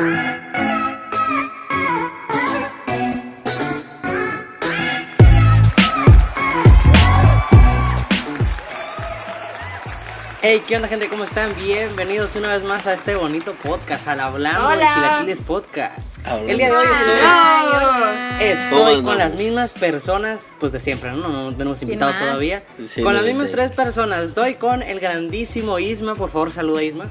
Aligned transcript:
Hey, 0.00 0.12
¿qué 10.66 10.76
onda 10.76 10.88
gente? 10.88 11.08
¿Cómo 11.08 11.24
están? 11.24 11.54
Bienvenidos 11.54 12.34
una 12.34 12.48
vez 12.48 12.62
más 12.62 12.86
a 12.86 12.94
este 12.94 13.14
bonito 13.14 13.52
podcast, 13.52 14.08
al 14.08 14.20
Hablando 14.20 14.70
de. 14.70 14.76
Chilaquiles 14.78 15.40
Podcast. 15.40 16.16
Hablando 16.26 16.50
El 16.50 16.56
día 16.56 16.68
de 16.68 16.76
hoy 16.76 16.86
estoy, 18.40 18.48
estoy 18.48 18.94
¿Cómo 18.94 19.08
con 19.08 19.18
las 19.18 19.34
mismas 19.34 19.72
personas, 19.72 20.50
pues 20.58 20.72
de 20.72 20.80
siempre, 20.80 21.12
¿no? 21.12 21.28
No 21.28 21.52
tenemos 21.52 21.82
invitado 21.82 22.14
todavía. 22.18 22.64
Sí, 22.88 23.02
con 23.02 23.14
las 23.14 23.24
mismas 23.24 23.50
tres 23.50 23.70
personas. 23.72 24.24
Estoy 24.24 24.54
con 24.54 24.82
el 24.82 24.98
grandísimo 24.98 25.78
Isma, 25.78 26.14
por 26.14 26.30
favor, 26.30 26.50
saluda 26.52 26.82
Isma. 26.82 27.10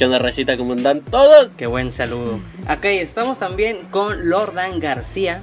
¿Qué 0.00 0.06
onda, 0.06 0.18
recita? 0.18 0.56
¿Cómo 0.56 0.72
andan 0.72 1.02
todos? 1.02 1.52
Qué 1.56 1.66
buen 1.66 1.92
saludo. 1.92 2.40
Ok, 2.70 2.86
estamos 2.86 3.38
también 3.38 3.82
con 3.90 4.30
Lordan 4.30 4.80
García 4.80 5.42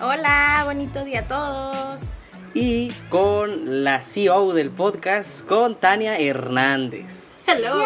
Hola, 0.00 0.62
bonito 0.64 1.04
día 1.04 1.20
a 1.20 1.28
todos. 1.28 2.02
y 2.52 2.90
con 3.10 3.84
la 3.84 4.00
CEO 4.00 4.52
del 4.54 4.70
podcast, 4.70 5.42
con 5.46 5.76
Tania 5.76 6.18
Hernández. 6.18 7.28
Hello. 7.46 7.76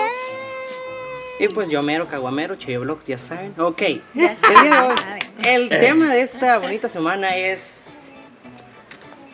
Y 1.38 1.48
pues 1.48 1.68
yo 1.68 1.82
mero, 1.82 2.08
caguamero, 2.08 2.56
Cheyo 2.56 2.80
Vlogs, 2.80 3.04
ya 3.04 3.18
saben. 3.18 3.52
Ok, 3.58 3.82
el 3.82 4.02
Ya 4.14 4.36
día 4.36 4.62
de 4.62 4.70
hoy, 4.70 4.96
saben. 4.96 5.22
el 5.44 5.68
tema 5.68 6.14
de 6.14 6.22
esta 6.22 6.56
bonita 6.60 6.88
semana 6.88 7.36
es 7.36 7.82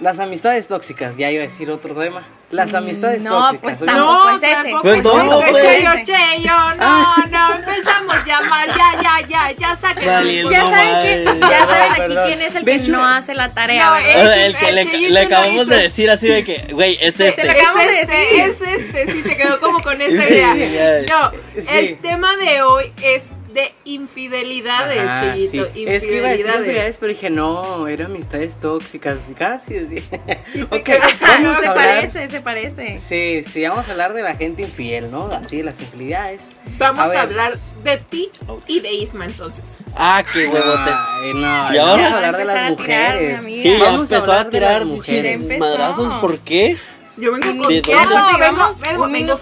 las 0.01 0.18
amistades 0.18 0.66
tóxicas. 0.66 1.16
Ya 1.16 1.30
iba 1.30 1.45
a 1.45 1.46
decir 1.46 1.70
otro 1.70 1.95
tema. 1.95 2.24
Las 2.50 2.73
amistades 2.74 3.24
No, 3.24 3.50
tóxicas. 3.50 3.60
pues 3.60 3.82
Oye, 3.82 3.86
tampoco 3.92 4.30
es 4.30 4.42
ese. 4.42 4.74
Pues 4.82 4.96
es 4.98 5.02
no, 5.04 5.41
güey. 5.50 5.62
Cheyo, 5.64 5.91
Cheyo, 6.04 6.74
no, 6.78 7.16
no, 7.27 7.54
empezamos 7.56 8.24
ya 8.24 8.41
mal, 8.42 8.68
ya, 8.68 9.02
ya, 9.02 9.27
ya, 9.28 9.50
ya 9.50 9.77
saquen. 9.77 10.06
Vale, 10.06 10.45
Ya 10.48 10.60
No, 10.62 10.68
saben, 10.70 11.02
quién, 11.02 11.24
madre. 11.24 11.40
ya 11.40 11.66
saben 11.66 11.90
aquí 11.93 12.01
perdón. 12.02 12.26
quién 12.29 12.43
es 12.43 12.54
el 12.54 12.65
De 12.65 12.73
que 12.73 12.79
hecho- 12.79 12.93
no 12.93 13.04
hace 13.04 13.35
la 13.35 13.52
tarea. 13.52 13.87
No, 13.90 13.96
es- 13.96 14.37
el 14.46 14.57
que 14.57 14.68
el 14.68 14.74
le, 14.76 14.85
le 14.85 15.10
lo 15.10 15.20
acabamos 15.26 15.66
de 15.66 15.76
decir 15.76 16.09
así 16.09 16.29
de 16.29 16.45
que, 16.45 16.66
güey, 16.70 16.96
es 17.01 17.16
Se 17.16 17.29
este. 17.29 17.43
le 17.45 17.51
acabamos 17.51 17.82
de 17.85 17.90
es 17.90 18.01
este, 18.02 18.16
decir. 18.16 18.40
es 18.40 18.63
este, 18.63 19.13
sí, 19.13 19.23
se 19.23 19.37
quedó 19.37 19.59
como 19.59 19.80
con 19.80 20.01
esa 20.01 20.29
idea. 20.29 21.02
No, 21.10 21.32
Sí. 21.52 21.66
el 21.73 21.98
tema 21.98 22.37
de 22.37 22.63
hoy 22.63 22.92
es 23.02 23.24
de 23.57 23.74
infidelidades, 23.85 25.01
Ajá, 25.01 25.35
sí. 25.35 25.60
Es 25.87 26.07
que 26.07 26.16
iba 26.18 26.29
a 26.29 26.30
decir 26.30 26.46
infidelidades. 26.46 26.59
infidelidades, 26.60 26.99
pero 26.99 27.09
dije, 27.12 27.30
no, 27.30 27.88
eran 27.88 28.13
amistades 28.13 28.54
tóxicas. 28.60 29.21
Casi. 29.37 29.74
Ok, 30.71 30.88
vamos 31.21 31.59
se 31.59 31.66
a 31.66 31.71
hablar. 31.71 31.74
parece, 31.74 32.30
se 32.30 32.40
parece. 32.40 32.98
Sí, 32.98 33.45
sí, 33.51 33.63
vamos 33.66 33.88
a 33.88 33.90
hablar 33.90 34.13
de 34.15 34.23
la 34.23 34.37
gente 34.37 34.63
infiel, 34.63 35.10
¿no? 35.10 35.26
Así, 35.26 35.59
de 35.59 35.65
las 35.65 35.80
infidelidades. 35.80 36.57
Vamos 36.79 37.15
a, 37.15 37.23
hablar 37.23 37.59
de 37.82 37.96
ti 37.98 38.30
Ouch. 38.46 38.63
y 38.68 38.80
de 38.80 38.93
Isma 38.93 39.24
entonces. 39.26 39.80
Ah, 39.96 40.23
qué 40.32 40.46
huevotes. 40.46 40.95
Ay, 40.95 41.32
no, 41.35 41.74
¿Y 41.74 41.79
ahora? 41.79 41.80
vamos 41.80 41.98
Ya 42.01 42.09
a 42.13 42.16
hablar 42.16 42.37
de 42.37 42.45
las 42.45 42.57
a 42.57 42.59
tirar, 42.60 42.70
mujeres. 42.73 43.41
Sí, 43.43 43.63
ya 43.65 43.79
Vamos 43.85 44.13
a 44.13 44.15
empezó 44.16 44.32
a, 44.32 44.37
las 44.37 44.51
tirar 44.51 44.85
mujeres. 44.85 45.59
madrazos. 45.59 46.13
¿Por 46.20 46.38
qué? 46.41 46.76
Yo 47.16 47.32
vengo 47.32 47.46
con 47.46 47.59
¿de 47.62 47.62
dónde? 47.62 47.80
vengo, 47.92 48.36
Llevamos 48.36 48.80
vengo, 48.80 49.04
un 49.04 49.12
vengo 49.12 49.32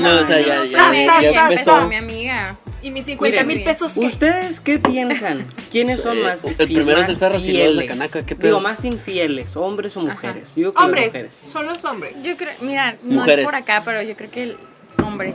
no, 0.00 0.20
o 0.20 0.26
sea, 0.26 0.40
ya- 0.40 0.64
ya- 0.64 0.92
ya 0.92 1.30
ya 1.32 1.42
empezó. 1.48 1.70
empezó 1.72 1.88
mi 1.88 1.96
amiga. 1.96 2.56
Y 2.80 2.92
mis 2.92 3.06
50 3.06 3.42
mil 3.42 3.64
pesos. 3.64 3.92
¿qué? 3.92 4.00
¿Ustedes 4.00 4.60
qué 4.60 4.78
piensan? 4.78 5.44
¿Quiénes 5.70 6.00
son 6.00 6.22
más 6.22 6.44
el 6.44 6.54
fi- 6.54 6.74
primero 6.74 7.00
es 7.00 7.08
el 7.08 7.16
perro, 7.16 7.40
si 7.40 7.52
no 7.52 7.58
es 7.58 7.64
de 7.64 7.64
fieles? 7.72 7.88
Canaca, 7.88 8.24
¿qué 8.24 8.36
pedo? 8.36 8.48
Digo, 8.50 8.60
más 8.60 8.84
infieles, 8.84 9.56
hombres 9.56 9.96
o 9.96 10.00
mujeres. 10.02 10.50
Yo 10.54 10.72
creo 10.72 10.72
que 10.74 10.82
Hombres, 10.84 11.06
mujeres. 11.06 11.34
son 11.42 11.66
los 11.66 11.84
hombres. 11.84 12.14
Yo 12.22 12.36
creo, 12.36 12.52
mira, 12.60 12.96
no 13.02 13.16
Mujeres. 13.16 13.40
es 13.44 13.50
por 13.50 13.54
acá, 13.56 13.82
pero 13.84 14.00
yo 14.02 14.16
creo 14.16 14.30
que 14.30 14.42
el- 14.44 14.56
hombres. 15.04 15.34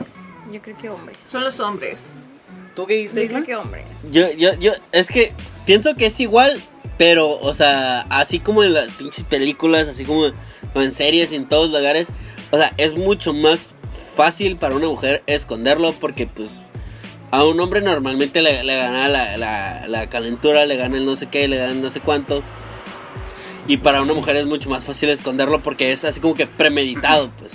Yo 0.50 0.62
creo 0.62 0.76
que 0.78 0.88
hombres. 0.88 1.18
Son 1.28 1.44
los 1.44 1.60
hombres. 1.60 1.98
¿Tú 2.74 2.86
qué 2.86 2.94
dijiste, 2.94 3.22
Yo 3.24 3.28
creo 3.28 3.44
que 3.44 3.56
hombres. 3.56 3.84
Yo, 4.10 4.32
yo, 4.32 4.54
yo, 4.54 4.72
es 4.92 5.08
que 5.08 5.34
pienso 5.66 5.94
que 5.96 6.06
es 6.06 6.18
igual, 6.20 6.60
pero, 6.98 7.30
o 7.40 7.54
sea, 7.54 8.00
así 8.10 8.38
como 8.38 8.62
en 8.64 8.74
las 8.74 8.88
pinches 8.90 9.24
películas, 9.24 9.88
así 9.88 10.04
como, 10.04 10.26
en 10.74 10.92
series 10.92 11.32
y 11.32 11.36
en 11.36 11.48
todos 11.48 11.70
lugares, 11.70 12.08
o 12.50 12.56
sea, 12.56 12.72
es 12.76 12.94
mucho 12.96 13.32
más 13.32 13.70
fácil 14.16 14.56
para 14.56 14.74
una 14.76 14.86
mujer 14.86 15.22
esconderlo 15.26 15.92
porque, 16.00 16.26
pues, 16.26 16.48
a 17.30 17.44
un 17.44 17.58
hombre 17.58 17.80
normalmente 17.80 18.42
le, 18.42 18.62
le 18.62 18.76
gana 18.76 19.08
la, 19.08 19.36
la, 19.36 19.86
la 19.88 20.08
calentura, 20.08 20.66
le 20.66 20.76
gana 20.76 20.96
el 20.96 21.04
no 21.06 21.16
sé 21.16 21.26
qué, 21.26 21.48
le 21.48 21.56
gana 21.56 21.72
el 21.72 21.82
no 21.82 21.90
sé 21.90 22.00
cuánto. 22.00 22.42
Y 23.66 23.78
para 23.78 24.02
una 24.02 24.12
mujer 24.14 24.36
es 24.36 24.46
mucho 24.46 24.68
más 24.68 24.84
fácil 24.84 25.08
esconderlo 25.08 25.60
porque 25.60 25.90
es 25.90 26.04
así 26.04 26.20
como 26.20 26.34
que 26.34 26.46
premeditado, 26.46 27.30
pues. 27.38 27.52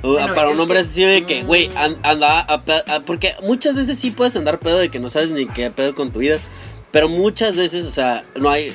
Bueno, 0.00 0.34
para 0.34 0.50
un 0.50 0.60
hombre 0.60 0.80
es 0.80 0.86
así 0.88 1.02
de 1.02 1.24
que, 1.24 1.42
güey, 1.42 1.70
an- 1.76 1.96
anda 2.02 2.40
a 2.40 2.62
a- 2.94 3.00
porque 3.00 3.32
muchas 3.42 3.74
veces 3.74 3.98
sí 3.98 4.10
puedes 4.10 4.36
andar 4.36 4.58
pedo 4.58 4.78
de 4.78 4.90
que 4.90 4.98
no 5.00 5.08
sabes 5.10 5.32
ni 5.32 5.46
qué 5.46 5.70
pedo 5.70 5.94
con 5.94 6.10
tu 6.12 6.18
vida, 6.20 6.38
pero 6.94 7.08
muchas 7.08 7.56
veces, 7.56 7.84
o 7.86 7.90
sea, 7.90 8.22
no 8.36 8.48
hay 8.48 8.72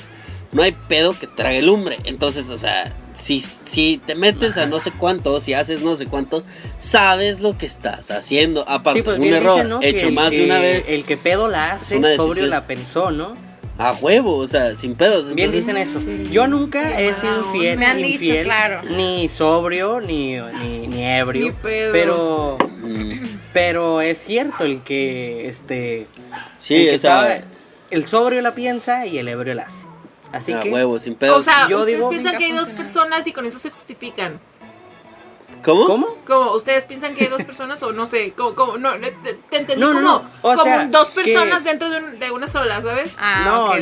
no 0.51 0.61
hay 0.61 0.75
pedo 0.89 1.17
que 1.17 1.25
trague 1.25 1.61
lumbre. 1.61 1.99
Entonces, 2.03 2.49
o 2.49 2.57
sea, 2.57 2.91
si, 3.13 3.39
si 3.39 4.01
te 4.05 4.13
metes 4.13 4.57
a 4.57 4.65
no 4.65 4.81
sé 4.81 4.91
cuánto, 4.91 5.39
si 5.39 5.53
haces 5.53 5.79
no 5.81 5.95
sé 5.95 6.05
cuánto, 6.05 6.43
sabes 6.81 7.39
lo 7.39 7.57
que 7.57 7.65
estás 7.65 8.11
haciendo. 8.11 8.67
Aparte, 8.67 8.99
Sí, 8.99 9.05
pues 9.05 9.19
un 9.19 9.25
error 9.25 9.79
hecho 9.81 10.07
el 10.07 10.13
más 10.13 10.31
de 10.31 10.43
una 10.43 10.59
vez 10.59 10.89
El 10.89 11.05
que 11.05 11.15
pedo 11.15 11.47
la 11.47 11.71
hace, 11.71 11.95
una 11.95 12.13
sobrio 12.15 12.45
la 12.47 12.67
pensó, 12.67 13.09
¿no? 13.11 13.37
a 13.77 13.93
huevo, 13.93 14.35
o 14.35 14.47
sea, 14.47 14.75
sin 14.75 14.95
pedos. 14.95 15.33
Bien 15.33 15.49
dicen 15.49 15.77
eso. 15.77 16.01
Yo 16.29 16.49
nunca 16.49 16.99
he 16.99 17.13
sido 17.13 17.49
onda. 17.49 17.75
Me 17.77 17.85
han 17.85 17.95
dicho, 17.95 18.09
infiel, 18.15 18.43
claro. 18.43 18.81
ni 18.83 19.29
sobrio, 19.29 20.01
ni, 20.01 20.35
ni, 20.35 20.87
ni 20.89 21.05
ebrio. 21.05 21.45
Ni 21.45 21.51
pedo. 21.53 21.93
Pero, 21.93 22.57
mm, 22.81 23.23
pero 23.53 24.01
es 24.01 24.17
cierto 24.17 24.65
el 24.65 24.81
que, 24.83 25.47
este, 25.47 26.07
sí, 26.59 26.75
el 26.75 26.89
que 26.89 26.95
o 26.95 26.97
sea, 26.97 27.35
está- 27.35 27.58
el 27.91 28.05
sobrio 28.05 28.41
la 28.41 28.53
piensa 28.55 29.05
y 29.05 29.17
el 29.17 29.27
ebrio 29.27 29.53
la 29.53 29.63
hace. 29.63 29.85
Así 30.31 30.53
a 30.53 30.59
que, 30.59 30.69
huevo, 30.71 30.99
sin 30.99 31.15
pedos. 31.15 31.37
O 31.39 31.43
sea, 31.43 31.67
yo 31.67 31.79
ustedes 31.79 31.97
digo- 31.97 32.09
piensan 32.09 32.37
que 32.37 32.45
hay 32.45 32.51
dos 32.51 32.69
personas 32.69 33.25
y 33.25 33.33
con 33.33 33.45
eso 33.45 33.57
se 33.59 33.71
justifican. 33.71 34.39
¿Cómo? 35.63 35.85
¿cómo? 35.85 36.07
¿Cómo? 36.25 36.51
¿Ustedes 36.53 36.85
piensan 36.85 37.13
que 37.15 37.25
hay 37.25 37.29
dos 37.29 37.43
personas 37.43 37.83
o 37.83 37.91
no 37.91 38.05
sé? 38.05 38.31
¿Cómo? 38.37 38.55
cómo? 38.55 38.77
No, 38.77 38.97
no, 38.97 39.07
te, 39.23 39.33
te 39.49 39.57
entendí 39.57 39.81
No, 39.81 39.87
no, 39.93 39.95
como, 39.95 40.07
no. 40.07 40.29
O 40.41 40.51
como 40.53 40.63
sea, 40.63 40.85
dos 40.85 41.09
que- 41.09 41.21
personas 41.23 41.63
dentro 41.65 41.89
de, 41.89 41.97
un- 41.97 42.19
de 42.19 42.31
una 42.31 42.47
sola, 42.47 42.81
¿sabes? 42.81 43.11
Ah, 43.17 43.41
no, 43.45 43.65
ok, 43.65 43.75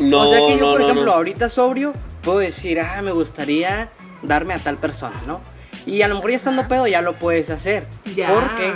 no, 0.08 0.20
O 0.22 0.30
sea 0.30 0.38
que 0.46 0.56
yo, 0.58 0.64
no, 0.64 0.70
por 0.70 0.80
no, 0.80 0.86
ejemplo, 0.86 1.04
no. 1.06 1.12
ahorita 1.12 1.48
sobrio, 1.50 1.92
puedo 2.22 2.38
decir, 2.38 2.80
ah, 2.80 3.02
me 3.02 3.10
gustaría 3.12 3.90
darme 4.22 4.54
a 4.54 4.58
tal 4.58 4.78
persona, 4.78 5.20
¿no? 5.26 5.40
Y 5.84 6.00
a 6.02 6.08
lo 6.08 6.14
mejor 6.14 6.30
ya 6.30 6.36
estando 6.36 6.66
pedo 6.66 6.86
ya 6.86 7.02
lo 7.02 7.14
puedes 7.16 7.50
hacer. 7.50 7.84
Ya. 8.14 8.32
¿Por 8.32 8.54
qué? 8.54 8.72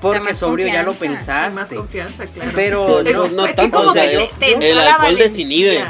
Porque 0.00 0.34
sobrio 0.34 0.66
ya 0.66 0.82
lo. 0.82 0.92
Hay 0.92 1.08
más 1.08 1.18
pensaste. 1.18 1.74
confianza, 1.76 2.26
claro. 2.26 2.50
Pero 2.54 3.02
Sí, 3.04 3.12
no, 3.12 3.28
no 3.28 3.46
Es 3.46 3.56
tanto, 3.56 3.78
como 3.78 3.90
o 3.90 3.92
sea, 3.92 4.04
es- 4.10 4.38
te- 4.38 4.70
el 4.70 4.78
alcohol 4.78 5.16
desinhibe. 5.16 5.84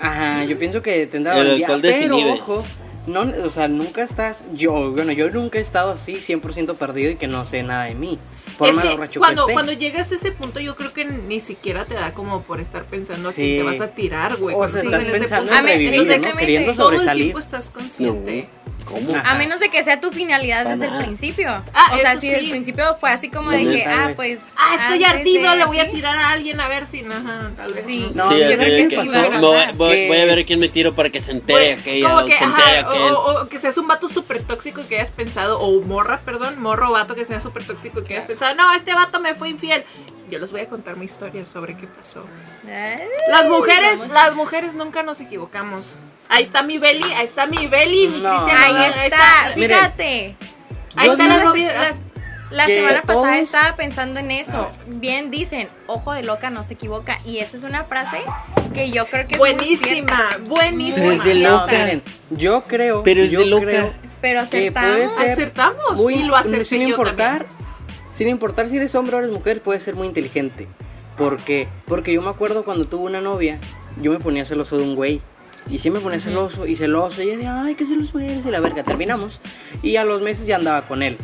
Ajá, 0.00 0.44
yo 0.44 0.56
pienso 0.58 0.80
que 0.82 1.06
tendrá 1.06 1.32
El 1.32 1.38
valentía, 1.38 1.66
alcohol 1.66 1.80
pero 1.82 1.96
desinhibe. 2.16 2.30
ojo, 2.40 2.64
no, 3.08 3.20
o 3.44 3.50
sea, 3.50 3.66
nunca 3.68 4.02
estás, 4.02 4.44
yo, 4.52 4.92
bueno, 4.92 5.12
yo 5.12 5.28
nunca 5.30 5.58
he 5.58 5.62
estado 5.62 5.90
así 5.92 6.16
100% 6.20 6.74
perdido 6.76 7.10
y 7.10 7.16
que 7.16 7.26
no 7.26 7.44
sé 7.44 7.62
nada 7.64 7.86
de 7.86 7.94
mí, 7.96 8.18
por 8.58 8.68
Es 8.68 8.74
más 8.76 8.84
que 8.84 9.18
cuando, 9.18 9.46
que 9.46 9.52
cuando 9.54 9.72
llegas 9.72 10.12
a 10.12 10.14
ese 10.16 10.30
punto, 10.30 10.60
yo 10.60 10.76
creo 10.76 10.92
que 10.92 11.04
ni 11.04 11.40
siquiera 11.40 11.84
te 11.84 11.94
da 11.94 12.12
como 12.14 12.42
por 12.42 12.60
estar 12.60 12.84
pensando 12.84 13.30
a 13.30 13.32
Sí. 13.32 13.42
quién 13.42 13.56
te 13.56 13.62
vas 13.64 13.80
a 13.80 13.88
tirar, 13.88 14.36
güey. 14.36 14.54
o 14.54 14.68
sea, 14.68 14.82
estás 14.82 14.84
estás 14.84 15.00
en 15.02 15.08
ese 15.10 15.18
pensando 15.20 15.46
punto. 15.50 15.58
en 15.58 15.64
A 15.64 15.72
revivir, 15.72 15.94
entonces, 15.94 16.22
¿no? 16.32 16.38
Queriendo 16.38 16.66
mete. 16.68 16.76
Todo 16.78 16.90
el 16.90 16.96
sobresalir. 16.98 17.22
tiempo 17.24 17.38
estás 17.40 17.70
consciente. 17.70 18.48
¿Cómo? 18.88 19.14
Ajá. 19.14 19.30
A 19.30 19.34
menos 19.36 19.60
de 19.60 19.68
que 19.68 19.84
sea 19.84 20.00
tu 20.00 20.10
finalidad 20.12 20.66
desde 20.66 20.86
el 20.86 21.04
principio. 21.04 21.62
Ah, 21.74 21.92
o 21.94 21.98
sea, 21.98 22.14
si 22.18 22.28
sí. 22.28 22.34
el 22.34 22.48
principio 22.50 22.96
fue 22.98 23.10
así 23.10 23.28
como 23.28 23.50
de 23.50 23.64
que, 23.64 23.84
ah, 23.84 24.12
pues. 24.16 24.38
Ah, 24.56 24.76
estoy 24.80 25.04
ardido, 25.04 25.54
le 25.54 25.64
voy 25.64 25.78
a 25.78 25.90
tirar 25.90 26.16
a 26.16 26.30
alguien 26.30 26.60
a 26.60 26.68
ver 26.68 26.86
si, 26.86 27.00
ajá, 27.04 27.50
tal 27.56 27.72
vez. 27.72 27.84
Sí. 27.86 28.08
No, 28.14 28.28
sí, 28.28 28.38
yo 28.38 28.46
así 28.46 28.56
creo 28.56 28.68
que 28.76 28.88
que 28.88 28.96
pasó. 28.96 29.30
me 29.30 29.38
voy, 29.40 29.56
voy- 29.74 29.90
Que- 29.96 30.08
voy 30.08 30.16
a 30.18 30.24
ver 30.24 30.44
quién 30.46 30.58
me 30.60 30.68
tiro 30.68 30.94
para 30.94 31.10
que 31.10 31.20
se 31.20 31.32
entere 31.32 31.58
Güey, 31.58 31.72
aquella 31.80 32.08
como 32.10 32.24
que, 32.26 32.36
se 32.38 32.44
entere 32.44 32.78
ajá, 32.78 32.90
aquel. 32.90 33.02
o, 33.12 33.42
o 33.42 33.48
que 33.48 33.58
seas 33.58 33.76
un 33.78 33.86
vato 33.86 34.08
súper 34.08 34.42
tóxico 34.42 34.86
que 34.88 34.96
hayas 34.96 35.10
pensado, 35.10 35.60
o 35.60 35.80
morra, 35.82 36.20
perdón, 36.24 36.60
morro 36.60 36.88
o 36.88 36.92
vato 36.92 37.14
que 37.14 37.24
sea 37.24 37.40
súper 37.40 37.64
tóxico 37.66 38.02
que 38.04 38.14
hayas 38.14 38.26
pensado, 38.26 38.54
no, 38.54 38.72
este 38.74 38.94
vato 38.94 39.20
me 39.20 39.34
fue 39.34 39.48
infiel. 39.50 39.84
Yo 40.30 40.38
les 40.38 40.50
voy 40.52 40.60
a 40.60 40.68
contar 40.68 40.96
mi 40.96 41.06
historia 41.06 41.46
sobre 41.46 41.76
qué 41.76 41.86
pasó. 41.86 42.24
Ay, 42.66 42.98
Las 43.30 43.48
mujeres, 43.48 43.98
vamos. 43.98 44.12
las 44.12 44.34
mujeres 44.34 44.74
nunca 44.74 45.02
nos 45.02 45.20
equivocamos. 45.20 45.98
Ahí 46.28 46.42
está 46.42 46.62
mi 46.62 46.76
Beli, 46.78 47.10
ahí 47.14 47.24
está 47.24 47.46
mi 47.46 47.66
Beli, 47.66 48.08
mi 48.08 48.20
No. 48.20 48.30
Cristian. 48.30 48.56
Ahí 48.58 49.04
está, 49.06 49.52
fíjate. 49.54 50.36
Ahí 50.96 51.08
está 51.10 51.26
la 51.26 51.44
novia. 51.44 51.94
La, 52.50 52.64
semana 52.64 53.02
pasada 53.02 53.24
todos- 53.32 53.38
estaba 53.42 53.76
pensando 53.76 54.20
en 54.20 54.30
eso. 54.30 54.70
Bien 54.86 55.30
dicen, 55.30 55.68
ojo 55.86 56.12
de 56.14 56.22
loca 56.22 56.48
no 56.50 56.66
se 56.66 56.74
equivoca. 56.74 57.18
Y 57.26 57.38
esa 57.38 57.58
es 57.58 57.62
una 57.62 57.84
frase 57.84 58.22
que 58.74 58.90
yo 58.90 59.04
creo 59.06 59.26
que 59.26 59.34
es 59.34 59.38
Buenísima, 59.38 60.28
buenísima. 60.46 60.96
Pero 60.96 61.12
es 61.12 61.24
de 61.24 61.34
loca. 61.34 61.90
yo 62.30 62.64
creo, 62.64 63.02
Pero 63.02 63.22
es 63.22 63.30
yo 63.30 63.40
de 63.40 63.46
loca. 63.46 63.66
creo 63.66 63.92
Pero 64.22 64.48
que 64.50 64.72
puede 64.72 64.86
acertamos. 65.04 65.12
ser 65.12 65.30
Acertamos 65.32 65.96
muy- 65.96 66.14
y 66.14 66.22
lo 66.24 66.36
acerté 66.36 66.64
sin 66.64 66.82
yo 66.82 66.88
importar, 66.88 67.44
también. 67.44 67.57
Sin 68.18 68.28
importar 68.28 68.68
si 68.68 68.76
eres 68.76 68.94
hombre 68.96 69.16
o 69.16 69.18
eres 69.20 69.30
mujer, 69.30 69.62
puede 69.62 69.80
ser 69.80 69.94
muy 69.94 70.06
inteligente. 70.08 70.66
¿Por 71.16 71.38
qué? 71.38 71.68
Porque 71.86 72.12
yo 72.12 72.20
me 72.20 72.28
acuerdo 72.30 72.64
cuando 72.64 72.84
tuve 72.84 73.04
una 73.04 73.20
novia, 73.20 73.58
yo 74.02 74.10
me 74.10 74.18
ponía 74.18 74.44
celoso 74.44 74.76
de 74.76 74.82
un 74.82 74.94
güey. 74.96 75.20
Y 75.70 75.78
sí 75.78 75.90
me 75.90 76.00
ponía 76.00 76.20
celoso 76.20 76.66
y 76.66 76.76
celoso. 76.76 77.22
Y 77.22 77.30
ella 77.30 77.38
de, 77.38 77.46
ay, 77.46 77.74
qué 77.76 77.84
celoso 77.86 78.18
eres. 78.18 78.44
Y 78.44 78.50
la 78.50 78.60
verga, 78.60 78.82
terminamos. 78.82 79.40
Y 79.82 79.96
a 79.96 80.04
los 80.04 80.20
meses 80.20 80.46
ya 80.46 80.56
andaba 80.56 80.86
con 80.86 81.02
él. 81.02 81.16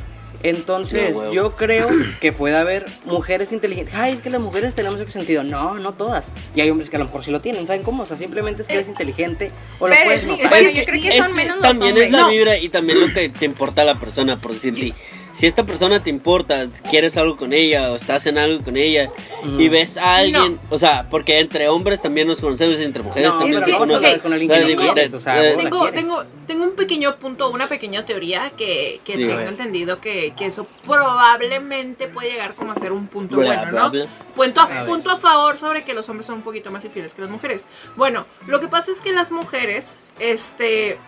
Entonces, 0.43 1.14
Sí, 1.17 1.35
yo 1.35 1.56
creo 1.56 1.88
que 2.20 2.31
puede 2.32 2.56
haber 2.56 2.85
mujeres 3.06 3.50
inteligentes. 3.52 3.94
Ay, 3.94 4.12
es 4.14 4.20
que 4.20 4.29
las 4.31 4.41
mujeres 4.41 4.75
tenemos 4.75 5.00
ese 5.00 5.11
sentido. 5.11 5.43
No, 5.43 5.79
no 5.79 5.94
todas. 5.94 6.32
Y 6.55 6.61
hay 6.61 6.69
hombres 6.70 6.91
que 6.91 6.96
a 6.96 6.99
lo 6.99 7.06
mejor 7.06 7.25
sí 7.25 7.31
lo 7.31 7.41
tienen. 7.41 7.67
¿Saben 7.67 7.82
cómo? 7.82 8.02
O 8.02 8.06
sea, 8.06 8.17
simplemente 8.17 8.62
es 8.62 8.69
que 8.69 8.75
eres 8.75 8.88
inteligente 8.88 9.50
o 9.79 9.88
lo 9.88 9.94
Pero 9.94 10.05
puedes 10.05 10.20
es- 10.23 10.26
notar. 10.29 10.49
bueno, 10.50 10.69
Es 10.69 10.75
yo 10.75 10.81
que- 10.81 10.87
creo 10.91 11.02
que 11.02 11.08
es 11.08 11.17
son 11.17 11.29
que 11.29 11.35
menos 11.35 11.56
los 11.56 11.62
también 11.62 11.93
hombres. 11.93 12.06
es 12.08 12.12
la 12.12 12.20
No. 12.20 12.29
vibra 12.29 12.58
y 12.58 12.69
también 12.69 13.00
lo 13.00 13.06
que 13.14 13.29
te 13.31 13.44
importa 13.46 13.82
a 13.82 13.85
la 13.87 13.99
persona, 13.99 14.38
por 14.38 14.52
decir, 14.52 14.76
si, 14.76 14.93
si 15.34 15.46
esta 15.46 15.64
persona 15.64 16.02
te 16.02 16.10
importa, 16.10 16.69
quieres 16.88 17.16
algo 17.16 17.36
con 17.36 17.52
ella 17.52 17.90
o 17.92 17.96
estás 17.96 18.25
en 18.26 18.38
algo 18.38 18.62
con 18.64 18.76
ella 18.76 19.10
y 19.58 19.69
ves 19.69 19.96
a 19.96 20.16
alguien, 20.16 20.60
o 20.70 20.78
sea, 20.78 21.08
porque 21.10 21.40
entre 21.40 21.69
hombres 21.69 22.00
también 22.00 22.28
nos 22.28 22.40
conocemos, 22.40 22.78
entre 22.78 23.02
mujeres 23.02 23.31
No, 23.32 23.38
también 23.40 23.60
conocen. 23.76 23.96
hablar 23.96 24.20
con 24.22 24.32
alguien 24.32 24.50
que 24.50 24.75
no 24.76 24.82
quieres, 24.94 25.12
o 25.12 25.20
sea, 25.20 25.36
la 25.42 25.56
tengo, 25.56 25.81
quieres. 25.81 26.00
tengo, 26.00 26.25
tengo 26.46 26.64
un 26.64 26.76
pequeño 26.76 27.16
punto, 27.16 27.50
una 27.50 27.66
pequeña 27.66 28.04
teoría 28.06 28.50
que, 28.56 29.00
que 29.04 29.16
tengo 29.16 29.40
entendido 29.40 30.00
que, 30.00 30.32
que 30.36 30.46
eso 30.46 30.66
probablemente 30.86 32.06
puede 32.08 32.31
llegar 32.31 32.54
como 32.54 32.72
a 32.72 32.76
ser 32.76 32.92
un 32.92 33.06
punto 33.08 33.36
Bla, 33.36 33.46
bueno, 33.46 33.70
bla, 33.72 33.82
¿no? 33.82 33.90
bla. 33.90 34.06
Punto 34.34 34.60
A 34.60 34.84
punto 34.84 35.10
a 35.10 35.16
favor 35.16 35.58
sobre 35.58 35.84
que 35.84 35.94
los 35.94 36.08
hombres 36.08 36.26
son 36.26 36.36
un 36.36 36.42
poquito 36.42 36.70
más 36.70 36.84
infieles 36.84 37.14
que 37.14 37.22
las 37.22 37.31
mujeres. 37.31 37.66
Bueno, 37.96 38.26
lo 38.46 38.60
que 38.60 38.69
pasa 38.69 38.92
es 38.92 39.00
que 39.00 39.12
las 39.12 39.31
mujeres, 39.31 40.02
este 40.19 40.98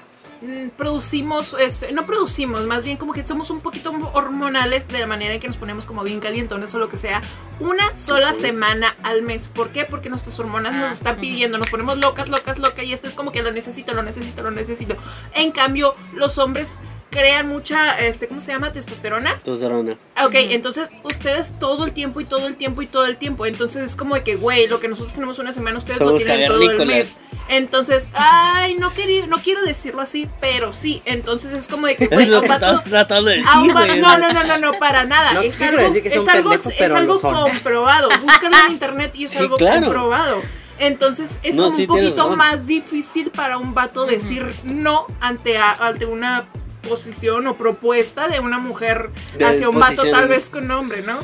producimos, 0.77 1.57
este, 1.59 1.93
no 1.93 2.07
producimos, 2.07 2.65
más 2.67 2.85
bien 2.85 2.97
como 2.97 3.13
que 3.13 3.27
somos 3.27 3.51
un 3.51 3.61
poquito 3.61 3.93
hormonales 4.13 4.89
de 4.89 4.99
la 4.99 5.07
manera 5.07 5.35
en 5.35 5.41
que 5.41 5.47
nos 5.47 5.57
ponemos 5.57 5.87
como 5.87 6.03
bien 6.03 6.21
calientones 6.21 6.75
o 6.75 6.79
lo 6.79 6.89
que 6.89 6.99
sea, 6.99 7.23
una 7.61 7.97
sola 7.97 8.35
semana 8.35 8.95
al 9.03 9.23
mes. 9.23 9.49
¿Por 9.49 9.71
qué? 9.71 9.85
Porque 9.85 10.09
nuestras 10.09 10.39
hormonas 10.39 10.75
Ah, 10.75 10.81
nos 10.89 10.93
están 10.95 11.15
ujú. 11.15 11.23
pidiendo, 11.23 11.59
nos 11.59 11.71
ponemos 11.71 11.99
locas, 11.99 12.29
locas, 12.29 12.59
locas 12.59 12.85
y 12.85 12.93
esto 12.93 13.09
es 13.09 13.15
como 13.15 13.33
que 13.33 13.43
lo 13.43 13.53
necesito, 13.53 13.95
lo 13.95 14.03
necesito, 14.03 14.43
lo 14.43 14.51
necesito. 14.51 14.97
En 15.35 15.53
cambio, 15.53 15.95
los 16.13 16.39
hombres 16.39 16.75
crean 17.11 17.49
mucha, 17.49 17.99
este, 18.01 18.29
¿cómo 18.29 18.41
se 18.41 18.53
llama? 18.53 18.73
Testosterona. 18.73 19.35
Testosterona. 19.37 19.97
Ah, 20.15 20.27
Ok, 20.27 20.35
entonces 20.35 20.89
ustedes 21.05 21.53
todo 21.59 21.85
el 21.87 21.93
tiempo 21.93 22.21
y 22.21 22.25
todo 22.25 22.47
el 22.47 22.57
tiempo 22.57 22.83
y 22.83 22.87
todo 22.87 23.07
el 23.07 23.17
tiempo. 23.17 23.47
Entonces 23.47 23.85
es 23.85 23.97
como 23.97 24.15
de 24.17 24.23
que, 24.25 24.37
güey, 24.37 24.67
lo 24.67 24.81
que 24.81 24.89
nosotros 24.89 25.15
tenemos 25.15 25.39
una 25.39 25.53
semana, 25.53 25.79
ustedes 25.79 26.01
lo 26.01 26.15
tienen 26.17 26.49
todo 26.49 26.71
el 26.71 26.87
mes. 26.87 27.17
Entonces, 27.49 28.11
ay, 28.13 28.75
no, 28.75 28.93
quería, 28.93 29.27
no 29.29 29.39
quiero 29.39 29.63
decirlo 29.63 30.03
así, 30.03 30.29
pero 30.41 30.73
sí. 30.73 31.01
Entonces 31.05 31.53
es 31.55 31.69
como 31.69 31.87
de 31.87 31.97
que, 31.97 32.07
güey, 32.11 32.25
Es 32.25 32.29
lo 32.29 32.41
que 32.41 32.49
vato- 32.49 32.67
estabas 32.67 32.85
tratando 32.85 33.31
de 33.31 33.41
a 33.47 33.61
un 33.61 33.69
decir, 33.69 33.87
güey. 33.89 34.01
no, 34.01 34.19
no, 34.19 34.33
no, 34.33 34.45
no, 34.45 34.59
no, 34.59 34.79
para 34.79 35.05
nada. 35.05 35.33
No 35.35 35.41
es 35.43 35.61
algo, 35.63 35.83
decir 35.83 36.03
que 36.03 36.11
son 36.11 36.23
es 36.23 36.29
algo, 36.29 36.51
pendejos, 36.51 36.75
es 36.81 36.91
algo 36.91 37.21
comprobado. 37.21 38.09
Búscalo 38.23 38.57
en 38.67 38.73
internet 38.73 39.13
y 39.15 39.25
es 39.25 39.31
Sí, 39.31 39.39
algo 39.39 39.57
claro. 39.57 39.83
comprobado. 39.87 40.43
Entonces 40.79 41.31
es 41.43 41.55
No, 41.55 41.69
un 41.69 41.77
sí, 41.77 41.87
poquito 41.87 42.37
más 42.37 42.67
difícil 42.67 43.31
para 43.31 43.57
un 43.59 43.73
vato 43.73 44.05
decir 44.05 44.53
no 44.75 45.07
ante, 45.21 45.57
a- 45.57 45.73
ante 45.81 46.05
una 46.05 46.47
posición 46.89 47.47
o 47.47 47.57
propuesta 47.57 48.29
de 48.29 48.41
una 48.41 48.59
mujer 48.59 49.11
De 49.39 49.45
hacia 49.45 49.69
un 49.69 49.79
vato 49.79 50.03
tal 50.11 50.29
vez 50.29 50.51
con 50.51 50.67
nombre, 50.69 51.03
¿no? 51.03 51.19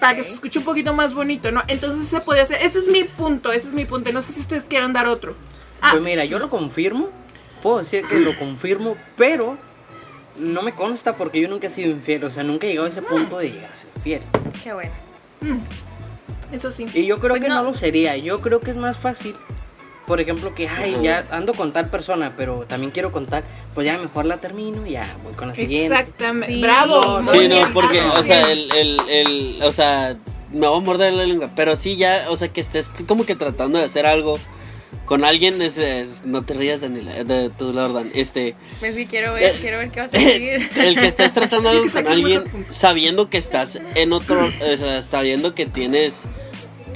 Para 0.00 0.16
que 0.16 0.24
se 0.24 0.34
escuche 0.34 0.58
un 0.58 0.64
poquito 0.64 0.92
más 0.94 1.14
bonito, 1.14 1.50
¿no? 1.52 1.62
Entonces 1.68 2.06
se 2.08 2.20
puede 2.20 2.40
hacer. 2.42 2.58
Ese 2.62 2.80
es 2.80 2.88
mi 2.88 3.04
punto, 3.04 3.52
ese 3.52 3.68
es 3.68 3.74
mi 3.74 3.84
punto. 3.84 4.12
No 4.12 4.20
sé 4.22 4.32
si 4.32 4.40
ustedes 4.40 4.64
quieran 4.64 4.92
dar 4.92 5.06
otro. 5.06 5.34
Ah, 5.80 5.90
Pues 5.92 6.02
mira, 6.02 6.24
yo 6.24 6.38
lo 6.38 6.50
confirmo. 6.50 7.08
Puedo 7.62 7.78
decir 7.78 8.04
que 8.06 8.18
lo 8.20 8.36
confirmo, 8.38 8.96
pero 9.16 9.56
no 10.38 10.62
me 10.62 10.72
consta 10.72 11.16
porque 11.16 11.40
yo 11.40 11.48
nunca 11.48 11.68
he 11.68 11.70
sido 11.70 11.90
infiel. 11.90 12.24
O 12.24 12.30
sea, 12.30 12.42
nunca 12.42 12.66
he 12.66 12.70
llegado 12.70 12.86
a 12.86 12.90
ese 12.90 13.00
punto 13.02 13.38
de 13.38 13.50
llegar 13.52 13.70
a 13.72 13.76
ser 13.76 13.88
infiel. 13.96 14.22
Qué 14.62 14.72
bueno. 14.74 14.92
eso 16.52 16.70
sí. 16.70 16.86
Y 16.92 17.06
yo 17.06 17.18
creo 17.18 17.30
Pues 17.30 17.42
que 17.42 17.48
no. 17.48 17.56
no. 17.56 17.62
lo 17.70 17.74
sería. 17.74 18.16
Yo 18.16 18.40
creo 18.40 18.60
que 18.60 18.70
es 18.72 18.76
más 18.76 18.98
fácil. 18.98 19.34
Por 20.06 20.20
ejemplo, 20.20 20.54
que, 20.54 20.68
ay, 20.68 20.96
ya 21.02 21.24
ando 21.30 21.52
con 21.54 21.72
tal 21.72 21.88
persona, 21.90 22.34
pero 22.36 22.60
también 22.68 22.92
quiero 22.92 23.10
contar. 23.12 23.42
Pues 23.74 23.84
ya 23.86 23.98
mejor 23.98 24.24
la 24.26 24.36
termino 24.38 24.86
y 24.86 24.90
ya 24.92 25.16
voy 25.24 25.32
con 25.34 25.48
la 25.48 25.54
siguiente. 25.54 25.92
Exactamente. 25.94 26.54
Sí. 26.54 26.62
Bravo. 26.62 27.20
Sí, 27.32 27.38
bien. 27.40 27.50
no, 27.62 27.72
porque, 27.72 28.00
o 28.02 28.22
sea, 28.22 28.50
el, 28.52 28.68
el, 28.74 28.96
el, 29.08 29.62
o 29.62 29.72
sea, 29.72 30.16
me 30.52 30.68
voy 30.68 30.78
a 30.78 30.80
morder 30.80 31.12
la 31.12 31.24
lengua, 31.24 31.50
pero 31.56 31.74
sí 31.74 31.96
ya, 31.96 32.26
o 32.30 32.36
sea, 32.36 32.48
que 32.48 32.60
estés 32.60 32.90
como 33.08 33.26
que 33.26 33.34
tratando 33.34 33.78
de 33.80 33.84
hacer 33.84 34.06
algo 34.06 34.38
con 35.06 35.24
alguien, 35.24 35.60
es, 35.62 35.76
es- 35.76 36.24
no 36.24 36.42
te 36.44 36.54
rías, 36.54 36.80
Daniela, 36.80 37.24
de 37.24 37.50
tu 37.50 37.72
Lordan, 37.72 38.10
este, 38.14 38.54
Pues 38.80 38.94
sí, 38.94 39.06
quiero 39.06 39.34
ver, 39.34 39.42
Eh, 39.54 39.58
quiero 39.60 39.78
ver 39.78 39.90
qué 39.90 40.00
vas 40.00 40.14
a 40.14 40.18
decir. 40.18 40.70
el 40.76 40.94
que 40.98 41.06
estés 41.08 41.32
tratando 41.32 41.70
Sí, 41.72 41.76
algo 41.78 41.90
con 41.92 42.06
alguien, 42.06 42.66
sabiendo 42.70 43.28
que 43.28 43.38
estás 43.38 43.78
en 43.96 44.12
otro, 44.12 44.46
o 44.72 44.76
sea, 44.76 45.02
sabiendo 45.02 45.54
que 45.54 45.66
tienes, 45.66 46.22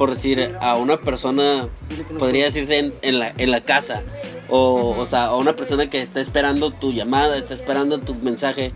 por 0.01 0.15
decir, 0.15 0.57
a 0.63 0.77
una 0.77 0.97
persona, 0.97 1.69
podría 2.19 2.47
decirse 2.47 2.95
en, 3.03 3.19
la, 3.19 3.35
en 3.37 3.51
la 3.51 3.61
casa, 3.61 4.01
o, 4.49 4.97
o 4.97 5.05
sea, 5.05 5.25
a 5.25 5.37
una 5.37 5.57
persona 5.57 5.91
que 5.91 6.01
está 6.01 6.23
esperando 6.23 6.71
tu 6.71 6.91
llamada, 6.91 7.37
está 7.37 7.53
esperando 7.53 8.01
tu 8.01 8.15
mensaje, 8.15 8.73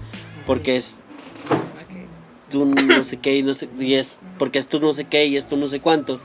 porque 0.46 0.76
es 0.76 0.98
tú 2.50 2.66
no 2.66 3.04
sé 3.04 3.16
qué 3.16 3.36
y 3.36 3.42
no 3.42 3.54
sé 3.54 3.70
y 3.78 3.94
es 3.94 4.10
porque 4.38 4.58
es 4.58 4.66
tú 4.66 4.80
no 4.80 4.92
sé 4.92 5.06
qué 5.06 5.24
y 5.24 5.38
es 5.38 5.48
tú 5.48 5.56
no 5.56 5.66
sé 5.66 5.80
cuánto. 5.80 6.20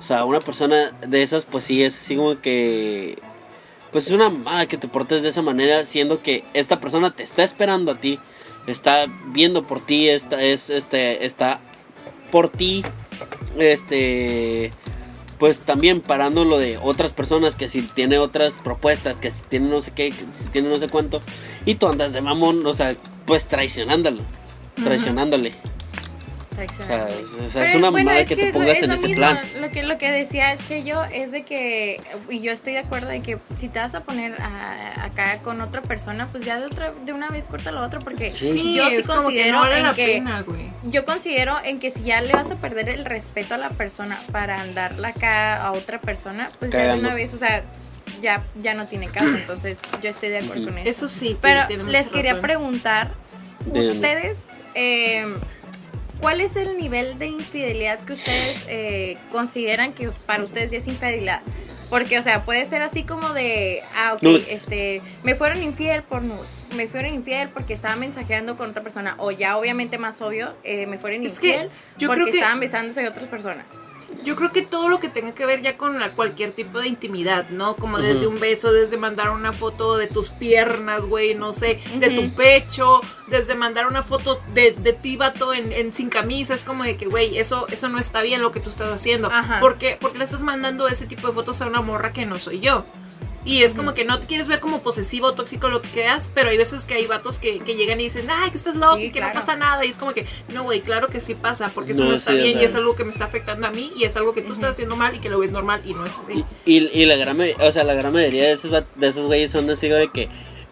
O 0.00 0.02
sea 0.02 0.24
una 0.24 0.40
persona 0.40 0.90
de 1.06 1.22
esas 1.22 1.44
pues 1.44 1.64
sí 1.66 1.84
es 1.84 1.96
así 1.96 2.16
como 2.16 2.40
que 2.40 3.20
pues 3.92 4.08
es 4.08 4.12
una 4.12 4.28
mamada 4.28 4.66
que 4.66 4.76
te 4.76 4.88
portes 4.88 5.22
de 5.22 5.28
esa 5.28 5.42
manera 5.42 5.84
siendo 5.84 6.20
que 6.20 6.42
esta 6.52 6.80
persona 6.80 7.12
te 7.12 7.22
está 7.22 7.44
esperando 7.44 7.92
a 7.92 7.94
ti 7.94 8.18
está 8.66 9.06
viendo 9.28 9.62
por 9.62 9.80
ti 9.80 10.08
está 10.08 10.42
es 10.42 10.68
este 10.68 11.26
está 11.26 11.60
por 12.32 12.48
ti 12.48 12.82
este 13.58 14.72
pues 15.38 15.58
también 15.58 16.00
parando 16.00 16.44
lo 16.44 16.58
de 16.58 16.78
otras 16.78 17.10
personas 17.10 17.56
que 17.56 17.68
si 17.68 17.82
tiene 17.82 18.18
otras 18.18 18.54
propuestas 18.62 19.16
que 19.16 19.30
si 19.30 19.42
tiene 19.48 19.68
no 19.68 19.80
sé 19.80 19.90
qué 19.92 20.10
que 20.10 20.24
si 20.38 20.44
tiene 20.52 20.68
no 20.68 20.78
sé 20.78 20.88
cuánto 20.88 21.20
y 21.64 21.74
tú 21.74 21.88
andas 21.88 22.12
de 22.12 22.20
mamón 22.20 22.64
o 22.64 22.74
sea 22.74 22.96
pues 23.26 23.46
traicionándolo 23.48 24.22
traicionándole. 24.82 25.52
O 26.52 26.84
sea, 26.86 27.08
es 27.08 27.52
Pero, 27.52 27.78
una 27.78 27.90
bueno, 27.90 28.04
mamada 28.04 28.20
es 28.20 28.28
que 28.28 28.36
te 28.36 28.46
lo- 28.46 28.52
pongas 28.52 28.76
es 28.76 28.82
en 28.82 28.88
lo 28.90 28.94
ese 28.96 29.08
mismo, 29.08 29.20
plan. 29.20 29.40
Lo 29.60 29.70
que, 29.70 29.82
lo 29.82 29.98
que 29.98 30.10
decía 30.12 30.56
Cheyo 30.58 31.04
es 31.04 31.32
de 31.32 31.42
que, 31.44 32.00
y 32.28 32.40
yo 32.40 32.52
estoy 32.52 32.74
de 32.74 32.80
acuerdo 32.80 33.08
de 33.08 33.20
que 33.20 33.38
si 33.58 33.68
te 33.68 33.78
vas 33.78 33.94
a 33.94 34.00
poner 34.04 34.40
a- 34.40 35.04
acá 35.04 35.38
con 35.42 35.60
otra 35.60 35.82
persona, 35.82 36.28
pues 36.30 36.44
ya 36.44 36.58
de 36.58 36.66
otra 36.66 36.92
de 37.04 37.12
una 37.12 37.28
vez 37.30 37.44
corta 37.44 37.72
lo 37.72 37.82
otro, 37.82 38.00
porque 38.00 38.32
Sí, 38.34 38.74
yo 38.74 38.88
sí 38.88 38.96
es 38.96 39.06
como 39.06 39.20
que 39.20 39.24
considero 39.24 39.52
no 39.56 39.60
vale 39.60 39.76
en 39.78 39.82
la 39.84 39.94
que 39.94 40.06
pena, 40.06 40.42
güey. 40.42 40.70
yo 40.84 41.04
considero 41.04 41.56
en 41.64 41.80
que 41.80 41.90
si 41.90 42.02
ya 42.02 42.20
le 42.20 42.32
vas 42.32 42.50
a 42.50 42.56
perder 42.56 42.88
el 42.88 43.04
respeto 43.04 43.54
a 43.54 43.58
la 43.58 43.70
persona 43.70 44.18
para 44.30 44.60
andarla 44.60 45.08
acá 45.08 45.56
a 45.62 45.72
otra 45.72 46.00
persona, 46.00 46.50
pues 46.58 46.70
ya 46.70 46.92
de 46.94 46.98
una 47.00 47.14
vez, 47.14 47.32
o 47.34 47.38
sea, 47.38 47.62
ya, 48.20 48.42
ya 48.60 48.74
no 48.74 48.86
tiene 48.86 49.08
caso. 49.08 49.26
Entonces, 49.34 49.78
yo 50.02 50.10
estoy 50.10 50.28
de 50.28 50.38
acuerdo 50.38 50.66
con 50.66 50.78
eso. 50.78 50.88
Eso 50.88 51.08
sí. 51.08 51.36
Pero 51.40 51.62
les 51.86 52.08
quería 52.08 52.32
razón. 52.32 52.42
preguntar, 52.42 53.10
ustedes, 53.66 54.36
eh, 54.74 55.26
¿cuál 56.22 56.40
es 56.40 56.56
el 56.56 56.78
nivel 56.78 57.18
de 57.18 57.26
infidelidad 57.26 57.98
que 58.00 58.14
ustedes 58.14 58.64
eh, 58.68 59.18
consideran 59.30 59.92
que 59.92 60.08
para 60.24 60.42
ustedes 60.44 60.70
ya 60.70 60.78
es 60.78 60.86
infidelidad? 60.86 61.42
Porque, 61.90 62.18
o 62.18 62.22
sea, 62.22 62.46
puede 62.46 62.64
ser 62.64 62.80
así 62.80 63.02
como 63.02 63.34
de, 63.34 63.82
ah, 63.94 64.14
ok, 64.14 64.22
Nudes. 64.22 64.50
este, 64.50 65.02
me 65.24 65.34
fueron 65.34 65.62
infiel 65.62 66.02
por 66.02 66.22
nudes, 66.22 66.48
me 66.74 66.86
fueron 66.86 67.12
infiel 67.12 67.50
porque 67.50 67.74
estaba 67.74 67.96
mensajeando 67.96 68.56
con 68.56 68.70
otra 68.70 68.82
persona, 68.82 69.14
o 69.18 69.30
ya 69.30 69.58
obviamente 69.58 69.98
más 69.98 70.22
obvio, 70.22 70.54
eh, 70.64 70.86
me 70.86 70.96
fueron 70.96 71.26
Es 71.26 71.38
que 71.38 71.48
infiel 71.48 71.70
yo 71.98 72.08
porque 72.08 72.22
creo 72.22 72.32
que- 72.32 72.38
estaban 72.38 72.60
besándose 72.60 73.04
a 73.04 73.10
otras 73.10 73.28
personas. 73.28 73.66
Yo 74.24 74.36
creo 74.36 74.52
que 74.52 74.62
todo 74.62 74.88
lo 74.88 75.00
que 75.00 75.08
tenga 75.08 75.32
que 75.32 75.46
ver 75.46 75.62
ya 75.62 75.76
con 75.76 75.98
cualquier 76.14 76.52
tipo 76.52 76.78
de 76.78 76.88
intimidad, 76.88 77.48
¿no? 77.50 77.76
Como 77.76 77.98
desde 77.98 78.26
un 78.26 78.38
beso, 78.38 78.72
desde 78.72 78.96
mandar 78.96 79.30
una 79.30 79.52
foto 79.52 79.96
de 79.96 80.06
tus 80.06 80.30
piernas, 80.30 81.06
güey, 81.06 81.34
no 81.34 81.52
sé, 81.52 81.80
de 81.98 82.10
tu 82.10 82.34
pecho, 82.34 83.00
desde 83.28 83.54
mandar 83.54 83.86
una 83.86 84.02
foto 84.02 84.40
de, 84.54 84.72
de 84.72 84.92
ti, 84.92 85.16
vato, 85.16 85.52
en, 85.52 85.72
en 85.72 85.92
sin 85.92 86.08
camisa, 86.08 86.54
es 86.54 86.64
como 86.64 86.84
de 86.84 86.96
que, 86.96 87.06
güey, 87.06 87.38
eso, 87.38 87.66
eso 87.68 87.88
no 87.88 87.98
está 87.98 88.22
bien 88.22 88.42
lo 88.42 88.52
que 88.52 88.60
tú 88.60 88.70
estás 88.70 88.92
haciendo. 88.92 89.28
Ajá. 89.30 89.60
¿Por 89.60 89.76
qué? 89.76 89.98
Porque 90.00 90.18
le 90.18 90.24
estás 90.24 90.42
mandando 90.42 90.88
ese 90.88 91.06
tipo 91.06 91.26
de 91.26 91.32
fotos 91.32 91.60
a 91.60 91.66
una 91.66 91.80
morra 91.80 92.12
que 92.12 92.26
no 92.26 92.38
soy 92.38 92.60
yo. 92.60 92.84
Y 93.44 93.64
es 93.64 93.74
como 93.74 93.92
que 93.92 94.04
no 94.04 94.20
te 94.20 94.26
quieres 94.26 94.46
ver 94.46 94.60
como 94.60 94.82
posesivo 94.82 95.28
o 95.28 95.32
tóxico 95.34 95.68
lo 95.68 95.82
que 95.82 95.88
quieras, 95.88 96.28
pero 96.32 96.50
hay 96.50 96.56
veces 96.56 96.84
que 96.84 96.94
hay 96.94 97.06
vatos 97.06 97.40
que, 97.40 97.58
que 97.58 97.74
llegan 97.74 98.00
y 98.00 98.04
dicen, 98.04 98.26
ay, 98.30 98.50
que 98.50 98.56
estás 98.56 98.76
loco 98.76 98.96
Sí, 98.96 99.04
y 99.04 99.10
que 99.10 99.18
claro. 99.18 99.34
no 99.34 99.40
pasa 99.40 99.56
nada. 99.56 99.84
Y 99.84 99.88
es 99.90 99.96
como 99.96 100.12
que, 100.14 100.26
no, 100.54 100.62
güey, 100.62 100.80
claro 100.80 101.08
que 101.08 101.20
sí 101.20 101.34
pasa, 101.34 101.70
porque 101.74 101.92
eso 101.92 102.02
No, 102.04 102.10
no, 102.10 102.14
está 102.14 102.30
sí, 102.30 102.38
o 102.38 102.42
bien 102.42 102.60
y 102.60 102.64
es 102.64 102.74
algo 102.76 102.94
que 102.94 103.04
me 103.04 103.10
está 103.10 103.24
afectando 103.24 103.66
a 103.66 103.70
mí 103.70 103.92
y 103.96 104.04
es 104.04 104.16
algo 104.16 104.32
que 104.32 104.42
tú 104.42 104.52
estás 104.52 104.70
haciendo 104.70 104.94
mal 104.94 105.14
y 105.16 105.18
que 105.18 105.28
lo 105.28 105.40
ves 105.40 105.50
normal 105.50 105.82
y 105.84 105.92
no 105.92 106.06
es 106.06 106.14
así. 106.16 106.44
Y, 106.64 106.78
y, 106.78 107.02
y 107.02 107.06
la 107.06 107.16
gran 107.16 107.38
o 107.40 107.72
sea, 107.72 107.82
la 107.82 107.94
gran 107.94 108.12
mayoría 108.12 108.44
de 108.44 108.52
esos, 108.52 108.70
de 108.70 109.08
esos 109.08 109.26
güeyes 109.26 109.50
son 109.50 109.68
así 109.70 109.88
de 109.88 110.10
que 110.12 110.28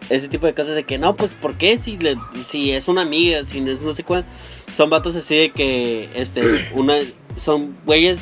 ese 0.09 0.27
tipo 0.27 0.45
de 0.45 0.53
cosas 0.53 0.75
de 0.75 0.83
que 0.83 0.97
no, 0.97 1.15
pues 1.15 1.33
¿por 1.33 1.55
qué 1.55 1.77
si 1.77 1.97
le, 1.97 2.17
si 2.47 2.71
es 2.71 2.87
una 2.87 3.01
amiga, 3.01 3.45
si 3.45 3.61
no, 3.61 3.71
es 3.71 3.81
no 3.81 3.93
sé 3.93 4.03
cuál? 4.03 4.25
Son 4.71 4.89
vatos 4.89 5.15
así 5.15 5.35
de 5.37 5.49
que 5.51 6.09
este 6.15 6.69
una 6.73 6.95
son 7.35 7.77
güeyes 7.85 8.19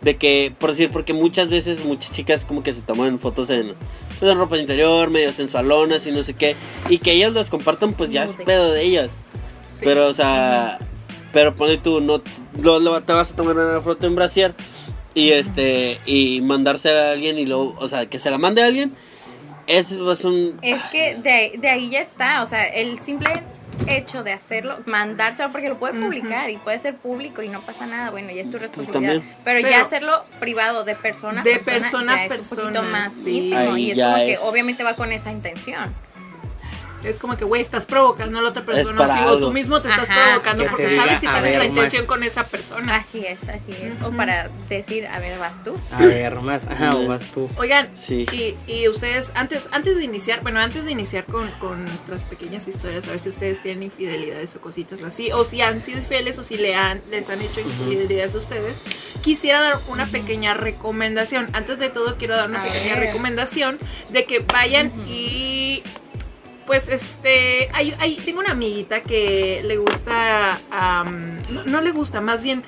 de 0.00 0.16
que 0.16 0.52
por 0.58 0.70
decir 0.70 0.90
porque 0.90 1.12
muchas 1.12 1.48
veces 1.48 1.84
muchas 1.84 2.12
chicas 2.12 2.44
como 2.44 2.62
que 2.62 2.72
se 2.72 2.82
toman 2.82 3.18
fotos 3.18 3.50
en 3.50 3.74
pues, 4.18 4.30
en 4.30 4.38
ropa 4.38 4.56
interior, 4.58 5.10
medio 5.10 5.32
sensualonas 5.32 6.06
y 6.06 6.12
no 6.12 6.22
sé 6.22 6.34
qué 6.34 6.54
y 6.88 6.98
que 6.98 7.12
ellas 7.12 7.32
las 7.32 7.50
compartan 7.50 7.92
pues 7.94 8.10
ya 8.10 8.24
es 8.24 8.34
pedo 8.36 8.72
de 8.72 8.82
ellas. 8.82 9.10
Sí. 9.72 9.80
Pero 9.84 10.06
o 10.08 10.14
sea, 10.14 10.78
pero 11.32 11.54
pone 11.54 11.76
tú 11.78 12.00
no 12.00 12.22
lo- 12.60 12.78
lo- 12.80 13.00
te 13.02 13.12
vas 13.12 13.32
a 13.32 13.36
tomar 13.36 13.56
una 13.56 13.80
foto 13.80 14.06
en 14.06 14.14
brasier 14.14 14.54
y 15.14 15.30
este 15.30 15.98
y 16.06 16.40
mandarse 16.42 16.90
a 16.90 17.12
alguien 17.12 17.38
y 17.38 17.44
luego, 17.46 17.74
o 17.78 17.88
sea, 17.88 18.06
que 18.06 18.18
se 18.20 18.30
la 18.30 18.38
mande 18.38 18.62
a 18.62 18.66
alguien, 18.66 18.94
ese 19.66 19.94
es 20.12 20.24
un 20.24 20.58
Es 20.62 20.80
que 20.92 21.16
de, 21.16 21.58
de 21.58 21.68
ahí 21.68 21.90
ya 21.90 22.00
está, 22.00 22.42
o 22.44 22.48
sea, 22.48 22.64
el 22.64 23.00
simple 23.00 23.30
hecho 23.86 24.22
de 24.22 24.32
hacerlo, 24.32 24.78
mandárselo 24.86 25.50
porque 25.52 25.68
lo 25.68 25.78
puede 25.78 26.00
publicar 26.00 26.50
y 26.50 26.56
puede 26.56 26.78
ser 26.78 26.96
público 26.96 27.42
y 27.42 27.48
no 27.48 27.60
pasa 27.60 27.86
nada, 27.86 28.10
bueno, 28.10 28.30
ya 28.32 28.42
es 28.42 28.50
tu 28.50 28.58
responsabilidad. 28.58 29.14
También. 29.14 29.36
Pero, 29.44 29.60
Pero- 29.62 29.68
ya 29.70 29.80
hacerlo 29.82 30.24
privado 30.40 30.84
de 30.84 30.94
persona 30.94 31.40
a 31.40 31.44
De 31.44 31.58
persona, 31.58 32.14
persona 32.16 32.24
es 32.24 32.50
un 32.50 32.56
poquito 32.58 32.82
más 32.82 33.12
sí. 33.12 33.38
íntimo 33.38 33.72
Ahí 33.74 33.84
y 33.84 33.90
es 33.92 33.98
como 33.98 34.16
que 34.16 34.38
obviamente 34.50 34.82
va 34.84 34.94
con 34.94 35.12
esa 35.12 35.30
intención. 35.30 35.94
Es 37.04 37.18
como 37.18 37.36
que, 37.36 37.44
güey, 37.44 37.62
estás 37.62 37.84
provocando 37.86 38.38
a 38.38 38.42
la 38.42 38.48
otra 38.50 38.62
persona. 38.64 39.00
o 39.00 39.04
algo. 39.12 39.38
tú 39.46 39.52
mismo 39.52 39.80
te 39.80 39.88
estás 39.88 40.06
provocando 40.06 40.64
que 40.64 40.70
porque 40.70 40.96
sabes 40.96 41.20
que 41.20 41.28
tienes 41.28 41.56
la 41.58 41.64
intención 41.64 42.02
más. 42.02 42.08
con 42.08 42.22
esa 42.24 42.44
persona. 42.46 42.96
Así 42.96 43.24
es, 43.24 43.40
así 43.48 43.72
es. 43.72 44.02
O 44.04 44.10
para 44.10 44.50
decir, 44.68 45.06
a 45.06 45.18
ver, 45.20 45.38
vas 45.38 45.62
tú. 45.64 45.74
A 45.92 46.04
ver, 46.04 46.34
más. 46.40 46.66
Ajá, 46.66 46.90
o 46.96 47.06
vas 47.06 47.24
tú. 47.32 47.48
Oigan, 47.56 47.88
Sí. 47.96 48.26
y, 48.32 48.56
y 48.72 48.88
ustedes, 48.88 49.32
antes, 49.34 49.68
antes 49.72 49.96
de 49.96 50.04
iniciar, 50.04 50.40
bueno, 50.42 50.60
antes 50.60 50.84
de 50.84 50.92
iniciar 50.92 51.24
con, 51.24 51.50
con 51.52 51.84
nuestras 51.84 52.24
pequeñas 52.24 52.66
historias, 52.68 53.06
a 53.06 53.10
ver 53.10 53.20
si 53.20 53.28
ustedes 53.28 53.60
tienen 53.62 53.84
infidelidades 53.84 54.54
o 54.56 54.60
cositas 54.60 55.00
así, 55.02 55.30
o 55.32 55.44
si 55.44 55.60
han 55.62 55.82
sido 55.84 55.98
infieles 55.98 56.38
o 56.38 56.42
si 56.42 56.56
le 56.56 56.74
han, 56.74 57.00
les 57.10 57.28
han 57.30 57.40
hecho 57.40 57.60
infidelidades 57.60 58.34
a 58.34 58.38
ustedes, 58.38 58.80
quisiera 59.22 59.60
dar 59.60 59.78
una 59.88 60.06
pequeña 60.06 60.54
recomendación. 60.54 61.48
Antes 61.52 61.78
de 61.78 61.90
todo, 61.90 62.16
quiero 62.16 62.36
dar 62.36 62.48
una 62.50 62.60
A 62.60 62.64
pequeña 62.64 62.94
ver. 62.96 63.04
recomendación 63.06 63.78
de 64.10 64.24
que 64.24 64.40
vayan 64.40 64.92
y 65.06 65.82
pues 66.68 66.90
este, 66.90 67.70
hay, 67.72 67.94
hay- 67.98 68.16
tengo 68.16 68.40
una 68.40 68.50
amiguita 68.52 69.00
que 69.00 69.62
le 69.64 69.78
gusta, 69.78 70.60
am, 70.70 71.38
no, 71.50 71.64
no 71.64 71.80
le 71.80 71.92
gusta, 71.92 72.20
más 72.20 72.42
bien 72.42 72.62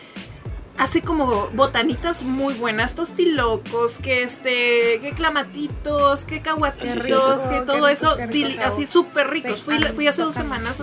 hace 0.78 1.02
como 1.02 1.48
botanitas 1.48 2.22
muy 2.22 2.54
buenas, 2.54 2.94
tostilocos, 2.94 3.98
que 3.98 4.22
este, 4.22 5.00
que 5.02 5.12
clamatitos, 5.14 6.24
que 6.24 6.40
caguaterrios, 6.40 7.42
sí. 7.42 7.48
que 7.50 7.58
Oh, 7.58 7.66
todo 7.66 7.88
eso, 7.88 8.16
rico, 8.30 8.62
así 8.64 8.86
súper 8.86 9.28
ricos. 9.28 9.62
Fui, 9.62 9.76
fui 9.94 10.06
hace 10.08 10.22
dos 10.22 10.34
semanas 10.34 10.80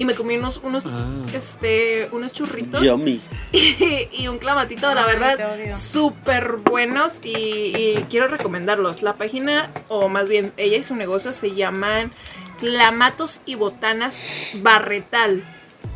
y 0.00 0.04
me 0.06 0.14
comí 0.16 0.36
unos, 0.36 0.58
unos, 0.64 0.82
Ah. 0.86 1.06
este, 1.34 2.08
unos 2.10 2.32
churritos 2.32 2.82
Yummy. 2.82 3.20
y, 3.52 4.08
y 4.12 4.26
un 4.28 4.38
clamatito, 4.38 4.92
la 4.94 5.04
Ay, 5.04 5.12
verdad, 5.18 5.76
súper 5.76 6.56
buenos 6.56 7.20
y, 7.22 7.36
y 7.36 8.06
quiero 8.08 8.26
recomendarlos. 8.26 9.02
La 9.02 9.14
página, 9.14 9.70
o 9.88 10.08
más 10.08 10.28
bien 10.28 10.52
ella 10.56 10.78
y 10.78 10.82
su 10.82 10.96
negocio 10.96 11.32
se 11.32 11.54
llaman 11.54 12.10
Clamatos 12.58 13.42
y 13.46 13.54
Botanas 13.56 14.20
Barretal. 14.62 15.44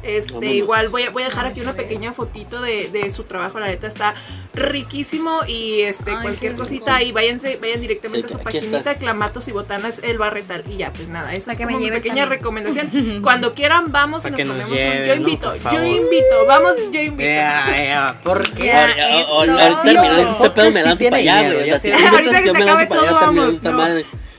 Este, 0.04 0.32
Vámonos. 0.34 0.54
igual 0.54 0.88
voy 0.90 1.02
a, 1.04 1.10
voy 1.10 1.22
a 1.22 1.26
dejar 1.26 1.46
aquí 1.46 1.60
una 1.60 1.72
pequeña 1.72 2.12
fotito 2.12 2.60
de, 2.60 2.88
de 2.88 3.10
su 3.10 3.24
trabajo, 3.24 3.58
la 3.58 3.68
neta 3.68 3.86
está 3.86 4.14
riquísimo 4.52 5.40
y 5.46 5.80
este 5.82 6.10
Ay, 6.10 6.16
cualquier 6.22 6.54
cosita 6.56 7.02
y 7.02 7.12
váyanse, 7.12 7.56
vayan 7.60 7.80
directamente 7.80 8.28
Sí, 8.28 8.34
a 8.34 8.38
su 8.38 8.44
paginita 8.44 8.78
está. 8.78 8.94
Clamatos 8.96 9.48
y 9.48 9.52
Botanas 9.52 10.00
El 10.04 10.18
Barretal 10.18 10.62
y 10.68 10.76
ya, 10.76 10.92
pues 10.92 11.08
nada, 11.08 11.34
esa 11.34 11.52
es 11.52 11.58
que 11.58 11.66
me 11.66 11.76
mi 11.76 11.90
pequeña 11.90 12.22
también. 12.22 12.28
recomendación. 12.30 13.20
Cuando 13.22 13.54
quieran 13.54 13.90
vamos 13.92 14.24
y 14.26 14.30
nos 14.30 14.40
comemos 14.40 14.68
un- 14.70 14.76
Yo 14.76 15.14
invito, 15.14 15.54
yo 15.72 15.84
invito, 15.84 16.46
vamos, 16.46 16.72
yo 16.92 17.00
invito. 17.00 17.30
Ahora- 18.78 18.94
todo. 18.94 19.58
ahorita 19.58 19.82
terminando 19.82 20.30
este 20.30 20.50
pedo 20.50 20.70
me 20.70 20.82
lanzo 20.82 21.04
para 21.04 21.16
allá, 21.16 21.42
güey. 21.42 21.62
O 21.62 21.64
sea, 21.64 21.78
si 21.78 21.90
Ahorita 21.92 22.40
que 22.40 22.46
yo 22.46 22.52
se 22.52 22.58
me 22.58 22.64
acabe 22.64 22.84
lanzo 22.84 22.88
para 22.88 23.00
allá 23.00 23.10
todo, 23.10 23.20
vamos. 23.20 23.54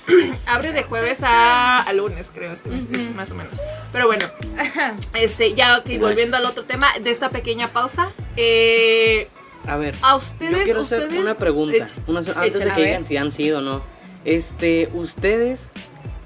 Abre 0.48 0.72
de 0.72 0.84
jueves 0.84 1.22
a, 1.24 1.82
a 1.82 1.94
lunes, 1.94 2.32
creo, 2.34 2.52
este, 2.54 2.70
más 3.16 3.32
o 3.32 3.36
menos. 3.36 3.60
Pero 3.92 4.06
bueno, 4.08 4.26
este, 5.14 5.54
ya 5.56 5.78
ok, 5.80 6.00
volviendo 6.00 6.38
al 6.38 6.46
otro 6.46 6.64
tema 6.66 6.88
de 7.02 7.12
esta 7.12 7.30
pequeña 7.30 7.68
pausa. 7.70 8.12
Eh, 8.38 9.28
A 9.68 9.78
ver, 9.78 9.96
a 10.02 10.12
yo 10.12 10.18
ustedes, 10.18 10.64
quiero 10.66 10.82
hacer 10.82 11.02
ustedes. 11.04 11.20
una 11.22 11.36
pregunta. 11.36 11.88
Una 12.08 12.20
antes 12.20 12.60
de 12.60 12.72
que 12.74 12.84
digan 12.86 13.06
si 13.06 13.18
han 13.18 13.32
sido 13.32 13.60
o 13.60 13.62
no. 13.62 13.82
Este, 14.26 14.90
¿ustedes 14.94 15.70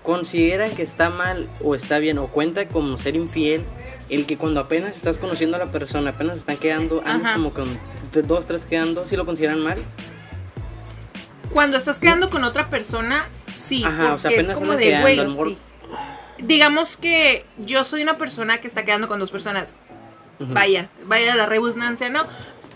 consideran 0.04 0.72
que 0.72 0.82
está 0.84 1.10
mal 1.10 1.50
o 1.62 1.76
está 1.76 2.00
bien 2.00 2.18
o 2.18 2.28
cuenta 2.28 2.68
como 2.68 2.98
ser 2.98 3.16
infiel 3.16 3.64
el 4.10 4.26
que 4.26 4.38
cuando 4.38 4.60
apenas 4.62 4.96
estás 4.96 5.18
conociendo 5.18 5.58
a 5.58 5.60
la 5.60 5.68
persona, 5.68 6.12
apenas 6.12 6.36
se 6.36 6.40
están 6.40 6.58
quedando, 6.58 7.02
andas 7.06 7.28
Ajá. 7.30 7.34
como 7.36 7.52
con 7.54 7.68
de- 8.14 8.24
dos, 8.24 8.48
tres 8.48 8.66
quedando, 8.66 9.06
si 9.06 9.16
lo 9.16 9.26
consideran 9.26 9.60
mal? 9.60 9.78
Cuando 11.54 11.78
estás 11.78 12.00
quedando 12.00 12.30
con 12.30 12.44
otra 12.44 12.68
persona, 12.70 13.26
sí, 13.52 13.84
Ajá, 13.84 14.14
o 14.14 14.20
sea, 14.20 14.32
porque 14.32 14.52
es 14.52 14.58
como 14.58 14.74
de, 14.74 15.02
güey, 15.02 15.18
Sí. 15.56 15.58
digamos 16.40 16.96
que 16.98 17.46
yo 17.58 17.84
soy 17.86 18.02
una 18.04 18.18
persona 18.18 18.60
que 18.60 18.68
está 18.68 18.86
quedando 18.86 19.08
con 19.08 19.20
dos 19.20 19.32
personas. 19.32 19.76
Vaya, 20.40 20.88
vaya 21.04 21.36
la 21.36 21.46
redundancia, 21.46 22.10
¿no? 22.10 22.26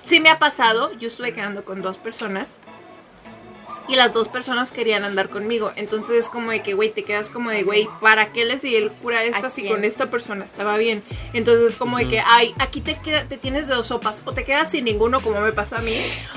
Sí 0.03 0.19
me 0.19 0.29
ha 0.29 0.37
pasado, 0.37 0.91
yo 0.99 1.07
estuve 1.07 1.31
quedando 1.31 1.63
con 1.63 1.81
dos 1.81 1.97
personas 1.97 2.59
y 3.87 3.95
las 3.95 4.13
dos 4.13 4.27
personas 4.27 4.71
querían 4.71 5.03
andar 5.03 5.29
conmigo. 5.29 5.71
Entonces 5.75 6.17
es 6.17 6.29
como 6.29 6.51
de 6.51 6.61
que, 6.61 6.73
güey, 6.73 6.89
te 6.89 7.03
quedas 7.03 7.29
como 7.29 7.49
de, 7.49 7.63
güey, 7.63 7.87
¿para 8.01 8.31
qué 8.31 8.45
le 8.45 8.59
seguí 8.59 8.75
el 8.75 8.91
cura 8.91 9.19
a 9.19 9.23
esta 9.23 9.47
¿A 9.47 9.51
si 9.51 9.67
con 9.67 9.83
esta 9.83 10.09
persona 10.09 10.45
estaba 10.45 10.77
bien? 10.77 11.03
Entonces 11.33 11.65
es 11.65 11.75
como 11.75 11.97
de 11.97 12.07
que, 12.07 12.19
ay, 12.19 12.53
aquí 12.59 12.81
te, 12.81 12.97
queda, 12.99 13.25
te 13.25 13.37
tienes 13.37 13.67
de 13.67 13.75
dos 13.75 13.87
sopas. 13.87 14.21
O 14.25 14.33
te 14.33 14.43
quedas 14.43 14.71
sin 14.71 14.85
ninguno, 14.85 15.21
como 15.21 15.41
me 15.41 15.51
pasó 15.51 15.75
a 15.75 15.81
mí, 15.81 15.95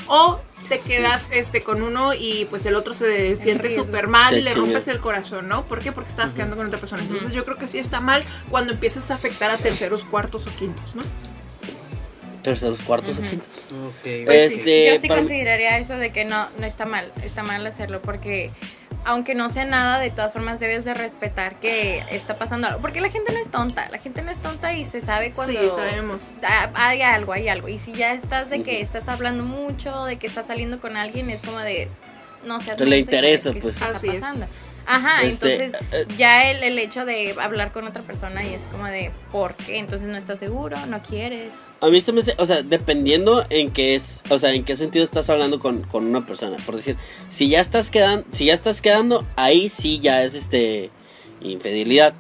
o 0.09 0.41
te 0.69 0.81
quedas 0.81 1.29
este 1.31 1.63
con 1.63 1.83
uno 1.83 2.13
y 2.15 2.47
pues 2.51 2.67
el 2.67 2.75
otro 2.75 2.93
se 2.93 3.37
siente 3.37 3.71
súper 3.71 4.09
mal 4.09 4.37
y 4.37 4.43
le 4.43 4.55
rompes 4.55 4.89
el 4.89 4.99
corazón, 4.99 5.49
¿no? 5.49 5.65
¿Por 5.65 5.81
qué? 5.81 5.93
Porque 5.93 6.11
estabas 6.11 6.35
quedando 6.35 6.57
con 6.57 6.67
otra 6.67 6.81
persona. 6.81 7.03
Entonces 7.03 7.33
yo 7.33 7.45
creo 7.45 7.57
que 7.57 7.67
sí 7.67 7.79
está 7.79 8.01
mal 8.01 8.25
cuando 8.51 8.73
empiezas 8.73 9.11
a 9.11 9.15
afectar 9.15 9.51
a 9.51 9.59
terceros, 9.59 10.05
cuartos 10.05 10.47
o 10.47 10.51
quintos, 10.51 10.97
¿no? 10.97 11.03
Terceros, 12.47 12.81
cuartos 12.83 13.19
o 13.19 13.23
quintos. 13.23 13.49
Ok, 13.89 14.25
Pues 14.25 14.55
sí. 14.55 14.59
Este, 14.61 14.87
Yo 14.95 15.01
sí 15.01 15.09
consideraría 15.09 15.79
eso 15.79 15.95
de 15.97 16.11
que 16.11 16.25
no, 16.25 16.49
no 16.59 16.65
está 16.67 16.87
mal, 16.87 17.13
está 17.25 17.43
mal 17.43 17.67
hacerlo 17.67 18.01
porque 18.01 18.51
aunque 19.05 19.35
no 19.35 19.51
sea 19.51 19.65
nada, 19.65 19.99
de 20.01 20.11
todas 20.11 20.33
formas 20.33 20.59
debes 20.61 20.85
de 20.85 20.95
respetar 20.95 21.59
que 21.61 22.03
está 22.11 22.39
pasando 22.39 22.67
algo. 22.69 22.81
Porque 22.81 23.01
la 23.01 23.09
gente 23.11 23.33
no 23.33 23.39
es 23.39 23.51
tonta, 23.51 23.89
la 23.91 23.99
gente 23.99 24.23
no 24.23 24.31
es 24.31 24.39
tonta 24.39 24.73
y 24.75 24.85
se 24.85 25.01
sabe 25.01 25.33
cuando 25.33 25.61
Sí, 25.61 25.69
sabemos. 25.69 26.33
hay 26.75 27.03
algo, 27.03 27.33
hay 27.33 27.49
algo. 27.49 27.69
Y 27.69 27.79
si 27.79 27.93
ya 27.93 28.13
estás 28.13 28.49
de 28.51 28.63
que 28.63 28.81
estás 28.81 29.09
hablando 29.09 29.45
mucho, 29.45 30.05
de 30.05 30.17
que 30.17 30.27
estás 30.27 30.47
saliendo 30.47 30.81
con 30.81 30.97
alguien, 30.97 31.31
es 31.31 31.41
como 31.41 31.59
de, 31.59 31.89
no 32.45 32.61
sé, 32.61 32.75
Que 32.77 32.85
le 32.85 32.99
interesa, 32.99 33.53
pues. 33.53 33.77
Está 33.77 33.89
Así 33.89 34.09
es. 34.09 34.21
pasando. 34.21 34.47
Ajá, 34.89 35.23
Este, 35.23 35.55
entonces 35.65 35.83
eh, 35.93 36.07
ya 36.17 36.49
el, 36.49 36.63
el 36.63 36.79
hecho 36.79 37.05
de 37.05 37.35
hablar 37.41 37.73
con 37.73 37.87
otra 37.89 38.03
persona 38.03 38.45
y 38.45 38.55
es 38.55 38.61
como 38.71 38.87
de, 38.87 39.11
¿por 39.33 39.55
qué? 39.55 39.79
Entonces 39.79 40.07
no 40.09 40.17
estás 40.17 40.39
seguro, 40.39 40.85
no 40.87 41.03
quieres. 41.03 41.51
A 41.81 41.89
mí 41.89 42.01
se 42.01 42.13
me 42.13 42.21
hace, 42.21 42.35
o 42.39 42.47
sea, 42.47 42.63
dependiendo 42.63 43.45
en 43.51 43.71
qué 43.71 43.95
es, 43.95 44.23
o 44.31 44.39
sea, 44.39 44.55
en 44.55 44.65
qué 44.65 44.77
sentido 44.77 45.05
estás 45.05 45.29
hablando 45.29 45.61
con, 45.61 45.83
con 45.83 46.07
una 46.07 46.25
persona. 46.25 46.57
Por 46.65 46.77
decir, 46.77 46.97
si 47.29 47.49
ya 47.49 47.61
estás 47.61 47.91
quedando, 47.91 48.27
si 48.33 48.47
ya 48.47 48.55
estás 48.55 48.81
quedando, 48.81 49.27
ahí 49.37 49.69
sí 49.69 50.01
ya 50.01 50.25
es 50.25 50.35
este 50.35 50.91
infidelidad. 51.41 52.15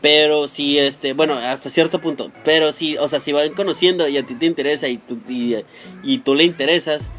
Pero 0.00 0.46
si 0.46 0.78
este, 0.78 1.12
bueno, 1.12 1.34
hasta 1.34 1.70
cierto 1.70 2.00
punto. 2.00 2.30
Pero 2.44 2.70
si, 2.70 2.96
o 2.98 3.08
sea, 3.08 3.18
si 3.18 3.32
van 3.32 3.52
conociendo 3.54 4.06
y 4.06 4.16
a 4.16 4.24
ti 4.24 4.34
te 4.36 4.46
interesa 4.46 4.86
y 4.86 4.98
tú, 4.98 5.18
y, 5.28 5.56
y 6.04 6.18
tú 6.18 6.36
le 6.36 6.44
interesas, 6.44 7.10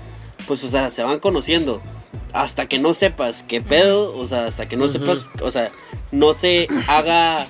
pues, 0.47 0.63
o 0.63 0.69
sea, 0.69 0.89
se 0.91 1.03
van 1.03 1.19
conociendo. 1.19 1.81
Hasta 2.31 2.67
que 2.67 2.79
no 2.79 2.93
sepas 2.93 3.43
qué 3.43 3.59
pedo, 3.59 4.15
o 4.15 4.27
sea, 4.27 4.45
hasta 4.45 4.67
que 4.67 4.77
no 4.77 4.87
sepas, 4.87 5.25
o 5.41 5.51
sea, 5.51 5.67
no 6.11 6.33
se 6.33 6.67
haga 6.87 7.47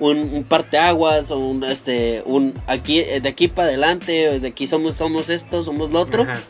un, 0.00 0.18
un 0.18 0.44
parteaguas 0.44 1.30
o 1.30 1.38
un, 1.38 1.64
este, 1.64 2.22
un, 2.26 2.54
aquí, 2.66 3.02
de 3.02 3.28
aquí 3.28 3.48
para 3.48 3.68
adelante, 3.68 4.38
de 4.40 4.48
aquí 4.48 4.66
somos, 4.66 4.96
somos 4.96 5.28
esto, 5.30 5.62
somos 5.62 5.90
lo 5.90 6.00
otro. 6.00 6.22
Ajá. 6.22 6.40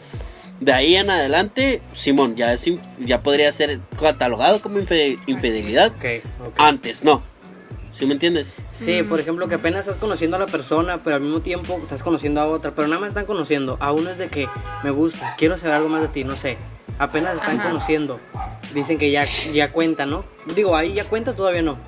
De 0.60 0.72
ahí 0.72 0.96
en 0.96 1.10
adelante, 1.10 1.82
Simón, 1.92 2.34
ya, 2.34 2.52
es, 2.54 2.64
ya 2.98 3.20
podría 3.20 3.52
ser 3.52 3.78
catalogado 4.00 4.60
como 4.62 4.78
infe- 4.78 5.18
infidelidad. 5.26 5.92
Ok, 5.96 6.24
ok. 6.46 6.54
Antes 6.56 7.04
no. 7.04 7.22
¿Sí 7.92 8.04
me 8.04 8.12
entiendes? 8.12 8.52
Sí, 8.74 9.02
por 9.02 9.20
ejemplo, 9.20 9.48
que 9.48 9.54
apenas 9.54 9.80
estás 9.80 9.96
conociendo 9.96 10.36
a 10.36 10.40
la 10.40 10.46
persona, 10.46 11.02
pero 11.02 11.16
al 11.16 11.22
mismo 11.22 11.40
tiempo 11.40 11.78
estás 11.82 12.02
conociendo 12.02 12.40
a 12.42 12.46
otra, 12.46 12.72
pero 12.72 12.88
nada 12.88 13.00
más 13.00 13.08
están 13.08 13.24
conociendo. 13.26 13.78
A 13.80 13.92
uno 13.92 14.10
es 14.10 14.18
de 14.18 14.28
que 14.28 14.48
me 14.82 14.90
gustas, 14.90 15.34
quiero 15.34 15.56
saber 15.56 15.76
algo 15.76 15.88
más 15.88 16.02
de 16.02 16.08
ti, 16.08 16.22
no 16.24 16.36
sé. 16.36 16.58
Apenas 16.98 17.36
están 17.36 17.58
Ajá. 17.58 17.68
conociendo. 17.68 18.20
Dicen 18.74 18.98
que 18.98 19.10
ya, 19.10 19.24
ya 19.52 19.72
cuenta, 19.72 20.04
¿no? 20.04 20.24
Digo, 20.54 20.76
ahí 20.76 20.92
ya 20.94 21.04
cuenta, 21.04 21.34
todavía 21.34 21.62
no. 21.62 21.78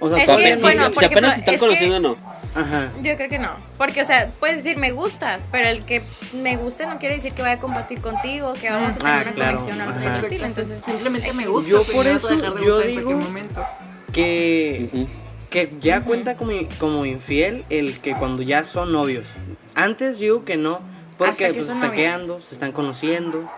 O 0.00 0.08
sea, 0.10 0.18
Es 0.18 0.26
todavía 0.26 0.56
que, 0.56 0.62
bueno, 0.62 0.86
si- 0.92 0.98
si 0.98 1.04
apenas 1.04 1.32
se 1.34 1.38
están 1.40 1.54
es 1.54 1.60
que- 1.60 1.66
conociendo, 1.66 2.00
no. 2.00 2.16
Ajá. 2.54 2.92
Yo 3.02 3.16
creo 3.16 3.28
que 3.28 3.38
no. 3.38 3.50
Porque, 3.78 4.02
o 4.02 4.04
sea, 4.06 4.30
puedes 4.40 4.62
decir 4.62 4.76
me 4.78 4.90
gustas, 4.92 5.48
pero 5.52 5.68
el 5.68 5.84
que 5.84 6.02
me 6.32 6.56
guste 6.56 6.86
no 6.86 6.98
quiere 6.98 7.16
decir 7.16 7.32
que 7.32 7.42
vaya 7.42 7.54
a 7.54 7.60
compartir 7.60 8.00
contigo, 8.00 8.54
que 8.54 8.70
vamos 8.70 8.90
a 8.96 8.98
tener 8.98 9.12
Ah, 9.14 9.22
una 9.22 9.32
claro. 9.32 9.58
conexión 9.60 9.88
Ajá. 9.88 10.14
estilo. 10.14 10.46
Entonces, 10.46 10.82
simplemente 10.84 11.32
me 11.32 11.46
gusta. 11.46 11.70
Yo 11.70 11.82
por 11.84 12.06
eso, 12.06 12.28
dejar 12.28 12.54
de 12.54 12.64
yo 12.64 12.82
en 12.82 12.88
digo- 12.96 13.12
momento. 13.12 13.64
Que, 14.12 14.88
Ujú. 14.92 15.06
que 15.50 15.72
ya 15.80 16.00
cuenta 16.02 16.36
como, 16.36 16.52
como 16.78 17.04
infiel 17.04 17.64
el 17.68 18.00
que 18.00 18.14
cuando 18.14 18.42
ya 18.42 18.64
son 18.64 18.92
novios. 18.92 19.24
Antes 19.74 20.18
yo 20.18 20.24
digo 20.24 20.44
que 20.44 20.56
no, 20.56 20.80
porque 21.18 21.48
pues 21.52 21.66
se 21.66 21.72
son 21.72 21.76
están 21.76 21.90
novios. 21.90 21.94
quedando, 21.94 22.40
se 22.40 22.54
están 22.54 22.72
conociendo. 22.72 23.50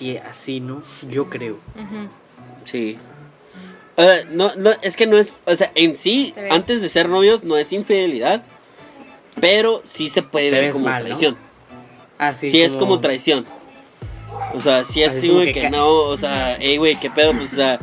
Y 0.00 0.16
así, 0.16 0.60
¿no? 0.60 0.82
Yo 1.08 1.28
creo. 1.30 1.58
Ujú. 1.76 2.08
Sí. 2.64 2.98
No, 4.30 4.50
no, 4.56 4.70
es 4.82 4.96
que 4.96 5.06
no 5.06 5.18
es, 5.18 5.42
o 5.46 5.54
sea, 5.54 5.70
en 5.74 5.94
sí, 5.94 6.34
antes 6.50 6.82
de 6.82 6.88
ser 6.88 7.08
novios 7.08 7.44
no 7.44 7.56
es 7.56 7.72
infidelidad, 7.72 8.42
pero 9.40 9.82
sí 9.84 10.08
se 10.08 10.22
puede 10.22 10.50
ver 10.50 10.72
como 10.72 10.86
mal, 10.86 11.02
¿no? 11.02 11.08
traición. 11.08 11.36
Así 12.18 12.50
sí 12.50 12.62
es 12.62 12.72
como 12.72 13.00
traición. 13.00 13.44
O 14.54 14.60
sea, 14.60 14.84
sí 14.84 15.02
es 15.02 15.10
Así 15.10 15.18
así, 15.18 15.28
como 15.28 15.40
güey, 15.40 15.52
que 15.52 15.60
que 15.62 15.70
no, 15.70 15.88
o 15.88 16.16
sea, 16.16 16.56
hey, 16.58 16.76
güey, 16.78 16.98
qué 16.98 17.10
pedo, 17.10 17.32
pues, 17.32 17.52
o 17.52 17.56
sea, 17.56 17.78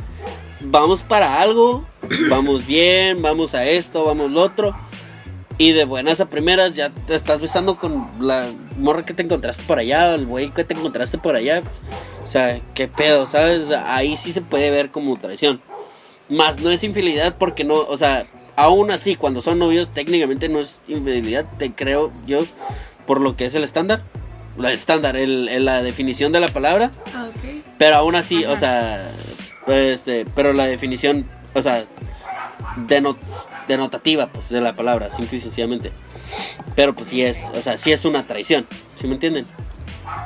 vamos 0.61 1.01
para 1.01 1.41
algo, 1.41 1.85
vamos 2.29 2.65
bien, 2.65 3.21
vamos 3.21 3.53
a 3.55 3.65
esto, 3.65 4.05
vamos 4.05 4.31
lo 4.31 4.41
otro. 4.41 4.75
Y 5.57 5.73
de 5.73 5.83
buenas 5.83 6.21
a 6.21 6.29
primeras 6.29 6.73
ya 6.73 6.89
te 6.89 7.15
estás 7.15 7.41
besando 7.41 7.77
con 7.77 8.09
la 8.21 8.49
morra 8.77 9.05
que 9.05 9.13
te 9.13 9.23
encontraste 9.23 9.63
por 9.63 9.77
allá, 9.77 10.15
el 10.15 10.25
güey 10.25 10.51
que 10.51 10.63
te 10.63 10.73
encontraste 10.73 11.17
por 11.17 11.35
allá. 11.35 11.61
O 12.23 12.27
sea, 12.27 12.61
qué 12.73 12.87
pedo, 12.87 13.27
¿sabes? 13.27 13.63
O 13.63 13.67
sea, 13.67 13.95
ahí 13.95 14.15
sí 14.15 14.31
se 14.31 14.41
puede 14.41 14.71
ver 14.71 14.89
como 14.89 15.17
traición. 15.17 15.61
Más 16.29 16.59
no 16.59 16.69
es 16.69 16.83
infidelidad 16.83 17.35
porque 17.37 17.63
no, 17.63 17.75
o 17.75 17.97
sea, 17.97 18.25
aún 18.55 18.91
así, 18.91 19.15
cuando 19.15 19.41
son 19.41 19.59
novios, 19.59 19.89
técnicamente 19.89 20.47
no 20.49 20.59
es 20.59 20.77
infidelidad, 20.87 21.45
te 21.57 21.73
creo 21.73 22.11
yo, 22.27 22.45
por 23.07 23.19
lo 23.21 23.35
que 23.35 23.45
es 23.45 23.55
el 23.55 23.63
estándar. 23.63 24.03
El 24.57 24.65
estándar, 24.65 25.15
el, 25.15 25.47
el- 25.49 25.65
la 25.65 25.81
definición 25.81 26.31
de 26.31 26.39
la 26.41 26.49
palabra. 26.49 26.91
Ah. 27.15 27.29
Pero 27.77 27.95
aún 27.95 28.15
así, 28.15 28.43
o 28.45 28.57
sea, 28.57 29.09
este, 29.67 30.25
pero 30.35 30.51
la 30.53 30.65
definición, 30.67 31.25
o 31.55 31.61
sea, 31.61 31.85
deno- 32.87 33.17
denotativa, 33.67 34.27
pues, 34.27 34.49
de 34.49 34.59
la 34.61 34.75
palabra, 34.75 35.11
simple 35.11 35.37
y 35.37 35.41
sencillamente. 35.41 35.91
Pero 36.75 36.93
pues 36.93 37.07
sí 37.09 37.23
es, 37.23 37.49
o 37.55 37.61
sea, 37.61 37.77
sí 37.77 37.91
es 37.91 38.05
una 38.05 38.27
traición, 38.27 38.67
¿sí 38.99 39.07
me 39.07 39.13
entienden? 39.13 39.45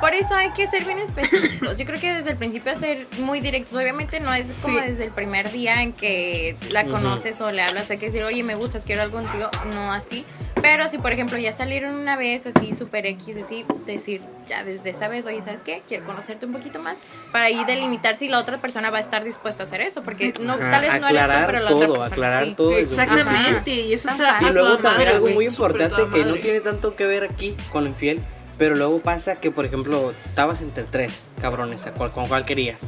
Por 0.00 0.14
eso 0.14 0.34
hay 0.34 0.50
que 0.50 0.66
ser 0.66 0.84
bien 0.84 0.98
específicos. 0.98 1.78
Yo 1.78 1.84
creo 1.84 2.00
que 2.00 2.12
desde 2.12 2.32
el 2.32 2.36
principio 2.36 2.76
ser 2.76 3.06
muy 3.18 3.40
directos. 3.40 3.74
Obviamente 3.74 4.20
no 4.20 4.32
es 4.34 4.60
como 4.62 4.78
Sí. 4.78 4.84
desde 4.86 5.04
el 5.04 5.10
primer 5.10 5.50
día 5.50 5.82
en 5.82 5.92
que 5.92 6.56
la 6.70 6.84
conoces 6.84 7.40
o 7.40 7.50
le 7.50 7.62
hablas. 7.62 7.90
Hay 7.90 7.98
que 7.98 8.06
decir, 8.06 8.22
oye, 8.24 8.42
me 8.42 8.54
gustas, 8.54 8.82
quiero 8.84 9.02
algo 9.02 9.18
contigo. 9.18 9.48
No 9.72 9.92
así. 9.92 10.24
Pero 10.62 10.88
si, 10.88 10.96
por 10.98 11.12
ejemplo, 11.12 11.36
ya 11.36 11.52
salieron 11.52 11.94
una 11.94 12.16
vez 12.16 12.46
así, 12.46 12.74
super 12.74 13.04
X, 13.04 13.36
así, 13.44 13.66
decir, 13.84 14.22
ya 14.48 14.64
desde 14.64 14.90
esa 14.90 15.08
vez, 15.08 15.26
oye, 15.26 15.42
¿sabes 15.44 15.60
qué? 15.62 15.82
Quiero 15.86 16.06
conocerte 16.06 16.46
un 16.46 16.52
poquito 16.52 16.78
más. 16.78 16.96
Para 17.32 17.46
ahí 17.46 17.64
delimitar 17.66 18.16
si 18.16 18.28
la 18.28 18.38
otra 18.38 18.58
persona 18.58 18.88
va 18.90 18.98
a 18.98 19.00
estar 19.02 19.24
dispuesta 19.24 19.64
a 19.64 19.66
hacer 19.66 19.82
eso. 19.82 20.02
Porque 20.02 20.32
no, 20.42 20.56
tal 20.56 20.80
vez 20.82 21.00
no 21.00 21.08
eres 21.08 21.10
tú, 21.10 21.16
aclarar 21.18 21.46
pero 21.46 21.60
la 21.60 21.68
todo, 21.68 21.78
otra 21.78 21.90
persona 21.90 22.06
aclarar 22.06 22.44
sí. 22.46 22.54
todo. 22.54 22.76
Exactamente, 22.78 23.70
y 23.72 23.92
eso 23.92 24.08
está. 24.08 24.38
Y 24.40 24.52
luego 24.52 24.78
también 24.78 25.08
algo 25.10 25.28
muy 25.28 25.46
importante 25.46 26.02
que 26.12 26.24
no 26.24 26.34
tiene 26.36 26.60
tanto 26.60 26.96
que 26.96 27.06
ver 27.06 27.24
aquí 27.24 27.54
con 27.70 27.84
lo 27.84 27.90
infiel, 27.90 28.20
pero 28.58 28.76
luego 28.76 29.00
pasa 29.00 29.36
que, 29.36 29.50
por 29.50 29.64
ejemplo, 29.64 30.12
estabas 30.26 30.62
entre 30.62 30.84
tres 30.84 31.28
cabrones, 31.40 31.84
con 32.14 32.28
cuál 32.28 32.44
querías. 32.44 32.80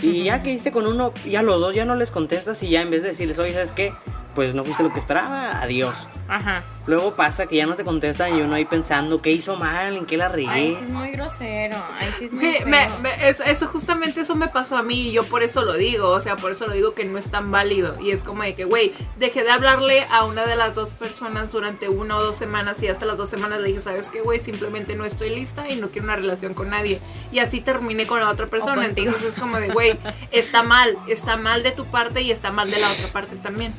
Y 0.00 0.24
ya 0.24 0.42
que 0.42 0.50
diste 0.50 0.72
con 0.72 0.86
uno, 0.86 1.12
ya 1.28 1.42
los 1.42 1.60
dos 1.60 1.74
ya 1.74 1.84
no 1.84 1.94
les 1.94 2.10
contestas 2.10 2.62
y 2.62 2.68
ya 2.68 2.82
en 2.82 2.90
vez 2.90 3.02
de 3.02 3.10
decirles, 3.10 3.38
oye, 3.38 3.52
¿sabes 3.52 3.72
qué? 3.72 3.92
Pues 4.34 4.54
no 4.54 4.64
fuiste 4.64 4.82
lo 4.82 4.90
que 4.92 4.98
esperaba, 4.98 5.60
adiós. 5.60 6.08
Ajá. 6.26 6.64
Luego 6.86 7.14
pasa 7.14 7.46
que 7.46 7.56
ya 7.56 7.66
no 7.66 7.74
te 7.74 7.84
contestan 7.84 8.34
y 8.36 8.40
uno 8.40 8.54
ahí 8.54 8.64
pensando, 8.64 9.20
¿qué 9.20 9.30
hizo 9.30 9.56
mal? 9.56 9.94
¿En 9.94 10.06
qué 10.06 10.16
la 10.16 10.28
regué? 10.30 10.48
Ahí 10.48 10.70
sí 10.70 10.78
es 10.84 10.88
muy 10.88 11.10
grosero. 11.10 11.76
Ahí 12.00 12.08
sí 12.18 12.24
es 12.24 12.32
muy 12.32 12.42
Me- 12.42 12.64
me- 12.64 12.88
me- 13.02 13.28
eso, 13.28 13.44
eso 13.44 13.66
justamente 13.68 14.22
eso 14.22 14.34
me 14.34 14.48
pasó 14.48 14.76
a 14.78 14.82
mí 14.82 15.08
y 15.08 15.12
yo 15.12 15.24
por 15.24 15.42
eso 15.42 15.62
lo 15.62 15.74
digo, 15.74 16.08
o 16.08 16.20
sea, 16.22 16.36
por 16.36 16.50
eso 16.52 16.66
lo 16.66 16.72
digo 16.72 16.94
que 16.94 17.04
no 17.04 17.18
es 17.18 17.28
tan 17.30 17.50
válido 17.50 17.98
y 18.00 18.10
es 18.10 18.24
como 18.24 18.42
de 18.42 18.54
que, 18.54 18.64
güey, 18.64 18.94
dejé 19.18 19.42
de 19.44 19.50
hablarle 19.50 20.06
a 20.10 20.24
una 20.24 20.46
de 20.46 20.56
las 20.56 20.74
dos 20.74 20.88
personas 20.90 21.52
durante 21.52 21.90
una 21.90 22.16
o 22.16 22.22
dos 22.24 22.34
semanas 22.36 22.82
y 22.82 22.88
hasta 22.88 23.04
las 23.04 23.18
dos 23.18 23.28
semanas 23.28 23.60
le 23.60 23.68
dije, 23.68 23.80
¿sabes 23.80 24.08
qué, 24.08 24.22
güey? 24.22 24.38
Simplemente 24.38 24.96
no 24.96 25.04
estoy 25.04 25.28
lista 25.28 25.68
y 25.68 25.76
no 25.76 25.90
quiero 25.90 26.06
una 26.06 26.16
relación 26.16 26.54
con 26.54 26.70
nadie 26.70 27.00
y 27.30 27.40
así 27.40 27.60
terminé 27.60 28.06
con 28.06 28.18
la 28.20 28.30
otra 28.30 28.46
persona, 28.46 28.86
entonces 29.02 29.34
es 29.34 29.36
como 29.40 29.58
de, 29.58 29.68
güey, 29.68 29.98
está 30.30 30.62
mal, 30.62 30.96
está 31.06 31.36
mal 31.36 31.62
de 31.62 31.72
tu 31.72 31.84
parte 31.84 32.22
y 32.22 32.32
está 32.32 32.50
mal 32.50 32.70
de 32.70 32.80
la 32.80 32.90
otra 32.90 33.08
parte 33.08 33.36
también. 33.36 33.74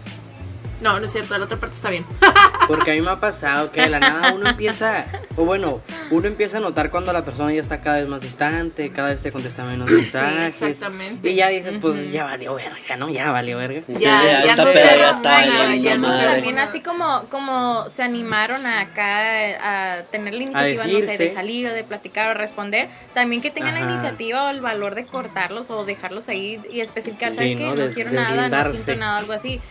No, 0.84 1.00
no 1.00 1.06
es 1.06 1.12
cierto, 1.14 1.38
la 1.38 1.46
otra 1.46 1.58
parte 1.58 1.76
está 1.76 1.90
bien. 1.90 2.06
Porque 2.68 2.92
a 2.92 2.94
mí 2.94 3.02
me 3.02 3.10
ha 3.10 3.20
pasado 3.20 3.72
que 3.72 3.82
de 3.82 3.90
la 3.90 4.00
nada 4.00 4.34
uno 4.34 4.50
empieza, 4.50 5.06
o 5.38 5.46
bueno, 5.46 5.82
uno 6.12 6.28
empieza 6.28 6.58
a 6.58 6.60
notar 6.60 6.90
cuando 6.90 7.14
la 7.14 7.24
persona 7.24 7.54
ya 7.54 7.62
está 7.62 7.80
cada 7.80 7.98
vez 7.98 8.08
más 8.10 8.20
distante, 8.20 8.92
cada 8.92 9.10
vez 9.10 9.24
te 9.24 9.32
contesta 9.32 9.64
menos 9.64 9.90
mensajes. 9.90 10.62
exactamente. 10.62 11.30
Y 11.30 11.36
ya 11.36 11.48
dices, 11.48 11.76
pues 11.80 12.12
ya 12.12 12.26
valió 12.26 12.56
verga, 12.56 12.98
¿no? 12.98 13.10
Ya 13.10 13.32
valió 13.32 13.58
verga. 13.58 13.82
Ya, 13.88 14.00
ya 14.00 14.22
ya 14.24 14.40
está 14.52 14.66
no 14.66 14.72
peda, 14.72 14.90
se 14.90 14.98
ya 14.98 15.12
está 15.12 15.42
romana, 15.42 15.60
valiendo 15.60 15.90
ya 15.90 15.98
no 15.98 16.08
se 16.12 16.18
madre. 16.18 16.34
También 16.34 16.60
así 16.60 16.82
como, 16.82 17.24
como 17.30 17.88
se 17.96 18.04
animaron 18.04 18.66
acá 18.66 20.00
a 20.00 20.04
tener 20.04 20.34
la 20.34 20.44
iniciativa, 20.44 20.84
no 20.86 21.00
sé, 21.00 21.18
de 21.18 21.34
salir 21.34 21.68
o 21.68 21.74
de 21.74 21.84
platicar 21.86 22.30
o 22.30 22.34
responder, 22.34 22.90
también 23.14 23.42
que 23.42 23.52
tengan 23.52 23.74
la 23.76 23.82
iniciativa 23.94 24.44
o 24.46 24.50
el 24.50 24.60
valor 24.60 24.96
de 24.96 25.06
cortarlos 25.06 25.70
o 25.70 25.86
dejarlos 25.86 26.28
ahí 26.28 26.60
y 26.72 26.82
especificar, 26.82 27.30
Sí, 27.32 27.36
¿sabes 27.38 27.56
¿no? 27.58 27.76
qué? 27.76 27.82
No 27.88 27.94
quiero 27.94 28.12
nada, 28.12 28.64
no 28.66 28.74
siento 28.74 28.96
nada, 29.00 29.18
algo 29.18 29.34
así. 29.34 29.62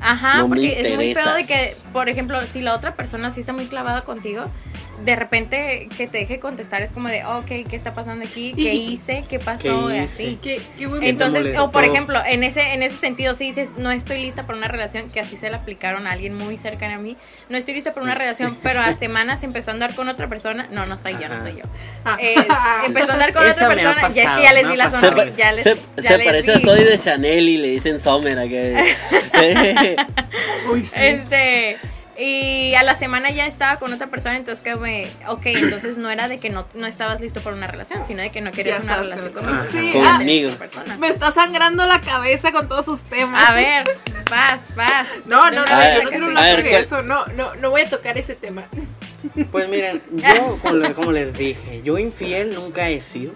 Ajá, 0.00 0.38
No 0.38 0.48
porque 0.48 0.80
es 0.80 0.94
muy 0.96 1.14
feo 1.14 1.34
de 1.34 1.44
que, 1.44 1.74
por 1.92 2.08
ejemplo, 2.08 2.40
si 2.46 2.60
la 2.60 2.74
otra 2.74 2.94
persona 2.94 3.30
sí 3.30 3.40
está 3.40 3.52
muy 3.52 3.66
clavada 3.66 4.02
contigo, 4.02 4.44
de 5.04 5.16
repente 5.16 5.88
que 5.96 6.06
te 6.06 6.18
deje 6.18 6.40
contestar 6.40 6.82
es 6.82 6.92
como 6.92 7.08
de, 7.08 7.24
ok, 7.24 7.46
¿qué 7.46 7.76
está 7.76 7.94
pasando 7.94 8.24
aquí? 8.24 8.52
¿Qué 8.54 8.74
Y- 8.74 8.92
hice? 8.94 9.24
¿Qué 9.28 9.38
pasó? 9.38 9.62
¿Qué 9.62 9.68
Y 9.68 10.02
hice? 10.02 10.02
así. 10.02 10.38
Qué, 10.42 10.60
qué 10.78 10.88
Entonces, 11.02 11.58
o 11.58 11.70
por 11.70 11.84
ejemplo, 11.84 12.20
en 12.26 12.42
ese, 12.44 12.72
en 12.74 12.82
ese 12.82 12.96
sentido, 12.96 13.34
si 13.34 13.44
dices, 13.44 13.70
no 13.76 13.90
estoy 13.90 14.18
lista 14.20 14.44
para 14.46 14.58
una 14.58 14.68
relación, 14.68 15.10
que 15.10 15.20
así 15.20 15.36
se 15.36 15.50
la 15.50 15.58
aplicaron 15.58 16.06
a 16.06 16.12
alguien 16.12 16.34
muy 16.36 16.56
cercano 16.56 16.94
a 16.94 16.98
mí, 16.98 17.16
no 17.48 17.56
estoy 17.58 17.74
lista 17.74 17.92
para 17.94 18.04
una 18.04 18.14
relación, 18.14 18.56
pero 18.62 18.80
a 18.80 18.94
semanas 18.94 19.42
empezó 19.42 19.70
a 19.70 19.74
andar 19.74 19.94
con 19.94 20.08
otra 20.08 20.28
persona, 20.28 20.68
no, 20.70 20.86
no 20.86 20.98
soy 20.98 21.12
yo, 21.14 21.28
no 21.28 21.34
Ajá. 21.34 21.42
soy 21.44 21.56
yo. 21.56 21.62
Ah. 22.04 22.16
Eh, 22.20 22.34
empezó 22.86 23.10
a 23.10 23.14
andar 23.14 23.32
con 23.32 23.44
Esa 23.46 23.64
otra 23.64 23.68
persona, 23.74 24.00
ya 24.00 24.22
es 24.22 24.26
pasado, 24.26 24.36
que 24.38 24.44
ya 24.44 24.52
les 24.52 24.64
ha 24.64 24.76
la 24.76 24.84
pasado. 24.84 25.16
Pa- 25.16 25.28
ya 25.30 25.52
les, 25.52 25.62
se- 25.64 25.76
ya 25.96 26.02
se 26.02 26.18
les 26.18 26.26
parece 26.26 26.52
a. 26.52 26.60
Zoe 26.60 26.84
de 26.84 26.98
Chanel 26.98 27.48
y 27.48 27.58
le 27.58 27.68
dicen 27.68 27.98
Sommer. 27.98 28.38
a 28.38 28.48
que- 28.48 28.94
Uy, 30.72 30.82
sí. 30.82 30.94
Este, 31.00 31.76
y 32.18 32.74
a 32.74 32.82
la 32.82 32.96
semana 32.96 33.30
ya 33.30 33.46
estaba 33.46 33.78
con 33.78 33.92
otra 33.92 34.06
persona, 34.06 34.36
entonces 34.36 34.62
que 34.64 34.74
me, 34.76 35.06
ok, 35.28 35.42
entonces 35.46 35.96
no 35.98 36.08
era 36.10 36.28
de 36.28 36.38
que 36.38 36.48
no, 36.50 36.66
no 36.74 36.86
estabas 36.86 37.20
listo 37.20 37.40
para 37.40 37.54
una 37.56 37.66
relación, 37.66 38.06
sino 38.06 38.22
de 38.22 38.30
que 38.30 38.40
no 38.40 38.52
querías 38.52 38.86
Ya 38.86 38.92
una 38.94 39.02
relación 39.02 39.32
conmigo. 39.32 39.54
Ajá. 39.54 39.66
Sí, 39.70 39.92
Con 39.92 40.06
ah, 40.06 40.14
Conmigo. 40.18 40.50
otra. 40.52 40.96
Me 40.96 41.08
está 41.08 41.30
sangrando 41.32 41.84
la 41.86 42.00
cabeza 42.00 42.52
con 42.52 42.68
todos 42.68 42.84
sus 42.84 43.02
temas. 43.02 43.48
A 43.50 43.52
ver, 43.54 43.84
vas, 44.30 44.60
vas. 44.74 45.08
No, 45.26 45.50
no, 45.50 45.64
no, 45.64 45.76
ver, 45.78 45.96
yo 45.98 46.02
no 46.04 46.10
quiero 46.10 46.26
hablar 46.26 46.62
¿cuál- 46.62 46.74
eso. 46.74 47.02
No, 47.02 47.26
no, 47.26 47.54
no 47.56 47.70
voy 47.70 47.82
a 47.82 47.90
tocar 47.90 48.16
ese 48.16 48.34
tema. 48.34 48.64
Pues 49.50 49.68
miren, 49.68 50.02
yo, 50.12 50.58
como, 50.62 50.94
como 50.94 51.12
les 51.12 51.34
dije, 51.34 51.82
yo 51.82 51.98
infiel 51.98 52.54
nunca 52.54 52.88
he 52.88 53.00
sido. 53.00 53.32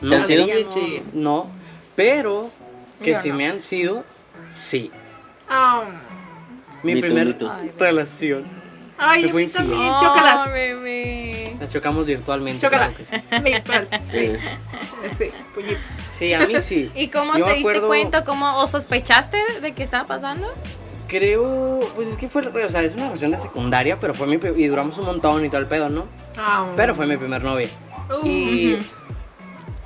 ¿Te 0.00 0.14
han 0.14 0.24
sido? 0.24 0.46
No, 1.12 1.44
no, 1.44 1.50
pero 1.96 2.50
que 3.02 3.12
Yo 3.12 3.20
si 3.20 3.28
no. 3.30 3.34
me 3.36 3.48
han 3.48 3.60
sido, 3.60 4.04
sí. 4.50 4.90
Ah, 5.48 5.82
Mi 6.94 7.00
primera. 7.00 7.36
Ay, 7.60 7.72
relación. 7.78 8.44
Ay, 8.98 9.24
Me 9.24 9.30
a 9.30 9.34
mí 9.34 9.46
también, 9.48 9.80
Oh, 9.80 9.98
chócalas. 10.00 10.48
La 11.60 11.68
chocamos 11.68 12.06
virtualmente. 12.06 12.60
Chócala. 12.60 12.92
claro 12.92 12.96
que 12.96 13.04
sí. 13.04 13.16
Virtual, 13.44 13.88
sí. 14.02 14.32
Sí, 15.16 15.30
puñito. 15.54 15.80
Sí, 16.10 16.32
a 16.32 16.46
mí 16.46 16.60
sí. 16.60 16.90
¿Y 16.94 17.08
cómo 17.08 17.36
Yo 17.36 17.44
te 17.44 17.54
diste 17.54 17.80
cuenta? 17.82 18.24
¿Cómo, 18.24 18.58
¿O 18.58 18.66
sospechaste 18.68 19.38
de 19.60 19.72
que 19.72 19.82
estaba 19.82 20.06
pasando? 20.06 20.52
Creo, 21.08 21.80
pues 21.94 22.08
es 22.08 22.16
que 22.16 22.28
fue, 22.28 22.46
o 22.46 22.70
sea, 22.70 22.82
es 22.82 22.94
una 22.94 23.04
relación 23.04 23.30
de 23.30 23.38
secundaria, 23.38 23.98
pero 24.00 24.12
fue 24.12 24.26
mi, 24.26 24.34
y 24.60 24.66
duramos 24.66 24.98
un 24.98 25.04
montón 25.06 25.44
y 25.44 25.48
todo 25.48 25.60
el 25.60 25.66
pedo, 25.66 25.88
¿no? 25.88 26.06
Ah, 26.36 26.66
Pero 26.74 26.94
fue 26.94 27.06
mi 27.06 27.16
primer 27.16 27.44
novia. 27.44 27.68
Uh, 28.10 28.26
Y 28.26 28.74
Ujú. 28.74 28.84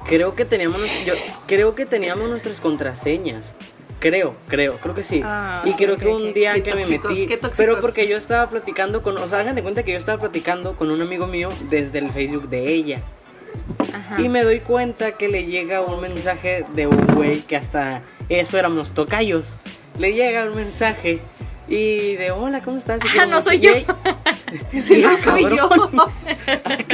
creo 0.07 0.35
que 0.35 0.45
teníamos, 0.45 0.81
yo 1.05 1.13
creo 1.47 1.75
que 1.75 1.85
teníamos 1.85 2.29
nuestras 2.31 2.61
contraseñas. 2.61 3.55
Creo, 4.01 4.35
creo, 4.49 4.79
creo 4.79 4.95
que 4.95 5.03
sí. 5.03 5.21
Ah, 5.23 5.63
y 5.67 5.75
creo 5.75 5.99
que 5.99 6.09
un 6.09 6.33
día 6.33 6.55
que 6.63 6.75
me 6.75 6.87
metí, 6.87 7.27
pero 7.57 7.81
porque 7.81 8.09
yo 8.09 8.17
estaba 8.17 8.49
platicando 8.49 9.03
con, 9.03 9.19
o 9.19 9.29
sea, 9.29 9.41
hagan 9.41 9.55
de 9.55 9.63
cuenta 9.63 9.83
que 9.83 9.93
yo 9.93 9.99
estaba 9.99 10.19
platicando 10.19 10.75
con 10.75 10.91
un 10.91 11.03
amigo 11.03 11.27
mío 11.27 11.51
desde 11.69 11.99
el 11.99 12.11
Facebook 12.11 12.49
de 12.49 12.73
ella. 12.73 13.03
Ajá. 13.93 14.21
Y 14.21 14.31
me 14.31 14.43
doy 14.43 14.61
cuenta 14.61 15.13
que 15.13 15.29
le 15.29 15.45
llega 15.45 15.83
un 15.83 16.01
mensaje 16.01 16.65
de 16.73 16.87
un 16.87 17.07
güey 17.15 17.41
que 17.43 17.57
hasta 17.57 18.01
eso 18.31 18.57
éramos 18.57 18.93
tocayos. 18.93 19.57
Le 19.99 20.15
llega 20.15 20.45
un 20.45 20.57
mensaje 20.57 21.21
y 21.69 22.17
de 22.17 22.31
hola, 22.31 22.63
¿cómo 22.63 22.79
estás? 22.79 23.01
Ah, 23.03 23.27
no 23.27 23.37
mucho". 23.37 23.41
soy 23.51 23.61
yo. 23.61 23.73
Sí, 24.81 25.03
no 25.03 25.17
soy 25.17 25.43
yo. 25.57 25.69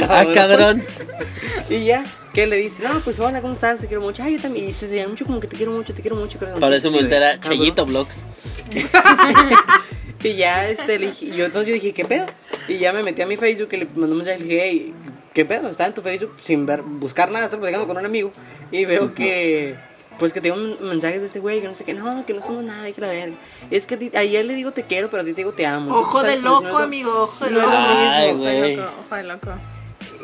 ah, 0.09 0.25
cabrón. 0.33 0.83
Y 1.69 1.83
ya, 1.83 2.05
que 2.37 2.45
le 2.45 2.57
dice, 2.57 2.83
no, 2.83 2.99
pues 2.99 3.19
hola, 3.19 3.41
¿cómo 3.41 3.53
estás? 3.53 3.79
Te 3.79 3.87
quiero 3.87 3.99
mucho. 4.01 4.21
Ay, 4.21 4.35
yo 4.35 4.41
también. 4.43 4.69
Y 4.69 4.71
se 4.73 4.87
llama 4.95 5.09
mucho 5.09 5.25
como 5.25 5.39
que 5.39 5.47
te 5.47 5.55
quiero 5.55 5.71
mucho, 5.71 5.91
te 5.95 6.01
quiero 6.03 6.15
mucho. 6.17 6.37
corazón. 6.37 6.59
Para 6.59 6.75
ese 6.75 6.87
Sí, 6.87 6.93
momento 6.93 7.09
de, 7.09 7.17
era 7.17 7.31
cabrón. 7.39 7.57
Chayito 7.59 7.85
Vlogs. 7.87 8.21
Y 10.23 10.35
ya, 10.35 10.67
este, 10.67 10.99
le 10.99 11.07
dije, 11.07 11.27
yo 11.35 11.45
entonces 11.45 11.69
yo 11.69 11.73
dije, 11.75 11.93
¿qué 11.93 12.03
pedo? 12.03 12.25
Y 12.67 12.79
ya 12.79 12.91
me 12.91 13.01
metí 13.03 13.21
a 13.21 13.27
mi 13.27 13.37
Facebook 13.37 13.69
y 13.71 13.77
le 13.77 13.85
mandó 13.95 14.11
un 14.13 14.17
mensaje 14.17 14.37
y 14.37 14.43
le 14.43 14.45
dije, 14.45 14.61
hey, 14.65 14.93
¿qué 15.33 15.45
pedo? 15.45 15.69
Estaba 15.69 15.87
en 15.87 15.93
tu 15.93 16.01
Facebook 16.01 16.33
sin 16.41 16.65
ver, 16.65 16.81
buscar 16.81 17.31
nada, 17.31 17.45
estaba 17.45 17.61
platicando 17.61 17.87
con 17.87 17.97
un 17.97 18.05
amigo. 18.05 18.31
Y 18.71 18.85
veo 18.85 19.13
que, 19.13 19.75
pues 20.19 20.33
que 20.33 20.41
tengo 20.41 20.57
un 20.57 20.75
mensaje 20.89 21.19
de 21.19 21.27
este 21.27 21.39
güey, 21.39 21.61
que 21.61 21.67
no 21.67 21.75
sé 21.75 21.85
qué, 21.85 21.93
no, 21.93 22.25
que 22.25 22.33
no 22.33 22.41
somos 22.41 22.63
nada, 22.63 22.89
y 22.89 22.93
que 22.93 23.01
la 23.01 23.07
verga. 23.09 23.35
Es 23.71 23.85
que 23.85 23.95
a, 23.95 23.99
ti- 23.99 24.11
a 24.15 24.23
él 24.23 24.47
le 24.47 24.55
digo 24.55 24.71
te 24.71 24.83
quiero, 24.83 25.09
pero 25.09 25.21
a 25.21 25.25
ti 25.25 25.31
te 25.31 25.37
digo 25.41 25.53
te 25.53 25.65
amo. 25.65 25.95
Ojo 25.95 26.21
de 26.23 26.29
¿sabes? 26.29 26.43
No 26.43 26.57
es 26.57 26.63
loco, 26.65 26.77
lo- 26.79 26.83
amigo, 26.83 27.21
ojo 27.23 27.45
de 27.45 27.51
loco. 27.51 27.67
lo 27.67 27.71
Ay, 27.73 28.33
güey. 28.33 28.79
ojo 28.79 29.15
de 29.15 29.23
loco. 29.23 29.51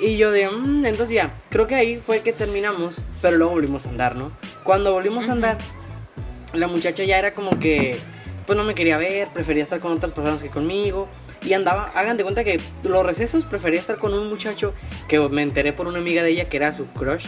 Y 0.02 0.18
yo 0.18 0.32
de, 0.32 0.50
"Mm", 0.50 0.86
entonces 0.86 1.16
ya, 1.16 1.32
creo 1.50 1.68
que 1.68 1.76
ahí 1.76 1.98
fue 1.98 2.22
que 2.22 2.34
terminamos, 2.34 3.02
pero 3.22 3.38
luego 3.38 3.54
volvimos 3.54 3.86
a 3.86 3.90
andar, 3.90 4.16
¿no? 4.16 4.32
Cuando 4.64 4.92
volvimos 4.94 5.30
a 5.30 5.34
andar, 5.34 5.58
la 6.54 6.68
muchacha 6.68 7.04
ya 7.04 7.18
era 7.20 7.34
como 7.34 7.60
que, 7.60 7.98
pues 8.46 8.58
no 8.58 8.64
me 8.64 8.76
quería 8.76 8.98
ver, 8.98 9.28
prefería 9.30 9.64
estar 9.64 9.80
con 9.80 9.92
otras 9.92 10.12
personas 10.12 10.42
que 10.44 10.50
conmigo. 10.50 11.08
Y 11.46 11.54
andaba, 11.54 11.92
hagan 11.96 12.16
de 12.18 12.24
cuenta 12.24 12.44
que 12.44 12.60
los 12.84 13.06
recesos 13.06 13.46
prefería 13.46 13.80
estar 13.80 13.98
con 13.98 14.14
un 14.14 14.30
muchacho 14.30 14.74
que 15.10 15.20
me 15.20 15.42
enteré 15.42 15.74
por 15.74 15.88
una 15.88 16.00
amiga 16.00 16.24
de 16.24 16.30
ella 16.30 16.48
que 16.50 16.58
era 16.58 16.72
su 16.74 16.86
crush, 16.88 17.26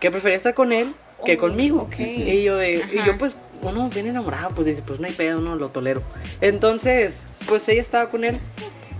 que 0.00 0.10
prefería 0.10 0.36
estar 0.36 0.54
con 0.54 0.72
él 0.72 0.94
que 1.26 1.34
Oh, 1.34 1.38
conmigo. 1.38 1.82
ok. 1.82 1.98
Y 2.00 2.42
yo 2.42 2.56
de, 2.56 2.84
y 2.92 3.06
yo 3.06 3.16
pues 3.18 3.36
uno 3.62 3.88
bien 3.88 4.06
enamorado, 4.06 4.50
pues 4.54 4.66
dice, 4.66 4.82
pues 4.86 5.00
no 5.00 5.06
hay 5.06 5.12
pedo, 5.12 5.40
no, 5.40 5.56
lo 5.56 5.68
tolero. 5.70 6.02
Entonces, 6.40 7.26
pues 7.46 7.66
ella 7.68 7.80
estaba 7.80 8.10
con 8.10 8.24
él 8.24 8.38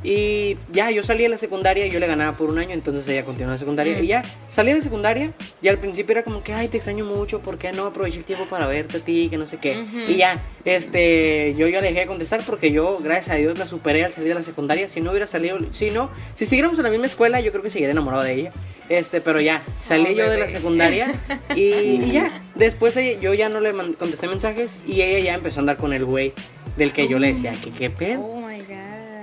y 0.05 0.57
ya, 0.71 0.91
yo 0.91 1.03
salí 1.03 1.23
de 1.23 1.31
la 1.31 1.39
secundaria, 1.39 1.87
yo 1.87 1.99
le 1.99 2.07
ganaba 2.07 2.37
por 2.37 2.51
un 2.51 2.59
año, 2.59 2.73
entonces 2.73 3.09
ella 3.09 3.25
continuó 3.25 3.47
en 3.49 3.53
la 3.55 3.59
secundaria. 3.59 3.99
Mm. 3.99 4.05
Y 4.05 4.07
ya, 4.07 4.23
salí 4.51 4.71
de 4.73 4.79
la 4.79 4.85
secundaria 4.85 5.33
y 5.63 5.69
al 5.69 5.79
principio 5.79 6.13
era 6.13 6.23
como 6.23 6.43
que, 6.43 6.53
ay, 6.53 6.69
te 6.69 6.77
extraño 6.77 7.05
mucho, 7.07 7.41
¿por 7.41 7.57
qué 7.59 7.73
no 7.73 7.87
aproveché 7.87 8.19
el 8.19 8.25
tiempo 8.25 8.47
para 8.47 8.67
verte 8.67 8.99
a 8.99 9.01
ti? 9.01 9.29
Que 9.31 9.39
no 9.39 9.47
sé 9.47 9.57
qué. 9.57 9.85
Y 10.07 10.17
ya, 10.17 10.43
este, 10.65 11.55
yo 11.57 11.67
ya 11.69 11.81
dejé 11.81 12.01
de 12.01 12.07
contestar 12.07 12.43
porque 12.45 12.71
yo, 12.71 12.99
gracias 13.03 13.35
a 13.35 13.39
Dios, 13.39 13.59
la 13.59 13.67
superé 13.67 14.05
al 14.05 14.13
salir 14.13 14.29
de 14.29 14.35
la 14.35 14.43
secundaria. 14.43 14.89
Si 14.89 15.01
no 15.01 15.11
hubiera 15.11 15.27
salido, 15.27 15.59
si 15.71 15.91
no, 15.91 16.11
si 16.35 16.45
siguiéramos 16.47 16.77
en 16.79 16.85
la 16.85 16.91
misma 16.91 17.07
escuela, 17.07 17.41
yo 17.41 17.51
creo 17.51 17.63
que 17.63 17.71
seguiría 17.71 17.93
enamorado 17.93 18.23
de 18.23 18.35
ella. 18.35 18.53
Este, 18.91 19.23
pero 19.23 19.41
ya, 19.41 19.63
salí 19.81 20.09
Oh, 20.11 20.13
yo 20.13 20.29
de 20.31 20.37
la 20.39 20.49
secundaria 20.51 21.15
y, 21.57 21.63
y 21.63 22.11
ya, 22.13 22.43
después 22.55 22.95
ella- 22.99 23.19
yo 23.19 23.33
ya 23.33 23.49
no 23.49 23.61
le 23.61 23.73
contesté 23.97 24.29
mensajes 24.29 24.79
y 24.87 25.01
ella 25.01 25.19
ya 25.21 25.35
empezó 25.35 25.61
a 25.61 25.63
andar 25.63 25.79
con 25.79 25.95
el 25.95 26.05
güey 26.05 26.35
del 26.77 26.93
que 26.93 27.09
yo 27.09 27.19
le 27.19 27.29
decía, 27.29 27.55
que 27.63 27.71
qué 27.71 27.89
pedo. 27.89 28.21
Oh. 28.21 28.44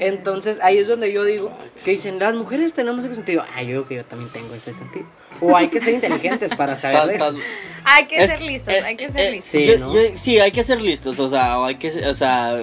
Entonces 0.03 0.57
ahí 0.63 0.79
es 0.79 0.87
donde 0.87 1.13
yo 1.13 1.23
digo 1.23 1.55
que 1.83 1.91
dicen 1.91 2.17
las 2.17 2.33
mujeres 2.33 2.73
tenemos 2.73 3.05
ese 3.05 3.13
sentido. 3.13 3.45
Ah, 3.55 3.61
yo 3.61 3.67
digo 3.69 3.85
que 3.87 3.95
yo 3.95 4.03
también 4.03 4.31
tengo 4.31 4.53
ese 4.55 4.73
sentido. 4.73 5.05
O 5.39 5.55
hay 5.55 5.67
que 5.67 5.79
ser 5.79 5.93
inteligentes 5.93 6.55
para 6.55 6.75
saber 6.75 7.07
de 7.07 7.15
eso. 7.17 7.35
Hay 7.83 8.07
que 8.07 8.17
Es- 8.17 8.29
ser 8.31 8.41
listos, 8.41 8.73
eh, 8.73 8.81
hay 8.83 8.95
que 8.95 9.05
eh, 9.05 9.11
ser 9.15 9.31
listos. 9.31 9.51
Sí, 9.51 9.63
yo- 9.65 9.77
¿no? 9.79 9.93
yo- 9.93 10.01
sí, 10.17 10.39
hay 10.39 10.51
que 10.51 10.63
ser 10.63 10.81
listos, 10.81 11.19
o 11.19 11.29
sea, 11.29 11.59
o 11.59 11.65
hay 11.65 11.75
que, 11.75 11.89
o 12.07 12.13
sea, 12.15 12.59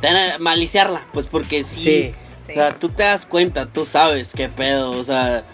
tener- 0.00 0.40
maliciarla, 0.40 1.06
pues 1.12 1.26
porque 1.28 1.62
sí, 1.62 1.80
Sí. 1.80 2.14
Sí. 2.46 2.52
o 2.52 2.54
sea, 2.56 2.74
tú 2.76 2.88
te 2.88 3.04
das 3.04 3.26
cuenta, 3.26 3.66
tú 3.66 3.86
sabes 3.86 4.32
qué 4.34 4.48
pedo, 4.48 4.90
o 4.90 5.04
sea, 5.04 5.44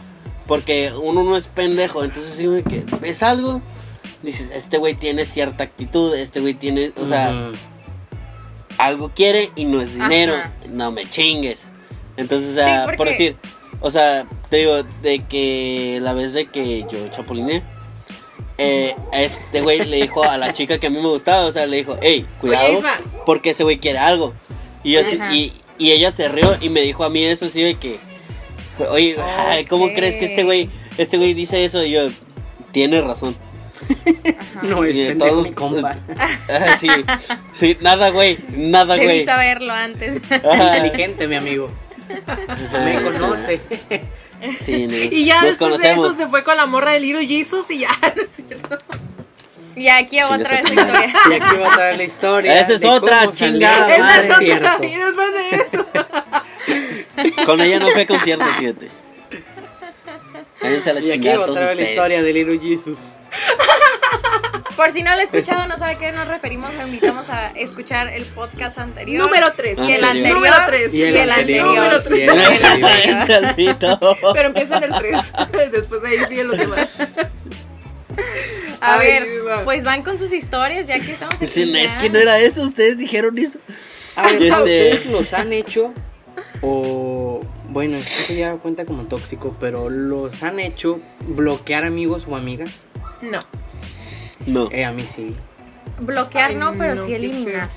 porque 0.47 0.91
uno 0.99 1.25
no 1.25 1.37
es 1.37 1.47
pendejo, 1.47 2.05
entonces 2.05 2.33
si 2.35 2.47
uno 2.47 2.63
que 2.65 2.83
ves 3.03 3.23
algo, 3.23 3.61
dices, 4.23 4.49
este 4.55 4.79
güey 4.79 4.95
tiene 4.95 5.27
cierta 5.27 5.63
actitud, 5.65 6.15
este 6.17 6.41
güey 6.41 6.55
tiene, 6.55 6.93
o 6.97 7.07
sea. 7.07 7.51
Algo 8.79 9.11
quiere 9.15 9.51
y 9.57 9.65
no 9.65 9.81
es 9.83 9.93
dinero, 9.95 10.35
Ajá. 10.37 10.53
no 10.69 10.91
me 10.93 11.09
chingues. 11.09 11.71
Entonces, 12.17 12.57
porque- 12.85 12.97
por 12.97 13.09
decir, 13.09 13.37
o 13.81 13.91
sea, 13.91 14.27
te 14.49 14.59
digo, 14.59 14.83
de 15.03 15.21
que 15.29 15.99
la 16.03 16.13
vez 16.15 16.33
de 16.33 16.47
que 16.47 16.85
yo 16.91 17.09
chapulineé, 17.09 17.63
eh, 18.59 18.95
este 19.13 19.61
güey 19.63 19.85
le 19.85 20.03
dijo 20.03 20.25
a 20.25 20.37
la 20.37 20.53
chica 20.55 20.79
que 20.79 20.89
a 20.89 20.91
mí 20.91 20.97
me 20.97 21.09
gustaba, 21.09 21.47
o 21.47 21.53
sea, 21.53 21.67
le 21.67 21.77
dijo, 21.79 21.97
hey, 22.03 22.27
cuidado, 22.41 22.81
porque 23.27 23.51
ese 23.51 23.63
güey 23.63 23.79
quiere 23.79 23.99
algo. 23.99 24.35
Y, 24.83 24.93
yo, 24.93 25.05
sí- 25.05 25.19
Ajá. 25.21 25.35
y, 25.35 25.53
y 25.79 25.93
ella 25.93 26.11
se 26.13 26.29
rió 26.29 26.57
y 26.61 26.69
me 26.71 26.81
dijo 26.81 27.05
a 27.05 27.11
mí 27.11 27.23
eso, 27.25 27.47
así 27.47 27.63
de 27.63 27.75
que, 27.77 28.01
oye, 28.91 29.17
ay, 29.49 29.65
¿cómo 29.65 29.87
crees 29.95 30.17
que 30.17 30.25
este 30.25 30.43
güey, 30.45 30.71
este 30.97 31.19
güey 31.19 31.35
dice 31.35 31.65
eso? 31.65 31.83
Y 31.85 31.93
yo, 31.93 32.09
tiene 32.73 33.01
razón. 33.01 33.37
Ajá. 34.39 34.61
No 34.63 34.85
es 34.85 34.95
Y 34.95 35.03
de 35.03 35.09
pendejo 35.11 35.31
todos- 35.33 35.49
mi 35.49 35.53
compa. 35.55 35.95
Ah, 36.49 36.77
sí, 36.81 36.89
sí, 37.55 37.77
nada, 37.81 38.11
güey, 38.11 38.39
nada, 38.51 38.95
Debí 38.95 39.07
güey. 39.07 39.25
saberlo 39.25 39.73
antes. 39.73 40.21
Ajá. 40.31 40.77
Inteligente, 40.79 41.27
mi 41.29 41.37
amigo. 41.37 41.71
Me 42.85 43.03
conoce. 43.03 43.61
Sí, 44.63 44.87
no. 44.87 44.95
Y 45.11 45.25
ya 45.27 45.37
Nos 45.37 45.45
después 45.51 45.71
conocemos. 45.73 46.05
de 46.07 46.11
eso 46.15 46.19
se 46.25 46.27
fue 46.29 46.43
con 46.43 46.57
la 46.57 46.67
morra 46.67 46.93
de 46.93 47.01
Little 47.01 47.27
Jesus 47.27 47.71
y 47.71 47.79
ya, 47.81 47.89
¿no 48.17 48.23
es 48.23 48.29
cierto? 48.35 48.79
y 49.77 49.89
aquí 49.89 50.17
Chinga 50.17 50.27
otra 50.31 50.61
vez 50.61 50.65
la 50.65 50.71
historia. 50.75 51.13
Y 51.31 51.35
aquí 51.35 51.57
va 51.57 51.73
a 51.73 51.77
traer 51.77 51.97
la 51.99 52.03
historia. 52.05 52.61
Esa 52.61 52.73
es 52.75 52.85
otra 52.85 53.31
chingada. 53.31 53.95
Esa 53.95 54.21
es 54.21 54.31
otra, 54.33 54.45
y 54.87 54.97
después 54.97 55.29
de 55.35 55.57
eso. 57.31 57.45
Con 57.47 57.61
ella 57.61 57.79
no 57.79 57.89
fue 57.89 58.07
concierto 58.07 58.45
7. 58.59 58.89
Váyanse 60.61 60.91
a 60.91 60.93
la 60.95 61.01
Y 61.01 61.13
aquí 61.13 61.29
va 61.29 61.35
a 61.35 61.37
todos 61.47 61.55
traer 61.59 61.77
la 61.77 61.83
historia 61.83 62.23
de 62.23 62.33
Little 62.33 62.59
Jesus. 62.59 63.17
Por 64.77 64.93
si 64.93 65.03
no 65.03 65.11
lo 65.17 65.21
he 65.21 65.25
escuchado, 65.25 65.67
no 65.67 65.77
sabe 65.77 65.93
a 65.95 65.99
qué 65.99 66.13
nos 66.13 66.29
referimos, 66.29 66.73
lo 66.75 66.87
invitamos 66.87 67.29
a 67.31 67.51
escuchar 67.57 68.07
el 68.09 68.25
podcast 68.27 68.79
anterior. 68.79 69.25
Número 69.27 69.47
3. 69.57 69.79
Y 69.81 69.93
el 69.93 70.05
Anterior. 70.05 70.35
Número 70.37 70.57
3. 70.67 70.95
Y 70.95 71.03
el 71.03 71.31
anterior. 71.31 71.67
Número 71.67 72.03
tres. 72.05 72.19
Y 72.19 72.23
el 72.23 72.31
anterior. 73.45 74.17
Pero 74.35 74.47
empieza 74.49 74.77
en 74.79 74.85
el 74.85 74.93
3. 74.93 75.33
Después 75.73 76.01
de 76.03 76.09
ahí 76.09 76.19
siguen 76.29 76.47
los 76.49 76.59
demás. 76.59 76.89
A 78.81 78.99
Ay, 78.99 79.07
ver, 79.07 79.27
pues 79.65 79.83
van 79.85 80.03
con 80.03 80.19
sus 80.19 80.33
historias, 80.33 80.87
ya 80.87 81.01
que 81.01 81.13
estamos 81.13 81.35
aquí. 81.35 81.45
Dicen, 81.45 81.75
es 81.75 81.97
que 81.97 82.09
no 82.11 82.19
era 82.21 82.39
eso, 82.39 82.63
ustedes 82.63 82.99
dijeron 82.99 83.37
eso. 83.39 83.59
A 84.15 84.23
ver, 84.27 84.35
Este- 84.43 84.53
¿ustedes 84.53 85.07
los 85.07 85.33
han 85.33 85.53
hecho? 85.53 85.93
O, 86.61 87.41
bueno, 87.69 87.97
esto 87.99 88.33
ya 88.33 88.53
cuenta 88.55 88.85
como 88.85 89.05
tóxico, 89.05 89.57
pero 89.61 89.91
¿los 89.91 90.43
han 90.45 90.61
hecho 90.61 91.01
bloquear 91.21 91.85
amigos 91.85 92.27
o 92.29 92.37
amigas? 92.37 92.83
No. 93.21 93.45
No. 94.47 94.69
Eh, 94.71 94.85
a 94.85 94.93
mí 94.93 95.05
sí. 95.05 95.35
Bloquear 96.01 96.51
Ay, 96.51 96.57
no, 96.57 96.75
pero 96.77 96.95
no, 96.95 97.07
sí 97.07 97.15
eliminar. 97.15 97.71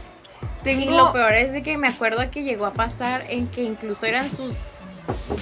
Tengo. 0.64 0.82
Y 0.82 0.86
lo 0.86 1.12
peor 1.12 1.34
es 1.34 1.52
de 1.54 1.64
que 1.64 1.78
me 1.78 1.88
acuerdo 1.88 2.30
que 2.30 2.44
llegó 2.44 2.66
a 2.66 2.74
pasar 2.74 3.26
en 3.30 3.48
que 3.48 3.64
incluso 3.64 4.06
eran 4.06 4.30
sus 4.30 4.56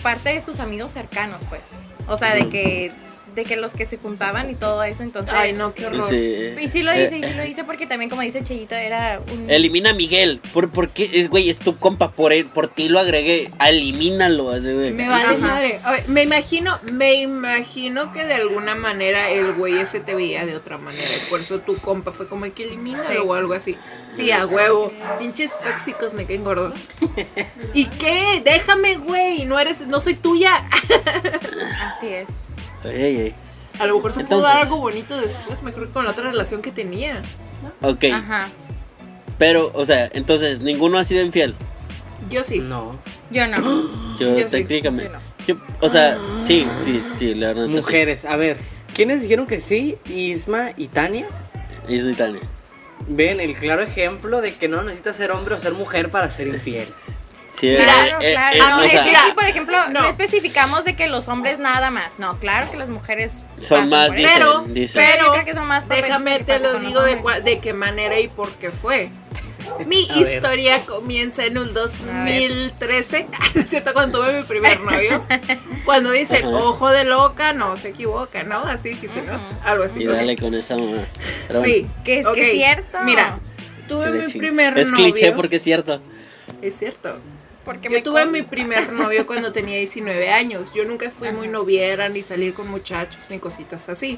parte 0.02 0.30
de 0.30 0.42
sus 0.42 0.60
amigos 0.60 0.92
cercanos, 0.92 1.42
pues. 1.50 1.62
O 2.08 2.18
sea, 2.18 2.34
de 2.34 2.50
que 2.50 2.92
de 3.40 3.46
que 3.46 3.56
los 3.58 3.74
que 3.74 3.86
se 3.86 3.98
juntaban 3.98 4.50
y 4.50 4.56
todo 4.56 4.84
eso, 4.84 5.04
entonces 5.04 5.34
Ay, 5.36 5.54
no, 5.54 5.74
qué 5.74 5.86
horror. 5.86 6.08
Sí. 6.10 6.50
Y 6.62 6.68
sí 6.70 6.84
lo 6.84 6.92
dice, 6.92 7.18
y 7.18 7.24
Eh, 7.24 7.28
sí 7.30 7.34
lo 7.36 7.44
dice 7.44 7.64
porque 7.64 7.88
también 7.88 8.10
como 8.10 8.22
dice 8.22 8.44
Cheyito 8.44 8.76
era 8.76 9.22
un 9.32 9.50
Elimina 9.50 9.92
a 9.92 9.94
Miguel. 9.94 10.42
¿Por, 10.54 10.70
por 10.70 10.90
qué? 10.90 11.10
Es, 11.14 11.30
güey, 11.30 11.50
es 11.50 11.58
tu 11.60 11.78
compa. 11.78 12.12
Por, 12.12 12.34
él, 12.34 12.46
por 12.46 12.68
ti 12.68 12.90
lo 12.90 13.00
agregué. 13.00 13.52
Elimínalo. 13.66 14.50
Así, 14.52 14.72
güey. 14.74 14.92
Me 14.92 15.08
vale 15.08 15.30
Ajá. 15.30 15.38
madre. 15.38 15.80
A 15.84 15.92
ver, 15.92 16.08
me 16.10 16.24
imagino, 16.24 16.80
me 16.92 17.14
imagino 17.16 18.12
que 18.12 18.26
de 18.26 18.34
alguna 18.34 18.76
manera 18.76 19.30
el 19.30 19.54
güey 19.54 19.80
ese 19.80 20.00
te 20.00 20.14
veía 20.16 20.46
de 20.46 20.56
otra 20.56 20.78
manera. 20.78 21.08
Y 21.16 21.30
por 21.30 21.40
eso 21.40 21.60
tu 21.60 21.78
compa 21.78 22.12
fue 22.12 22.28
como 22.28 22.52
que 22.54 22.64
elimínalo 22.64 23.10
Sí. 23.10 23.18
o 23.26 23.34
algo 23.34 23.54
así. 23.54 23.78
Sí, 24.08 24.32
a 24.32 24.46
huevo. 24.46 24.92
Pinches 25.20 25.52
tóxicos 25.64 26.14
me 26.14 26.26
caen 26.26 26.44
gordos. 26.44 26.78
¿Y 27.74 27.86
qué? 27.86 28.42
Déjame, 28.44 28.98
güey. 28.98 29.46
No 29.46 29.60
eres, 29.60 29.82
no 29.88 30.02
soy 30.02 30.16
tuya. 30.16 30.64
así 31.98 32.08
es. 32.08 32.28
Ay, 32.84 32.92
ay, 33.04 33.18
ay. 33.22 33.36
A 33.80 33.86
lo 33.88 33.96
mejor 33.96 34.12
se 34.12 34.24
pudo 34.24 34.38
Entonces- 34.38 34.48
dar 34.54 34.64
algo 34.64 34.78
bonito 34.78 35.18
después, 35.20 35.64
mejor 35.64 35.90
con 35.92 36.06
la 36.06 36.12
otra 36.12 36.26
relación 36.32 36.62
que 36.62 36.72
tenía. 36.72 37.22
Ok. 37.82 38.06
Ajá. 38.14 38.50
Pero, 39.38 39.72
o 39.74 39.86
sea, 39.86 40.10
entonces, 40.14 40.60
ninguno 40.60 40.98
ha 40.98 41.04
sido 41.06 41.24
infiel. 41.24 41.56
Yo 42.30 42.44
sí. 42.44 42.60
No. 42.60 43.00
Yo 43.32 43.48
no. 43.48 43.58
Yo, 44.20 44.38
Yo 44.38 44.48
sí, 44.50 44.58
técnicamente. 44.66 45.18
o 45.80 45.90
sea, 45.90 46.18
sí, 46.44 46.68
sí, 46.84 47.02
sí, 47.18 47.34
la 47.36 47.48
verdad. 47.54 47.68
Mujeres, 47.68 48.26
a 48.26 48.36
ver, 48.36 48.58
¿quiénes 48.94 49.22
dijeron 49.22 49.48
que 49.48 49.62
sí? 49.62 49.98
Isma 50.10 50.72
y 50.76 50.88
Tania. 50.88 51.28
Sí. 51.88 51.96
Y 51.96 52.14
Tania. 52.16 52.42
Ven 53.08 53.40
el 53.40 53.56
claro 53.56 53.82
ejemplo 53.82 54.42
de 54.42 54.54
que 54.54 54.68
no 54.68 54.84
necesitas 54.84 55.16
ser 55.16 55.32
hombre 55.32 55.56
o 55.56 55.60
ser 55.60 55.74
mujer 55.74 56.12
para 56.12 56.30
ser 56.30 56.48
infiel. 56.50 56.88
Sí, 57.60 57.76
Claro, 57.76 58.18
eh, 58.22 58.30
eh, 58.30 58.34
claro. 58.34 58.56
eh, 58.56 58.60
no, 58.60 58.78
o 58.78 58.82
es 58.84 58.92
sea, 58.92 59.04
que 59.04 59.16
aquí, 59.16 59.32
por 59.36 59.46
ejemplo, 59.46 59.78
no. 59.90 60.02
no. 60.02 60.10
especificamos 60.10 60.86
de 60.86 60.96
que 60.96 61.08
los 61.08 61.28
hombres 61.28 61.60
nada 61.60 61.92
más. 61.92 62.18
No, 62.18 62.38
claro 62.40 62.72
que 62.72 62.78
las 62.78 62.88
mujeres 62.90 63.32
Son 63.60 63.90
más, 63.90 64.14
dicen. 64.14 64.32
Pero, 64.34 64.64
dicen. 64.68 65.02
Yo 65.02 65.08
pero, 65.18 65.32
creo 65.34 65.46
que 65.46 65.54
son 65.54 65.68
más 65.68 65.88
déjame 65.90 66.40
te 66.40 66.60
lo 66.60 66.80
digo 66.80 67.02
de, 67.02 67.16
hombres. 67.16 67.38
cua- 67.40 67.44
de 67.44 67.60
qué 67.60 67.74
manera 67.74 68.18
y 68.20 68.28
por 68.30 68.52
qué 68.54 68.70
fue. 68.72 69.10
Mi 69.86 70.10
A 70.10 70.16
ver. 70.16 70.36
historia 70.36 70.80
comienza 70.86 71.46
en 71.46 71.58
el 71.58 71.74
2013, 71.74 73.28
¿cierto? 73.68 73.94
Cuando 73.94 74.20
tuve 74.20 74.40
mi 74.40 74.44
primer 74.44 74.80
novio. 74.80 75.24
Cuando 75.86 76.12
dicen 76.12 76.46
Ajá. 76.46 76.56
ojo 76.56 76.90
de 76.90 77.04
loca, 77.04 77.54
no 77.54 77.78
se 77.78 77.90
equivoca, 77.90 78.44
¿no? 78.44 78.60
Así 78.64 78.90
dice, 78.96 79.22
¿no? 79.22 79.40
Algo 79.64 79.84
así. 79.84 80.04
Y 80.04 80.08
dale 80.08 80.38
con 80.38 80.54
esa 80.56 80.76
mamá. 80.78 81.02
Pero 81.48 81.62
Sí. 81.64 81.88
Que 82.04 82.20
es- 82.20 82.28
que 82.28 82.46
es 82.48 82.52
cierto. 82.54 82.98
Mira, 83.04 83.38
tuve 83.88 84.10
mi 84.12 84.32
primer 84.34 84.78
Es 84.78 84.92
novio. 84.92 85.04
cliché 85.12 85.32
porque 85.34 85.58
es 85.58 85.64
cierto. 85.64 86.02
Es 86.62 86.76
cierto. 86.78 87.20
Porque 87.70 87.88
Yo 87.88 87.98
me 87.98 88.02
tuve 88.02 88.26
mi 88.26 88.40
consta. 88.40 88.50
primer 88.50 88.94
novio 88.94 89.28
cuando 89.28 89.52
tenía 89.52 89.78
19 89.78 90.32
años. 90.32 90.74
Yo 90.74 90.86
nunca 90.86 91.12
fui 91.12 91.32
muy 91.32 91.48
noviera, 91.48 92.10
ni 92.10 92.24
salir 92.24 92.56
con 92.56 92.68
muchachos, 92.68 93.22
ni 93.30 93.38
cositas 93.38 93.90
así. 93.90 94.18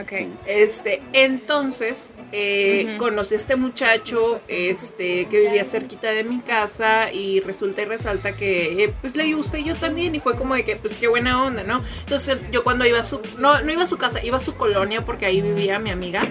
Ok. 0.00 0.12
Este, 0.46 1.02
entonces 1.12 2.14
eh, 2.32 2.96
conocí 2.98 3.34
a 3.34 3.36
este 3.36 3.56
muchacho, 3.56 4.40
este, 4.48 5.26
que 5.26 5.38
vivía 5.38 5.66
cerquita 5.66 6.12
de 6.12 6.24
mi 6.24 6.38
casa 6.38 7.12
y 7.12 7.40
resulta 7.40 7.82
y 7.82 7.84
resalta 7.84 8.32
que 8.32 8.84
eh, 8.84 8.94
pues 9.02 9.14
le 9.16 9.34
gusté 9.34 9.62
yo 9.62 9.74
también 9.74 10.14
y 10.14 10.20
fue 10.20 10.34
como 10.34 10.54
de 10.54 10.64
que 10.64 10.76
pues 10.76 10.94
qué 10.94 11.08
buena 11.08 11.44
onda, 11.44 11.64
¿no? 11.64 11.82
Entonces 12.00 12.38
yo 12.50 12.64
cuando 12.64 12.86
iba 12.86 13.00
a 13.00 13.04
su, 13.04 13.20
no, 13.36 13.60
no 13.60 13.70
iba 13.70 13.84
a 13.84 13.86
su 13.86 13.98
casa, 13.98 14.24
iba 14.24 14.38
a 14.38 14.40
su 14.40 14.54
colonia 14.56 15.04
porque 15.04 15.26
ahí 15.26 15.42
vivía 15.42 15.78
mi 15.78 15.90
amiga, 15.90 16.22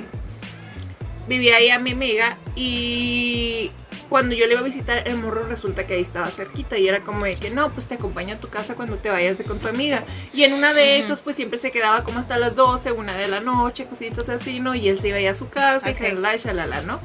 vivía 1.28 1.58
ahí 1.58 1.70
a 1.70 1.78
mi 1.78 1.92
amiga 1.92 2.40
y 2.56 3.70
cuando 4.10 4.36
yo 4.36 4.46
le 4.46 4.54
iba 4.54 4.62
a 4.62 4.64
visitar 4.64 5.08
el 5.08 5.18
morro 5.18 5.46
resulta 5.48 5.86
que 5.86 5.96
ahí 5.96 6.02
estaba 6.02 6.32
cerquita 6.32 6.78
y 6.78 6.88
era 6.88 7.02
como 7.02 7.26
de 7.26 7.36
que 7.36 7.50
no, 7.50 7.72
pues 7.72 7.88
te 7.88 7.96
acompaño 7.96 8.36
a 8.36 8.38
tu 8.38 8.48
casa 8.50 8.76
cuando 8.76 8.98
te 8.98 9.10
vayas 9.10 9.38
de 9.38 9.44
con 9.44 9.60
tu 9.60 9.68
amiga. 9.68 10.04
Y 10.34 10.44
en 10.44 10.54
una 10.54 10.74
de 10.74 11.00
esas 11.00 11.22
pues 11.22 11.36
siempre 11.36 11.58
se 11.58 11.72
quedaba 11.72 12.04
como 12.04 12.20
hasta 12.20 12.38
las 12.38 12.56
12, 12.56 12.92
una 12.92 13.16
de 13.16 13.28
la 13.28 13.40
noche, 13.40 13.86
cositas 13.86 14.30
así, 14.30 14.60
¿no? 14.60 14.76
Y 14.76 14.90
él 14.90 15.00
se 15.00 15.10
iba 15.10 15.20
ya 15.20 15.32
a 15.32 15.36
su 15.36 15.50
casa 15.50 15.90
Ok. 15.90 15.96
y 16.00 16.04
jalala, 16.04 16.36
shalala, 16.38 16.82
¿no? 16.82 17.00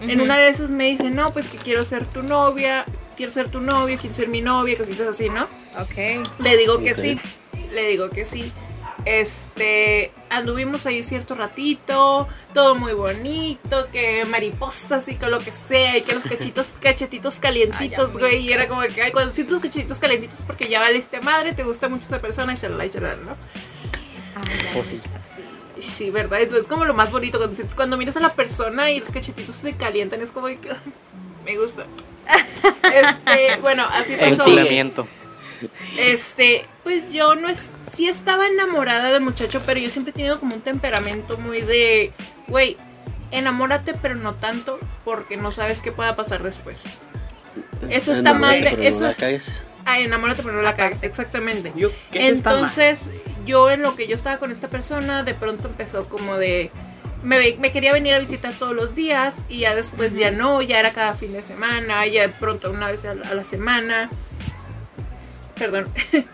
En 0.00 0.12
Ujú. 0.12 0.24
una 0.24 0.36
de 0.36 0.48
esas 0.48 0.70
me 0.70 0.86
dice, 0.86 1.10
no, 1.10 1.32
pues 1.32 1.48
que 1.48 1.58
quiero 1.58 1.84
ser 1.84 2.04
tu 2.06 2.22
novia, 2.22 2.84
quiero 3.16 3.30
ser 3.30 3.48
tu 3.48 3.60
novio, 3.60 3.96
quiero 3.98 4.14
ser 4.14 4.28
mi 4.28 4.40
novia, 4.40 4.76
cositas 4.76 5.06
así, 5.06 5.28
¿no? 5.28 5.44
Ok. 5.78 6.26
Le 6.40 6.56
digo 6.56 6.82
que 6.82 6.94
sí, 6.94 7.20
le 7.70 7.86
digo 7.86 8.10
que 8.10 8.24
sí. 8.24 8.52
Este, 9.04 10.12
anduvimos 10.30 10.86
ahí 10.86 11.02
cierto 11.02 11.34
ratito, 11.34 12.28
todo 12.54 12.74
muy 12.76 12.92
bonito, 12.92 13.88
que 13.92 14.24
mariposas 14.24 15.08
y 15.08 15.16
que 15.16 15.26
lo 15.26 15.40
que 15.40 15.52
sea, 15.52 15.98
y 15.98 16.02
que 16.02 16.14
los 16.14 16.24
cachitos, 16.24 16.72
cachetitos 16.80 17.36
calientitos, 17.40 18.12
güey, 18.16 18.38
y 18.46 18.52
era 18.52 18.68
como 18.68 18.82
que, 18.82 19.02
ay, 19.02 19.12
cuando 19.12 19.34
sientes 19.34 19.52
los 19.52 19.60
cachetitos 19.60 19.98
calientitos 19.98 20.40
porque 20.46 20.68
ya 20.68 20.80
valiste 20.80 21.20
madre, 21.20 21.52
te 21.52 21.64
gusta 21.64 21.88
mucho 21.88 22.06
esa 22.06 22.18
persona, 22.20 22.52
y 22.52 22.56
shalala, 22.56 22.86
shalala, 22.86 23.16
¿no? 23.16 23.30
Ya, 23.32 24.78
Oh, 24.80 24.82
sí. 24.82 25.00
sí. 25.80 26.10
¿verdad? 26.10 26.40
Entonces 26.40 26.64
es 26.64 26.68
como 26.68 26.84
lo 26.84 26.94
más 26.94 27.10
bonito 27.12 27.38
cuando, 27.38 27.56
sientes- 27.56 27.74
cuando 27.74 27.96
miras 27.96 28.16
a 28.16 28.20
la 28.20 28.32
persona 28.32 28.90
y 28.90 29.00
los 29.00 29.10
cachetitos 29.10 29.56
se 29.56 29.72
calientan, 29.74 30.20
es 30.22 30.30
como 30.32 30.46
que 30.46 30.58
me 31.44 31.56
gusta. 31.58 31.84
Este, 32.82 33.56
bueno, 33.60 33.84
así 33.90 34.14
El 34.14 34.30
pasó. 34.36 34.44
sí. 34.44 34.56
Este, 35.98 36.66
pues 36.82 37.12
yo 37.12 37.34
no 37.34 37.48
es, 37.48 37.68
sí 37.92 38.08
estaba 38.08 38.46
enamorada 38.46 39.10
del 39.10 39.22
muchacho, 39.22 39.62
pero 39.64 39.80
yo 39.80 39.90
siempre 39.90 40.10
he 40.10 40.14
tenido 40.14 40.40
como 40.40 40.54
un 40.54 40.62
temperamento 40.62 41.38
muy 41.38 41.60
de, 41.60 42.12
güey, 42.48 42.76
enamórate, 43.30 43.94
pero 43.94 44.14
no 44.14 44.34
tanto, 44.34 44.78
porque 45.04 45.36
no 45.36 45.52
sabes 45.52 45.82
qué 45.82 45.90
pueda 45.90 46.14
pasar 46.14 46.42
después. 46.42 46.86
Eso 47.88 48.12
está 48.12 48.34
mal, 48.34 48.62
de, 48.62 48.70
pero 48.70 48.82
no 48.82 48.88
eso, 48.88 49.06
la 49.06 49.14
cagues. 49.14 49.60
ah, 49.84 49.98
enamórate, 49.98 50.42
pero 50.42 50.54
no 50.54 50.62
la 50.62 50.74
cagues, 50.74 51.02
exactamente. 51.02 51.72
Yo, 51.74 51.90
¿qué 52.10 52.20
eso? 52.20 52.36
Entonces, 52.36 53.10
yo 53.44 53.70
en 53.70 53.82
lo 53.82 53.96
que 53.96 54.06
yo 54.06 54.14
estaba 54.14 54.38
con 54.38 54.52
esta 54.52 54.68
persona, 54.68 55.24
de 55.24 55.34
pronto 55.34 55.68
empezó 55.68 56.08
como 56.08 56.36
de. 56.36 56.70
Me, 57.22 57.56
quería 57.70 57.92
venir 57.92 58.14
a 58.14 58.18
visitar 58.18 58.52
todos 58.54 58.74
los 58.74 58.96
días 58.96 59.36
y 59.48 59.60
ya 59.60 59.76
después 59.76 60.16
ya 60.16 60.32
no, 60.32 60.60
ya 60.60 60.80
era 60.80 60.90
cada 60.90 61.14
fin 61.14 61.32
de 61.32 61.44
semana, 61.44 62.04
ya 62.06 62.22
de 62.22 62.28
pronto 62.30 62.70
una 62.70 62.90
vez 62.90 63.04
a 63.04 63.14
la, 63.14 63.28
a 63.28 63.34
la 63.34 63.44
semana. 63.44 64.10
Perdón. 65.62 65.88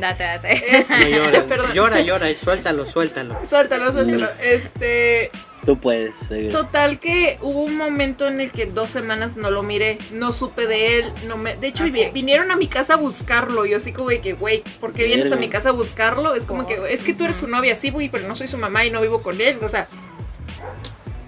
Date, 0.00 0.22
date. 0.22 0.78
Es- 0.78 0.88
No 0.90 1.08
llora, 1.08 1.42
Perdón. 1.44 1.72
llora, 1.72 2.00
llora, 2.02 2.26
suéltalo, 2.40 2.86
suéltalo. 2.86 3.36
Suéltalo, 3.44 3.92
suéltalo. 3.92 4.28
Este. 4.40 5.30
Tú 5.66 5.76
puedes. 5.78 6.14
Total 6.52 6.98
que 7.00 7.36
hubo 7.42 7.60
un 7.64 7.76
momento 7.76 8.26
en 8.28 8.40
el 8.40 8.50
que 8.52 8.66
dos 8.66 8.90
semanas 8.90 9.36
no 9.36 9.50
lo 9.50 9.62
miré, 9.62 9.98
no 10.12 10.32
supe 10.32 10.66
de 10.66 10.98
él, 11.00 11.12
no 11.26 11.36
me, 11.36 11.56
de 11.56 11.66
hecho 11.66 11.84
Ok. 11.84 11.90
vi- 11.90 12.10
vinieron 12.14 12.50
a 12.50 12.56
mi 12.56 12.66
casa 12.68 12.94
a 12.94 12.96
buscarlo, 12.96 13.66
yo 13.66 13.76
así 13.76 13.92
como 13.92 14.08
de 14.10 14.20
que, 14.20 14.32
güey, 14.34 14.62
¿por 14.80 14.92
qué 14.94 15.04
vienes 15.04 15.30
a 15.32 15.36
mi 15.36 15.48
casa 15.48 15.70
a 15.70 15.72
buscarlo? 15.72 16.34
Es 16.34 16.46
como 16.46 16.64
que, 16.66 16.78
es 16.90 17.02
que 17.04 17.12
tú 17.12 17.24
eres 17.24 17.36
su 17.36 17.46
novia, 17.48 17.76
sí, 17.76 17.90
güey, 17.90 18.08
pero 18.08 18.26
no 18.26 18.34
soy 18.36 18.46
su 18.46 18.56
mamá 18.56 18.84
y 18.86 18.90
no 18.90 19.02
vivo 19.02 19.20
con 19.22 19.38
él, 19.40 19.58
o 19.62 19.68
sea, 19.68 19.88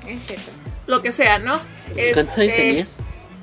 Es 0.09 0.18
cierto. 0.27 0.51
lo 0.87 1.03
que 1.03 1.12
sea, 1.12 1.38
¿no? 1.38 1.61
¿Cuántos 1.92 2.38
años 2.38 2.53
Este, 2.53 2.57
tenías? 2.57 2.96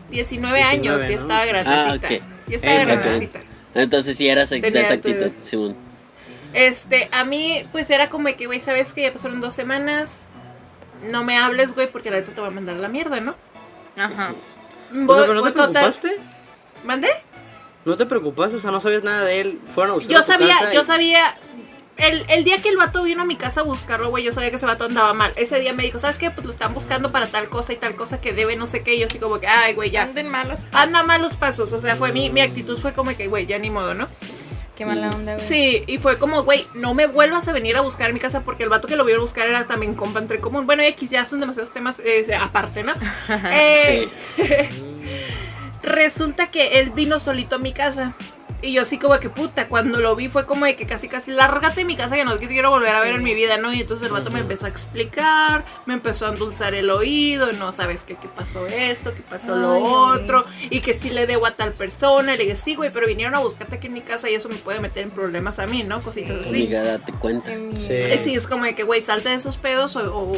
19 0.10 0.62
años, 0.64 1.02
19, 1.02 1.04
ya 1.04 1.10
¿no? 1.10 1.22
estaba 1.22 1.46
grandecita. 1.46 2.08
Ah, 2.08 2.16
ok. 2.16 2.22
Ya 2.48 2.56
estaba 2.56 2.82
Eh, 2.82 2.86
grandecita. 2.86 3.40
Entonces 3.76 4.18
sí 4.18 4.28
Tenía 4.62 4.82
esa 4.82 4.94
actitud, 4.96 5.32
Simón. 5.42 5.76
Este, 6.54 7.08
a 7.12 7.24
mí, 7.24 7.66
pues 7.72 7.90
era 7.90 8.10
como 8.10 8.28
de 8.28 8.36
que, 8.36 8.48
güey, 8.48 8.60
¿sabes 8.60 8.94
que 8.94 9.02
Ya 9.04 9.14
pasaron 9.14 9.40
dos 9.42 9.54
semanas. 9.54 10.22
No 11.04 11.24
me 11.24 11.38
hables, 11.38 11.74
güey, 11.76 11.90
porque 11.92 12.10
la 12.10 12.18
neta 12.18 12.32
te 12.34 12.42
va 12.42 12.48
a 12.48 12.52
mandar 12.52 12.76
a 12.76 12.80
la 12.80 12.88
mierda, 12.90 13.20
¿no? 13.20 13.36
Ajá. 13.96 14.32
O 14.92 14.96
sea, 14.96 15.06
Voy- 15.06 15.22
¿Pero 15.22 15.34
no 15.36 15.44
te 15.44 15.52
total- 15.52 15.72
preocupaste? 15.72 16.18
¿Mandé? 16.84 17.10
¿No 17.86 17.96
te 17.96 18.06
preocupaste? 18.06 18.58
O 18.58 18.60
sea, 18.60 18.72
no 18.72 18.82
sabías 18.82 19.04
nada 19.04 19.24
de 19.24 19.40
él. 19.42 19.60
Fueron 19.74 19.92
a 19.92 19.96
buscar 19.96 20.12
Yo 20.12 20.20
a 20.20 20.22
tu 20.26 20.32
sabía, 20.32 20.60
casa 20.60 20.74
yo 20.74 20.82
y- 20.82 20.86
sabía. 20.86 21.38
El, 22.00 22.26
el 22.30 22.44
día 22.44 22.62
que 22.62 22.70
el 22.70 22.78
vato 22.78 23.04
vino 23.04 23.24
a 23.24 23.26
mi 23.26 23.36
casa 23.36 23.62
a 23.62 23.64
buscarlo, 23.64 24.10
güey, 24.10 24.24
yo 24.24 24.32
sabía 24.32 24.50
que 24.50 24.56
ese 24.56 24.66
vato 24.66 24.86
andaba 24.86 25.14
mal. 25.14 25.34
Ese 25.36 25.60
día 25.60 25.74
me 25.74 25.84
dijo, 25.84 26.00
¿sabes 26.00 26.18
qué? 26.18 26.32
Pues 26.32 26.46
lo 26.46 26.52
están 26.52 26.74
buscando 26.74 27.12
para 27.12 27.28
tal 27.28 27.50
cosa 27.50 27.74
y 27.74 27.76
tal 27.76 27.96
cosa 27.96 28.22
que 28.22 28.34
debe, 28.34 28.56
no 28.56 28.68
sé 28.68 28.84
qué. 28.84 28.96
Y 28.96 29.00
yo 29.00 29.06
así 29.08 29.20
como 29.20 29.40
que, 29.40 29.48
ay, 29.48 29.74
güey, 29.74 29.92
ya. 29.92 30.04
Anden 30.04 30.30
malos. 30.30 30.62
Anda 30.72 31.04
malos 31.04 31.36
pasos. 31.36 31.74
O 31.74 31.80
sea, 31.80 31.96
fue 31.96 32.12
mi, 32.12 32.30
mi 32.30 32.42
actitud 32.42 32.80
fue 32.80 32.94
como 32.94 33.16
que, 33.16 33.28
güey, 33.28 33.46
ya 33.46 33.60
ni 33.60 33.70
modo, 33.70 33.94
¿no? 33.94 34.08
Qué 34.78 34.86
mala 34.86 35.10
onda, 35.10 35.36
güey. 35.36 35.46
Sí, 35.46 35.84
y 35.88 35.98
fue 35.98 36.18
como, 36.18 36.44
güey, 36.44 36.66
no 36.74 36.94
me 36.94 37.06
vuelvas 37.06 37.50
a 37.50 37.52
venir 37.52 37.76
a 37.76 37.82
buscar 37.82 38.12
a 38.12 38.14
mi 38.14 38.20
casa 38.22 38.46
porque 38.46 38.64
el 38.64 38.70
vato 38.70 38.88
que 38.88 38.96
lo 38.96 39.04
vio 39.04 39.18
a 39.18 39.20
buscar 39.20 39.46
era 39.46 39.68
también 39.68 39.94
compa 39.94 40.20
entre 40.20 40.40
común. 40.40 40.66
Bueno, 40.66 40.84
X 40.84 41.10
ya 41.10 41.26
son 41.26 41.42
demasiados 41.42 41.74
temas 41.74 42.00
eh, 42.00 42.34
aparte, 42.40 42.84
¿no? 42.84 42.94
Eh, 43.52 44.10
Resulta 45.84 46.48
que 46.48 46.80
él 46.80 46.92
vino 46.92 47.20
solito 47.20 47.58
a 47.58 47.60
mi 47.60 47.74
casa. 47.74 48.14
Y 48.62 48.74
yo 48.74 48.82
así 48.82 48.98
como 48.98 49.18
que 49.20 49.30
puta, 49.30 49.68
cuando 49.68 50.00
lo 50.02 50.16
vi 50.16 50.28
fue 50.28 50.46
como 50.46 50.66
de 50.66 50.76
que 50.76 50.86
casi 50.86 51.08
casi 51.08 51.32
lárgate 51.32 51.82
de 51.82 51.86
mi 51.86 51.96
casa 51.96 52.16
que 52.16 52.26
no 52.26 52.38
te 52.38 52.48
quiero 52.48 52.70
volver 52.72 52.90
a 52.90 53.00
ver 53.00 53.16
en 53.16 53.24
mi 53.24 53.34
vida, 53.34 53.58
¿no? 53.58 53.74
Y 53.74 53.82
entonces 53.82 54.08
el 54.08 54.14
vato 54.14 54.32
me 54.32 54.40
empezó 54.42 54.66
a 54.66 54.70
explicar, 54.70 55.64
me 55.86 55.94
empezó 55.94 56.26
a 56.26 56.30
endulzar 56.30 56.74
el 56.74 56.90
oído, 56.90 57.54
no 57.54 57.72
sabes 57.72 58.04
qué, 58.04 58.16
qué 58.16 58.28
pasó 58.28 58.68
esto, 58.68 59.14
qué 59.16 59.22
pasó 59.22 59.56
lo 59.56 59.74
Ay, 59.74 59.82
otro, 59.86 60.46
y 60.70 60.82
que 60.82 60.94
sí 60.94 61.10
le 61.10 61.26
debo 61.26 61.46
a 61.46 61.56
tal 61.56 61.72
persona. 61.74 62.36
Y 62.36 62.38
le 62.38 62.44
dije, 62.44 62.56
sí, 62.58 62.76
güey, 62.76 62.92
pero 62.92 63.08
vinieron 63.08 63.36
a 63.36 63.40
buscarte 63.40 63.76
aquí 63.78 63.88
en 63.88 63.94
mi 63.94 64.02
casa 64.02 64.30
y 64.30 64.36
eso 64.36 64.50
me 64.50 64.56
puede 64.56 64.82
meter 64.82 65.04
en 65.04 65.12
problemas 65.12 65.60
a 65.60 65.66
mí, 65.68 65.84
¿no? 65.84 66.02
Cositas 66.02 66.40
así. 66.46 66.58
Amiga, 66.64 66.84
date 66.84 67.14
cuenta. 67.14 67.52
Sí. 67.76 67.88
Eh, 67.94 68.20
Sí, 68.20 68.36
es 68.36 68.48
como 68.48 68.66
de 68.66 68.76
que, 68.76 68.84
güey, 68.84 69.00
salte 69.02 69.30
de 69.30 69.36
esos 69.36 69.58
pedos 69.58 69.96
o, 69.96 70.02
o 70.02 70.38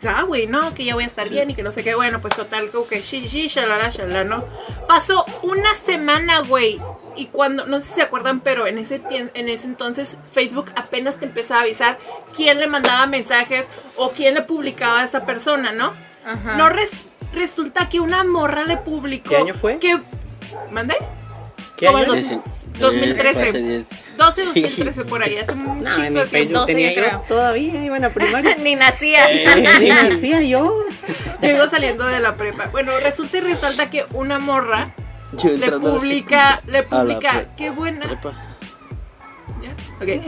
ya, 0.00 0.22
güey, 0.22 0.46
no, 0.46 0.72
que 0.74 0.84
ya 0.84 0.94
voy 0.94 1.04
a 1.04 1.06
estar 1.06 1.28
bien 1.28 1.50
y 1.50 1.54
que 1.54 1.62
no 1.62 1.72
sé 1.72 1.82
qué. 1.82 1.94
Bueno, 1.94 2.20
pues 2.20 2.34
total, 2.36 2.70
como 2.70 2.86
que 2.86 3.02
sí, 3.02 3.28
sí, 3.28 3.48
shalala, 3.48 3.88
shalala, 3.90 4.24
¿no? 4.24 4.44
Pasó 4.86 5.24
una 5.42 5.74
semana, 5.74 6.40
güey. 6.40 6.80
Y 7.16 7.26
cuando, 7.26 7.66
no 7.66 7.80
sé 7.80 7.86
si 7.86 7.94
se 7.94 8.02
acuerdan, 8.02 8.40
pero 8.40 8.66
en 8.66 8.78
ese, 8.78 9.02
en 9.10 9.48
ese 9.48 9.66
entonces 9.66 10.16
Facebook 10.32 10.70
apenas 10.76 11.18
te 11.18 11.24
empezaba 11.26 11.60
a 11.60 11.62
avisar 11.64 11.98
quién 12.34 12.60
le 12.60 12.66
mandaba 12.68 13.06
mensajes 13.06 13.66
o 13.96 14.10
quién 14.10 14.34
le 14.34 14.42
publicaba 14.42 15.00
a 15.00 15.04
esa 15.04 15.26
persona, 15.26 15.72
¿no? 15.72 15.92
Ajá. 16.24 16.56
No 16.56 16.68
res- 16.68 17.02
resulta 17.34 17.88
que 17.88 17.98
una 18.00 18.22
morra 18.24 18.64
le 18.64 18.76
publicó. 18.76 19.30
¿Qué 19.30 19.36
año 19.36 19.54
fue? 19.54 19.78
Que, 19.78 19.98
¿Mandé? 20.70 20.96
¿Qué 21.76 21.88
año? 21.88 21.98
el 21.98 22.06
dos- 22.06 22.16
Dicen- 22.16 22.42
2013. 22.78 23.84
Eh, 24.28 24.32
fue 24.32 24.42
hace 24.42 24.52
diez. 24.54 24.54
12, 24.54 24.54
Sí. 24.54 24.60
2013 24.62 25.04
por 25.04 25.22
ahí, 25.22 25.36
hace 25.38 25.52
un 25.52 25.82
No, 25.82 25.94
tiempo. 25.94 26.20
Facebook 26.26 26.52
12 26.54 26.66
tenía 26.66 26.88
yo 26.90 26.96
yo 27.00 27.06
creo. 27.08 27.24
todavía, 27.28 27.84
iba 27.84 27.96
en 27.96 28.02
la 28.02 28.10
primaria. 28.10 28.56
Ni 28.62 28.74
nacía. 28.74 29.30
Eh. 29.30 29.78
Ni 29.80 29.88
nacía 29.88 30.40
yo. 30.42 30.74
Yo 31.42 31.48
iba 31.50 31.68
saliendo 31.68 32.04
de 32.06 32.20
la 32.20 32.36
prepa. 32.36 32.66
Bueno, 32.66 32.98
resulta 33.00 33.38
y 33.38 33.40
resalta 33.40 33.90
que 33.90 34.06
una 34.12 34.38
morra 34.38 34.94
Yo 35.32 35.50
le 35.56 35.66
a 35.66 35.70
publica, 35.72 36.60
le 36.66 36.78
a 36.78 36.88
publica, 36.88 37.46
qué 37.56 37.70
buena. 37.70 38.06
prepa. 38.06 38.32
¿Ya? 39.62 39.70
Ok. 40.02 40.22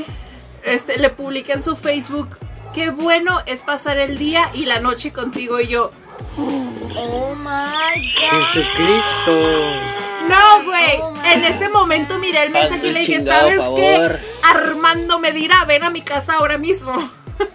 Este, 0.65 0.99
le 0.99 1.11
publica 1.11 1.53
en 1.55 1.63
su 1.63 1.75
Facebook, 1.77 2.39
qué 2.73 2.91
bueno 2.91 3.41
es 3.47 3.63
pasar 3.63 3.99
el 3.99 4.17
día 4.19 4.51
y 4.55 4.67
la 4.67 4.79
noche 4.81 5.13
contigo 5.13 5.61
y 5.61 5.69
yo. 5.69 5.91
Oh 6.39 7.35
my 7.35 7.45
god. 7.45 8.43
Jesucristo. 8.53 10.02
No, 10.29 10.65
güey. 10.65 10.99
Oh, 11.03 11.15
en 11.25 11.45
ese 11.45 11.69
momento 11.69 12.19
miré 12.19 12.45
el 12.45 12.51
mensaje 12.51 12.77
Hazme 12.77 12.89
y 12.89 12.93
le 12.93 13.01
dije, 13.01 13.17
chingado 13.19 13.41
¿sabes 13.49 13.59
favor". 13.59 13.77
qué? 14.19 14.33
Armando 14.45 15.19
me 15.19 15.33
dirá, 15.33 15.65
ven 15.65 15.85
a 15.85 15.91
mi 15.91 16.03
casa 16.03 16.35
ahora 16.35 16.59
mismo. 16.59 16.93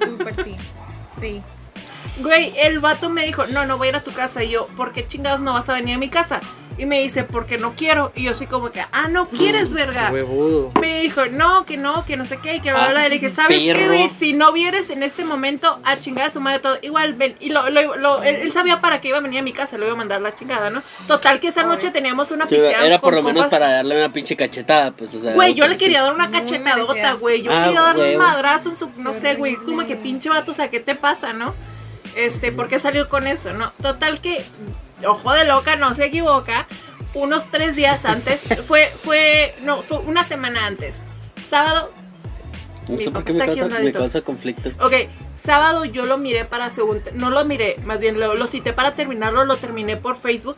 Súper 0.03 0.36
sí. 0.43 0.56
Sí. 1.19 1.41
Güey, 2.19 2.53
el 2.58 2.80
vato 2.80 3.10
me 3.10 3.25
dijo, 3.25 3.45
no, 3.47 3.65
no 3.65 3.77
voy 3.77 3.88
a 3.88 3.89
ir 3.91 3.95
a 3.95 4.03
tu 4.03 4.12
casa. 4.12 4.43
Y 4.43 4.49
yo, 4.49 4.67
¿por 4.75 4.91
qué 4.91 5.06
chingados 5.08 5.39
no 5.39 5.53
vas 5.53 5.69
a 5.69 5.73
venir 5.73 5.95
a 5.95 5.99
mi 5.99 6.10
casa? 6.10 6.41
Y 6.80 6.86
me 6.86 7.02
dice, 7.02 7.24
porque 7.24 7.58
no 7.58 7.74
quiero. 7.76 8.12
Y 8.16 8.24
yo 8.24 8.32
así 8.32 8.46
como 8.46 8.70
que, 8.72 8.82
ah, 8.92 9.08
no 9.10 9.30
quieres, 9.30 9.72
verga. 9.72 10.12
Huevudo. 10.12 10.70
Me 10.80 11.02
dijo, 11.02 11.26
no, 11.26 11.66
que 11.66 11.76
no, 11.76 12.06
que 12.06 12.18
no 12.18 12.26
sé 12.26 12.38
qué, 12.38 12.58
y 12.58 12.60
que 12.62 12.72
bla, 12.72 12.90
bla. 12.90 13.08
Y 13.08 13.10
le 13.10 13.16
dije, 13.16 13.30
¿sabes 13.32 13.58
qué, 13.58 13.74
perro. 13.74 13.88
güey? 13.96 14.10
Si 14.10 14.34
no 14.34 14.52
vienes 14.54 14.92
en 14.92 15.02
este 15.02 15.26
momento 15.26 15.80
a 15.84 15.98
chingar 15.98 16.28
a 16.28 16.30
su 16.30 16.40
madre 16.40 16.60
todo, 16.60 16.78
igual 16.84 17.16
ven. 17.16 17.36
Y 17.40 17.50
lo, 17.50 17.70
lo- 17.72 17.96
lo- 17.96 18.22
él, 18.22 18.36
él 18.36 18.52
sabía 18.52 18.80
para 18.80 19.02
qué 19.02 19.08
iba 19.08 19.18
a 19.18 19.22
venir 19.22 19.40
a 19.40 19.42
mi 19.44 19.54
casa, 19.54 19.78
lo 19.80 19.86
iba 19.86 19.94
a 19.96 19.98
mandar 19.98 20.22
la 20.22 20.36
chingada, 20.36 20.70
¿no? 20.70 20.84
Total, 21.08 21.40
que 21.40 21.48
esa 21.48 21.63
noche 21.63 21.90
teníamos 21.90 22.30
una 22.30 22.48
Sí, 22.48 22.56
pisteada 22.56 22.86
Era 22.86 23.00
por 23.02 23.13
con 23.13 23.16
lo 23.16 23.24
menos 23.24 23.44
compas. 23.46 23.60
para 23.60 23.72
darle 23.74 23.98
una 23.98 24.13
pinche 24.13 24.36
cachetada, 24.36 24.92
pues, 24.92 25.16
o 25.16 25.20
sea. 25.20 25.34
Güey, 25.34 25.56
yo 25.56 25.68
le 25.68 25.78
quería 25.78 26.04
dar 26.04 26.13
una 26.13 26.28
Muy 26.28 26.40
cachetadota, 26.40 27.13
güey. 27.13 27.42
Yo 27.42 27.52
Ah, 27.52 27.63
quería 27.66 27.82
darle 27.82 28.12
un 28.12 28.18
madrazo 28.22 28.70
en 28.70 28.78
su, 28.78 28.92
no 28.98 29.13
Qué 29.13 29.20
sé, 29.20 29.36
güey. 29.36 29.54
Es 29.54 29.60
como 29.63 29.84
que 29.88 29.96
pinche 29.96 30.30
vato, 30.30 30.52
o 30.52 30.54
sea, 30.54 30.70
¿qué 30.70 30.80
te 30.80 30.94
pasa, 30.94 31.34
no? 31.34 31.56
Este, 32.16 32.52
¿por 32.52 32.68
qué 32.68 32.78
salió 32.80 33.08
con 33.08 33.26
eso, 33.26 33.52
no? 33.54 33.72
Total 33.82 34.22
que, 34.22 34.46
ojo 35.06 35.34
de 35.34 35.46
loca, 35.46 35.76
no 35.76 35.94
se 35.94 36.06
equivoca. 36.06 36.68
Unos 37.14 37.50
tres 37.50 37.76
días 37.76 38.06
antes, 38.06 38.42
fue, 38.66 38.88
fue, 38.88 39.56
no, 39.64 39.82
fue 39.84 40.00
una 40.00 40.24
semana 40.24 40.66
antes. 40.68 41.02
Sábado, 41.44 41.92
No 42.88 42.94
Mi 42.96 43.00
sé 43.00 43.06
por 43.12 43.24
papá 43.24 43.26
qué 43.26 43.34
me 43.34 43.46
causa, 43.46 43.66
me 43.66 43.70
ladito. 43.70 44.00
causa 44.00 44.22
conflicto. 44.22 44.70
Ok, 44.86 44.94
sábado 45.38 45.86
yo 45.86 46.06
lo 46.06 46.18
miré 46.18 46.46
para 46.46 46.70
según, 46.70 47.02
no 47.14 47.30
lo 47.30 47.44
miré, 47.46 47.78
más 47.86 48.00
bien 48.00 48.20
lo, 48.20 48.36
lo 48.36 48.48
cité 48.48 48.74
para 48.74 48.96
terminarlo, 48.96 49.46
lo 49.46 49.58
terminé 49.58 49.98
por 49.98 50.16
Facebook. 50.18 50.58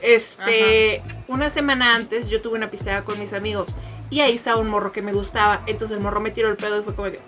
Este, 0.00 1.02
una 1.26 1.50
semana 1.50 1.94
antes 1.96 2.30
yo 2.30 2.40
tuve 2.40 2.56
una 2.56 2.70
pisteada 2.70 3.04
con 3.04 3.18
mis 3.18 3.32
amigos 3.32 3.68
y 4.10 4.20
ahí 4.20 4.34
estaba 4.36 4.60
un 4.60 4.68
morro 4.68 4.92
que 4.92 5.02
me 5.02 5.12
gustaba, 5.12 5.62
entonces 5.66 5.96
el 5.96 6.02
morro 6.02 6.20
me 6.20 6.30
tiró 6.30 6.48
el 6.48 6.56
pedo 6.56 6.80
y 6.80 6.84
fue 6.84 6.94
como 6.94 7.10
que 7.10 7.20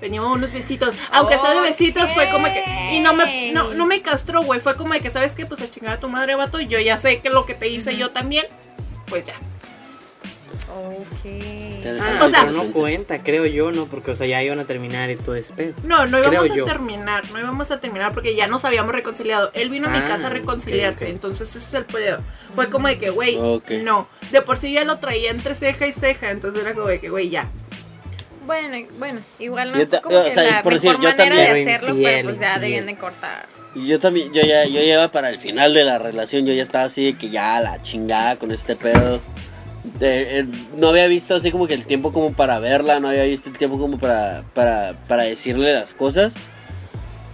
veníamos 0.00 0.34
unos 0.36 0.52
besitos, 0.52 0.94
aunque 1.10 1.38
sea 1.38 1.54
de 1.54 1.60
besitos 1.60 2.12
fue 2.12 2.28
como 2.30 2.46
que 2.46 2.62
y 2.92 3.00
no 3.00 3.12
me 3.14 3.52
no, 3.52 3.74
no 3.74 3.86
me 3.86 4.00
castró, 4.02 4.42
güey, 4.42 4.60
fue 4.60 4.76
como 4.76 4.92
de 4.94 5.00
que 5.00 5.10
sabes 5.10 5.34
qué, 5.34 5.46
pues 5.46 5.60
a 5.60 5.70
chingar 5.70 5.94
a 5.94 6.00
tu 6.00 6.08
madre, 6.08 6.34
vato, 6.34 6.60
yo 6.60 6.78
ya 6.80 6.96
sé 6.98 7.20
que 7.20 7.30
lo 7.30 7.46
que 7.46 7.54
te 7.54 7.68
hice 7.68 7.96
yo 7.96 8.10
también, 8.10 8.46
pues 9.08 9.24
ya. 9.24 9.34
Ok. 10.70 11.84
Ah, 12.00 12.24
O 12.24 12.28
sea- 12.28 12.40
pero 12.46 12.52
no 12.52 12.72
cuenta, 12.72 13.22
creo 13.22 13.46
yo, 13.46 13.70
¿no? 13.72 13.86
Porque, 13.86 14.10
o 14.10 14.14
sea, 14.14 14.26
ya 14.26 14.42
iban 14.42 14.58
a 14.58 14.64
terminar 14.66 15.10
y 15.10 15.16
todo 15.16 15.34
ese 15.34 15.52
pedo. 15.54 15.72
No, 15.82 16.06
no 16.06 16.18
Creo 16.20 16.32
íbamos 16.44 16.56
yo. 16.56 16.64
a 16.64 16.68
terminar, 16.68 17.30
no 17.30 17.38
íbamos 17.38 17.70
a 17.70 17.80
terminar 17.80 18.12
porque 18.12 18.34
ya 18.34 18.46
nos 18.46 18.64
habíamos 18.64 18.92
reconciliado. 18.92 19.50
Él 19.54 19.70
vino 19.70 19.88
a 19.88 19.90
mi 19.90 19.98
Ah, 19.98 20.04
casa 20.04 20.26
a 20.26 20.30
reconciliarse, 20.30 21.04
ok, 21.04 21.08
ok. 21.08 21.14
entonces 21.14 21.48
ese 21.48 21.58
es 21.58 21.74
el 21.74 21.84
pedo. 21.84 22.18
Fue 22.54 22.68
como 22.68 22.88
de 22.88 22.98
que, 22.98 23.10
güey, 23.10 23.38
no. 23.82 24.08
De 24.30 24.42
por 24.42 24.58
sí 24.58 24.72
ya 24.72 24.84
lo 24.84 24.98
traía 24.98 25.30
entre 25.30 25.54
ceja 25.54 25.86
y 25.86 25.92
ceja, 25.92 26.30
entonces 26.30 26.60
era 26.62 26.74
como 26.74 26.88
de 26.88 27.00
que, 27.00 27.08
güey, 27.08 27.30
ya. 27.30 27.48
Bueno, 28.48 28.78
bueno, 28.98 29.20
igual 29.38 29.72
no 29.72 29.76
Yo 29.76 29.82
es 29.84 30.00
como 30.00 30.16
o 30.20 30.24
que 30.24 30.30
sea, 30.32 30.42
la 30.42 30.62
por 30.62 30.72
mejor 30.72 30.74
decir, 30.74 30.90
yo 30.90 30.98
manera 30.98 31.16
también- 31.16 31.54
de 31.54 31.60
hacerlo, 31.74 31.88
Infiel, 31.94 32.12
pero 32.14 32.28
pues 32.30 32.40
ya 32.40 32.46
infiel. 32.46 32.60
debían 32.62 32.86
de 32.86 32.96
cortar. 32.96 33.46
Yo 33.74 33.98
también, 33.98 34.32
yo 34.32 34.40
ya, 34.42 34.64
yo 34.64 34.80
ya 34.80 34.94
iba 34.94 35.12
para 35.12 35.28
el 35.28 35.38
final 35.38 35.74
de 35.74 35.84
la 35.84 35.98
relación, 35.98 36.46
yo 36.46 36.54
ya 36.54 36.62
estaba 36.62 36.84
así 36.86 37.04
de 37.04 37.18
que 37.18 37.28
ya 37.28 37.60
la 37.60 37.80
chingada 37.82 38.36
con 38.36 38.50
este 38.50 38.74
pedo. 38.74 39.20
De- 40.00 40.38
eh, 40.40 40.46
no 40.76 40.88
había 40.88 41.06
visto 41.08 41.34
así 41.36 41.52
como 41.52 41.66
que 41.66 41.74
el 41.74 41.84
tiempo 41.84 42.10
como 42.12 42.32
para 42.32 42.58
verla, 42.58 42.98
no 43.00 43.08
había 43.10 43.24
visto 43.24 43.50
el 43.50 43.58
tiempo 43.58 43.78
como 43.78 43.98
para, 43.98 44.44
para, 44.54 44.94
para 45.06 45.24
decirle 45.24 45.74
las 45.74 45.92
cosas. 45.92 46.34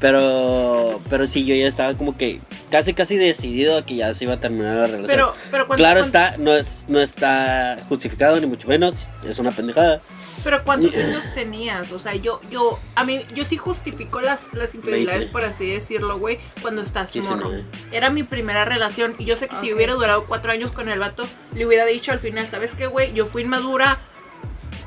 Pero, 0.01 1.01
pero 1.09 1.27
sí, 1.27 1.45
yo 1.47 1.55
ya 1.55 1.67
estaba 1.67 1.95
como 1.95 2.17
que 2.19 2.41
casi 2.71 2.93
casi 2.93 3.17
decidido 3.17 3.79
a 3.79 3.87
que 3.87 3.95
ya 3.95 4.13
se 4.15 4.25
iba 4.25 4.35
a 4.35 4.41
terminar 4.41 4.75
la 4.77 4.87
relación. 4.87 5.07
Pero, 5.07 5.35
pero 5.51 5.67
¿cuántos, 5.67 5.77
claro 5.87 6.01
está, 6.01 6.37
no 6.39 6.53
es, 6.55 6.85
no 6.89 7.01
está 7.01 7.79
justificado 7.89 8.39
ni 8.41 8.47
mucho 8.47 8.69
menos, 8.69 9.07
es 9.27 9.39
una 9.39 9.53
pendejada. 9.53 10.01
Pero 10.45 10.63
¿cuántos 10.63 10.95
años 10.97 11.33
tenías? 11.33 11.91
O 11.93 11.99
sea, 11.99 12.15
yo, 12.15 12.41
yo, 12.51 12.79
a 12.95 13.05
mí, 13.05 13.25
yo 13.35 13.45
sí 13.47 13.57
justifico 13.57 14.21
las, 14.21 14.53
las 14.53 14.75
infidelidades, 14.75 15.25
por 15.25 15.43
así 15.43 15.71
decirlo, 15.71 16.19
güey, 16.19 16.39
cuando 16.61 16.83
estás 16.83 17.17
morro. 17.17 17.37
Diecinueve. 17.37 17.65
Era 17.91 18.11
mi 18.11 18.23
primera 18.23 18.67
relación 18.67 19.15
y 19.19 19.25
yo 19.25 19.37
sé 19.37 19.49
que 19.49 19.57
si 19.57 19.73
hubiera 19.73 19.95
durado 19.95 20.27
cuatro 20.27 20.53
años 20.53 20.71
con 20.73 20.91
el 20.91 20.99
vato, 20.99 21.27
le 21.55 21.67
hubiera 21.67 21.87
dicho 21.87 22.13
al 22.13 22.21
final, 22.21 22.47
¿sabes 22.47 22.75
qué, 22.75 22.87
güey? 22.87 23.15
Yo 23.15 23.27
fui 23.27 23.43
inmadura, 23.43 23.99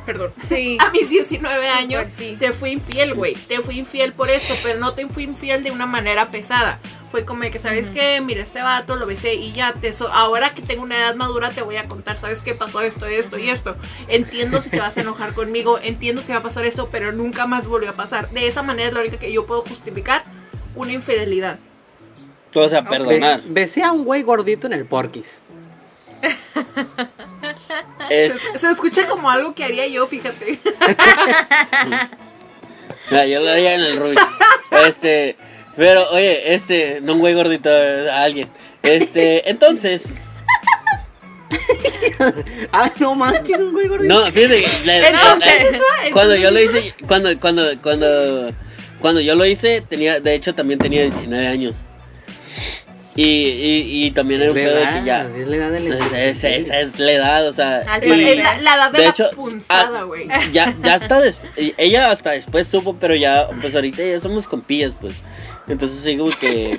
perdón, 0.08 0.32
Sí. 0.48 0.78
a 0.82 0.90
mis 0.90 1.10
19 1.10 1.68
años 1.68 2.08
sí. 2.18 2.38
te 2.40 2.54
fui 2.54 2.72
infiel, 2.72 3.14
güey. 3.14 3.36
Te 3.36 3.62
fui 3.62 3.78
infiel 3.78 4.14
por 4.14 4.30
esto, 4.30 4.56
pero 4.64 4.80
no 4.80 4.94
te 4.94 5.06
fui 5.08 5.24
infiel 5.24 5.64
de 5.64 5.72
una 5.72 5.86
manera 5.86 6.32
pesada. 6.32 6.80
Fue 7.12 7.26
como 7.26 7.44
de 7.44 7.52
que, 7.52 7.60
¿sabes 7.60 7.92
qué? 7.92 8.22
Mira, 8.22 8.42
este 8.42 8.62
vato 8.62 8.96
lo 8.96 9.06
besé 9.06 9.36
y 9.36 9.52
ya 9.52 9.74
te 9.74 9.92
so 9.92 10.08
ahora 10.08 10.54
que 10.54 10.62
tengo 10.62 10.84
una 10.84 10.98
edad 10.98 11.16
madura 11.16 11.50
te 11.52 11.62
voy 11.62 11.76
a 11.76 11.84
contar, 11.86 12.18
¿sabes 12.18 12.42
qué 12.42 12.54
pasó 12.54 12.82
esto, 12.82 13.06
esto 13.06 13.38
y 13.38 13.50
esto? 13.50 13.76
Entiendo 14.08 14.62
si 14.62 14.70
te 14.70 14.80
vas 14.80 14.98
a 14.98 15.02
enojar 15.02 15.34
conmigo, 15.34 15.78
entiendo 15.82 16.22
si 16.22 16.32
va 16.32 16.40
a 16.40 16.44
pasar 16.44 16.66
esto, 16.66 16.88
pero 16.90 17.12
nunca 17.12 17.46
más 17.46 17.68
volvió 17.68 17.90
a 17.90 17.94
pasar. 17.94 18.30
De 18.32 18.48
esa 18.48 18.64
manera 18.64 18.88
es 18.88 18.94
la 18.94 19.02
única 19.02 19.20
que 19.20 19.32
yo 19.32 19.46
puedo 19.46 19.62
justificar 19.62 20.24
una 20.76 20.94
infidelidad. 20.94 21.60
O 22.54 22.70
sea, 22.70 22.84
perdonar. 22.88 23.42
Besé 23.46 23.84
a 23.84 23.92
un 23.92 24.06
güey 24.06 24.24
gordito 24.24 24.68
en 24.68 24.74
el 24.74 24.86
porquis. 24.86 25.42
Es- 28.10 28.34
Se, 28.54 28.60
se 28.60 28.70
escucha 28.72 29.08
como 29.08 29.30
algo 29.30 29.54
que 29.56 29.64
haría 29.64 29.88
yo, 29.88 30.08
fíjate. 30.08 30.60
Mira, 33.10 33.26
yo 33.26 33.40
lo 33.42 33.50
haría 33.50 33.74
en 33.76 33.82
el 33.82 33.98
Rubik's. 33.98 34.22
Este, 34.86 35.36
pero 35.76 36.10
oye, 36.12 36.54
este, 36.54 37.00
no 37.02 37.14
un 37.14 37.20
güey 37.20 37.34
gordito, 37.34 37.70
a 37.70 38.24
alguien. 38.24 38.50
Este, 38.84 39.50
entonces, 39.50 40.14
Ah, 42.72 42.92
no 43.00 43.16
manches, 43.16 43.58
un 43.60 43.72
güey 43.72 43.88
gordito. 43.88 44.14
no, 44.14 44.26
fíjate 44.32 44.62
la- 44.86 45.40
cuando 46.12 46.36
yo 46.36 46.52
lo 46.52 46.60
hice, 46.60 46.94
cuando, 47.08 47.38
cuando, 47.40 47.64
cuando, 47.82 48.52
cuando 49.00 49.22
yo 49.22 49.36
lo 49.36 49.46
hice, 49.46 49.82
tenía, 49.82 50.20
de 50.20 50.34
hecho 50.34 50.54
también 50.56 50.80
tenía 50.80 51.04
19 51.04 51.48
años. 51.48 51.76
Y, 53.18 53.24
y, 53.24 54.06
y 54.06 54.12
también 54.12 54.42
era 54.44 54.52
Es 54.52 54.56
un 54.56 54.62
la 54.64 54.70
pedo 54.70 54.80
de 54.80 55.00
que 55.00 55.06
ya. 55.06 55.30
es 55.38 55.48
la 55.48 55.56
edad 55.58 55.72
del 55.72 55.88
Esa, 55.92 56.24
esa- 56.24 56.50
esa 56.50 56.80
es 56.80 57.00
la 57.00 57.12
edad, 57.12 57.48
o 57.48 57.52
sea. 57.52 57.78
Al 57.88 58.04
y-. 58.06 58.30
Es 58.30 58.38
la, 58.38 58.58
la 58.60 58.76
edad 58.76 58.92
de, 58.92 58.98
de 59.00 59.04
la 59.06 59.10
hecho, 59.10 59.30
punzada, 59.36 60.00
ah, 60.00 60.04
güey. 60.04 60.28
ya, 60.54 60.74
ya 60.84 60.94
hasta 60.94 61.20
des- 61.20 61.42
ella 61.78 62.12
hasta 62.12 62.32
después 62.32 62.68
supo, 62.68 62.96
pero 63.00 63.16
ya, 63.16 63.48
pues 63.60 63.74
ahorita 63.76 64.04
ya 64.04 64.20
somos 64.20 64.48
compillas, 64.48 64.94
pues. 65.02 65.16
Entonces 65.68 66.00
sí 66.00 66.16
como 66.16 66.30
que, 66.30 66.78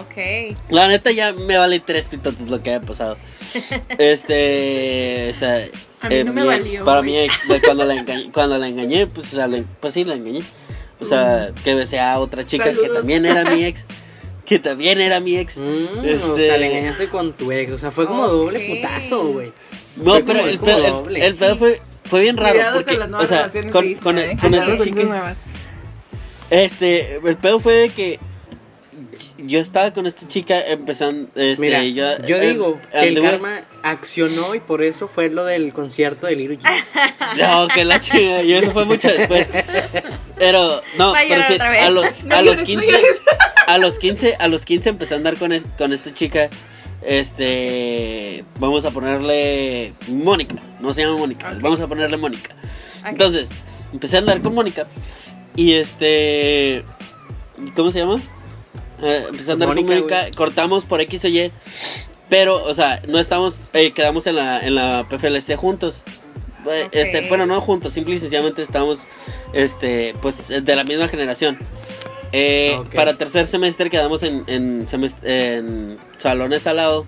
Ok. 0.00 0.56
la 0.70 0.86
neta 0.88 1.10
ya 1.10 1.32
me 1.32 1.56
vale 1.58 1.80
tres 1.80 2.06
pitotes 2.08 2.48
lo 2.48 2.62
que 2.62 2.70
haya 2.70 2.80
pasado. 2.80 3.16
Este, 3.98 5.28
o 5.30 5.34
sea, 5.34 5.64
A 6.00 6.08
mí 6.08 6.22
no 6.24 6.32
me 6.32 6.42
mi 6.44 6.48
ex- 6.48 6.62
valió, 6.62 6.84
para 6.84 7.02
mi 7.02 7.18
ex, 7.18 7.48
de 7.48 7.60
cuando 7.60 7.84
la 7.84 7.94
engañé, 7.96 8.30
cuando 8.32 8.56
la 8.58 8.68
engañé, 8.68 9.06
pues, 9.08 9.32
o 9.32 9.36
sea, 9.36 9.46
le- 9.48 9.64
pues 9.80 9.94
sí 9.94 10.04
la 10.04 10.14
engañé. 10.14 10.42
O 11.00 11.04
sea, 11.04 11.50
que 11.64 11.74
besé 11.74 11.98
a 12.00 12.18
otra 12.18 12.44
chica 12.46 12.64
que 12.64 12.76
Saludos. 12.76 12.98
también 12.98 13.26
era 13.26 13.44
mi 13.50 13.64
ex, 13.64 13.84
que 14.46 14.58
también 14.58 15.00
era 15.00 15.20
mi 15.20 15.36
ex. 15.36 15.58
Mm, 15.58 15.98
O 15.98 16.04
Este- 16.04 16.46
sea, 16.46 16.56
le 16.56 16.66
engañaste 16.78 17.08
con 17.08 17.32
tu 17.34 17.52
ex. 17.52 17.72
O 17.72 17.78
sea, 17.78 17.90
fue 17.90 18.06
como 18.06 18.26
doble 18.28 18.60
putazo, 18.60 19.26
güey. 19.32 19.52
No, 19.96 20.12
Fue 20.12 20.22
pero 20.24 20.38
como- 20.40 20.50
el 20.50 20.58
pedo, 20.60 20.78
el- 20.86 20.92
doble. 20.92 21.26
el 21.26 21.34
pedo 21.34 21.52
Sí. 21.54 21.58
fue, 21.58 21.80
fue 22.04 22.20
bien 22.22 22.36
raro, 22.36 22.52
Cuidado 22.54 22.74
porque, 22.76 22.90
con 22.92 23.00
las 23.00 23.10
nuevas 23.10 23.24
o 23.24 23.28
sea, 23.28 23.38
relaciones 23.38 23.72
con, 23.72 23.94
con, 23.96 24.18
¿eh? 24.18 24.38
esa 24.52 24.78
chica, 24.78 25.36
Este, 26.50 27.16
el 27.16 27.36
pedo 27.36 27.58
fue 27.60 27.72
de 27.74 27.88
que 27.90 28.18
yo 29.38 29.58
estaba 29.58 29.92
con 29.92 30.06
esta 30.06 30.28
chica 30.28 30.60
empezando, 30.66 31.28
este, 31.34 31.60
Mira, 31.60 31.82
yo, 31.84 32.18
yo 32.26 32.36
eh, 32.36 32.48
digo 32.52 32.80
que 32.92 33.08
el 33.08 33.20
karma 33.20 33.62
accionó 33.90 34.54
y 34.54 34.60
por 34.60 34.82
eso 34.82 35.08
fue 35.08 35.28
lo 35.28 35.44
del 35.44 35.72
concierto 35.72 36.26
de 36.26 36.36
Little 36.36 36.58
G. 36.58 36.68
No, 37.38 37.68
que 37.68 37.84
la 37.84 38.00
chica, 38.00 38.42
y 38.42 38.52
eso 38.52 38.70
fue 38.70 38.84
mucho 38.84 39.08
después. 39.08 39.48
Pero, 40.36 40.80
no, 40.96 41.12
pero 41.12 41.70
vez. 41.70 41.82
a 41.82 41.90
los, 41.90 42.24
No 42.24 42.34
a 42.36 42.42
los 42.42 42.58
llores, 42.60 42.60
no 42.60 42.66
15, 42.66 42.90
llores. 42.92 43.22
a 43.66 43.78
los 43.78 43.98
15, 43.98 44.36
a 44.38 44.48
los 44.48 44.64
15 44.64 44.88
empecé 44.90 45.14
a 45.14 45.16
andar 45.18 45.36
con, 45.36 45.52
es- 45.52 45.66
con 45.78 45.92
esta 45.92 46.12
chica, 46.14 46.48
este, 47.02 48.44
vamos 48.58 48.84
a 48.84 48.90
ponerle 48.90 49.92
Mónica, 50.08 50.56
no 50.80 50.92
se 50.94 51.02
llama 51.02 51.16
Mónica, 51.18 51.56
vamos 51.60 51.80
a 51.80 51.86
ponerle 51.88 52.16
Mónica. 52.16 52.54
Entonces, 53.04 53.48
empecé 53.92 54.16
a 54.16 54.20
andar 54.20 54.40
con 54.40 54.54
Mónica 54.54 54.86
y 55.54 55.72
este, 55.74 56.84
¿cómo 57.74 57.90
se 57.90 58.00
llama? 58.00 58.20
Eh, 59.02 59.24
empecé 59.30 59.50
a 59.50 59.54
andar 59.54 59.68
Mónica, 59.68 59.88
con 59.88 59.96
Mónica, 60.00 60.26
cortamos 60.36 60.84
por 60.84 61.00
X 61.00 61.24
o 61.24 61.28
Y, 61.28 61.50
pero, 62.28 62.62
o 62.64 62.74
sea, 62.74 63.02
no 63.08 63.18
estamos, 63.18 63.58
eh, 63.72 63.92
quedamos 63.92 64.26
en 64.26 64.36
la, 64.36 64.60
en 64.66 64.74
la 64.74 65.06
PFLC 65.08 65.56
juntos. 65.56 66.02
Eh, 66.06 66.84
Ok. 66.86 66.94
Este, 66.96 67.28
bueno, 67.28 67.46
no 67.46 67.60
juntos, 67.60 67.92
simple 67.92 68.16
y 68.16 68.18
sencillamente 68.18 68.60
estamos, 68.62 69.00
este, 69.52 70.14
pues, 70.20 70.48
de 70.48 70.76
la 70.76 70.82
misma 70.84 71.06
generación. 71.08 71.58
Eh, 72.32 72.74
Ok. 72.78 72.94
Para 72.94 73.16
tercer 73.16 73.46
semestre 73.46 73.88
quedamos 73.88 74.22
en, 74.24 74.42
en, 74.48 74.86
semest- 74.88 75.22
en 75.24 75.96
salones 76.18 76.66
al 76.66 76.76
lado 76.78 77.06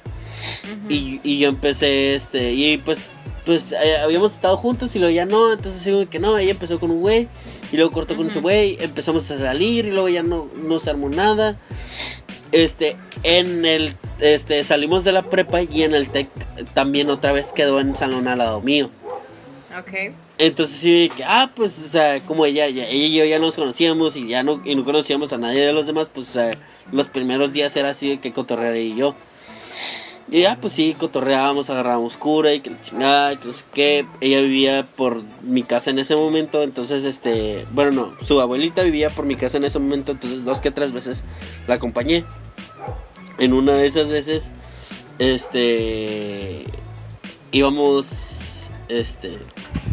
y, 0.88 1.20
y 1.24 1.40
yo 1.40 1.48
empecé, 1.48 2.14
este, 2.14 2.52
y 2.52 2.78
pues, 2.78 3.10
pues 3.44 3.72
eh, 3.72 3.96
habíamos 4.02 4.32
estado 4.34 4.56
juntos 4.56 4.94
y 4.94 5.00
luego 5.00 5.12
ya 5.12 5.24
no, 5.26 5.52
entonces 5.52 5.84
digo 5.84 6.08
que 6.08 6.20
no, 6.20 6.38
ella 6.38 6.52
empezó 6.52 6.78
con 6.78 6.92
un 6.92 7.00
güey 7.00 7.26
y 7.72 7.76
luego 7.76 7.90
cortó 7.90 8.16
con 8.16 8.28
ese 8.28 8.40
güey, 8.40 8.76
empezamos 8.80 9.28
a 9.32 9.38
salir 9.38 9.86
y 9.86 9.90
luego 9.90 10.08
ya 10.08 10.22
no, 10.22 10.48
no 10.54 10.78
se 10.78 10.90
armó 10.90 11.08
nada. 11.08 11.58
Este, 12.52 12.96
en 13.24 13.64
el, 13.66 13.96
este, 14.20 14.64
salimos 14.64 15.04
de 15.04 15.12
la 15.12 15.22
prepa 15.22 15.62
y 15.62 15.82
en 15.82 15.94
el 15.94 16.08
TEC 16.08 16.28
también 16.74 17.10
otra 17.10 17.32
vez 17.32 17.52
quedó 17.52 17.80
en 17.80 17.94
salón 17.94 18.26
al 18.28 18.38
lado 18.38 18.60
mío. 18.60 18.90
Ok. 19.78 20.14
Entonces 20.38 20.76
sí, 20.78 21.10
que, 21.14 21.24
ah, 21.24 21.50
pues, 21.54 21.78
o 21.84 21.88
sea, 21.88 22.20
como 22.20 22.46
ella, 22.46 22.68
ya- 22.68 22.86
ella 22.86 23.06
y 23.06 23.14
yo 23.14 23.24
ya 23.24 23.38
nos 23.38 23.54
conocíamos 23.56 24.16
y 24.16 24.26
ya 24.28 24.42
no, 24.42 24.62
y 24.64 24.74
no 24.76 24.84
conocíamos 24.84 25.32
a 25.32 25.38
nadie 25.38 25.60
de 25.60 25.72
los 25.72 25.86
demás, 25.86 26.08
pues, 26.12 26.28
o 26.30 26.32
sea, 26.32 26.50
los 26.90 27.08
primeros 27.08 27.52
días 27.52 27.76
era 27.76 27.90
así 27.90 28.16
que 28.18 28.32
cotorrear 28.32 28.76
y 28.76 28.94
yo. 28.96 29.14
Y 30.30 30.42
ya, 30.42 30.58
pues 30.60 30.74
sí, 30.74 30.94
cotorreábamos, 30.98 31.70
agarrábamos 31.70 32.18
cura 32.18 32.52
y 32.52 32.60
que 32.60 32.70
la 32.70 32.82
chingada, 32.82 33.36
que 33.36 33.46
no 33.46 33.52
sé 33.54 33.64
qué. 33.72 34.06
Ella 34.20 34.42
vivía 34.42 34.86
por 34.96 35.22
mi 35.42 35.62
casa 35.62 35.90
en 35.90 35.98
ese 35.98 36.16
momento, 36.16 36.62
entonces, 36.62 37.04
este, 37.04 37.66
bueno, 37.72 37.92
no, 37.92 38.26
su 38.26 38.38
abuelita 38.40 38.82
vivía 38.82 39.08
por 39.08 39.24
mi 39.24 39.36
casa 39.36 39.56
en 39.56 39.64
ese 39.64 39.78
momento, 39.78 40.12
entonces 40.12 40.44
dos 40.44 40.60
que 40.60 40.70
tres 40.70 40.92
veces 40.92 41.24
la 41.66 41.76
acompañé. 41.76 42.24
En 43.38 43.54
una 43.54 43.72
de 43.72 43.86
esas 43.86 44.10
veces, 44.10 44.50
este, 45.18 46.64
íbamos, 47.50 48.68
este, 48.88 49.38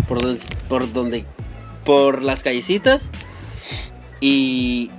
por 0.10 0.22
donde, 0.22 0.42
por 0.68 0.92
donde, 0.92 1.26
por 1.86 2.24
las 2.24 2.44
callecitas 2.44 3.10
y 4.20 4.92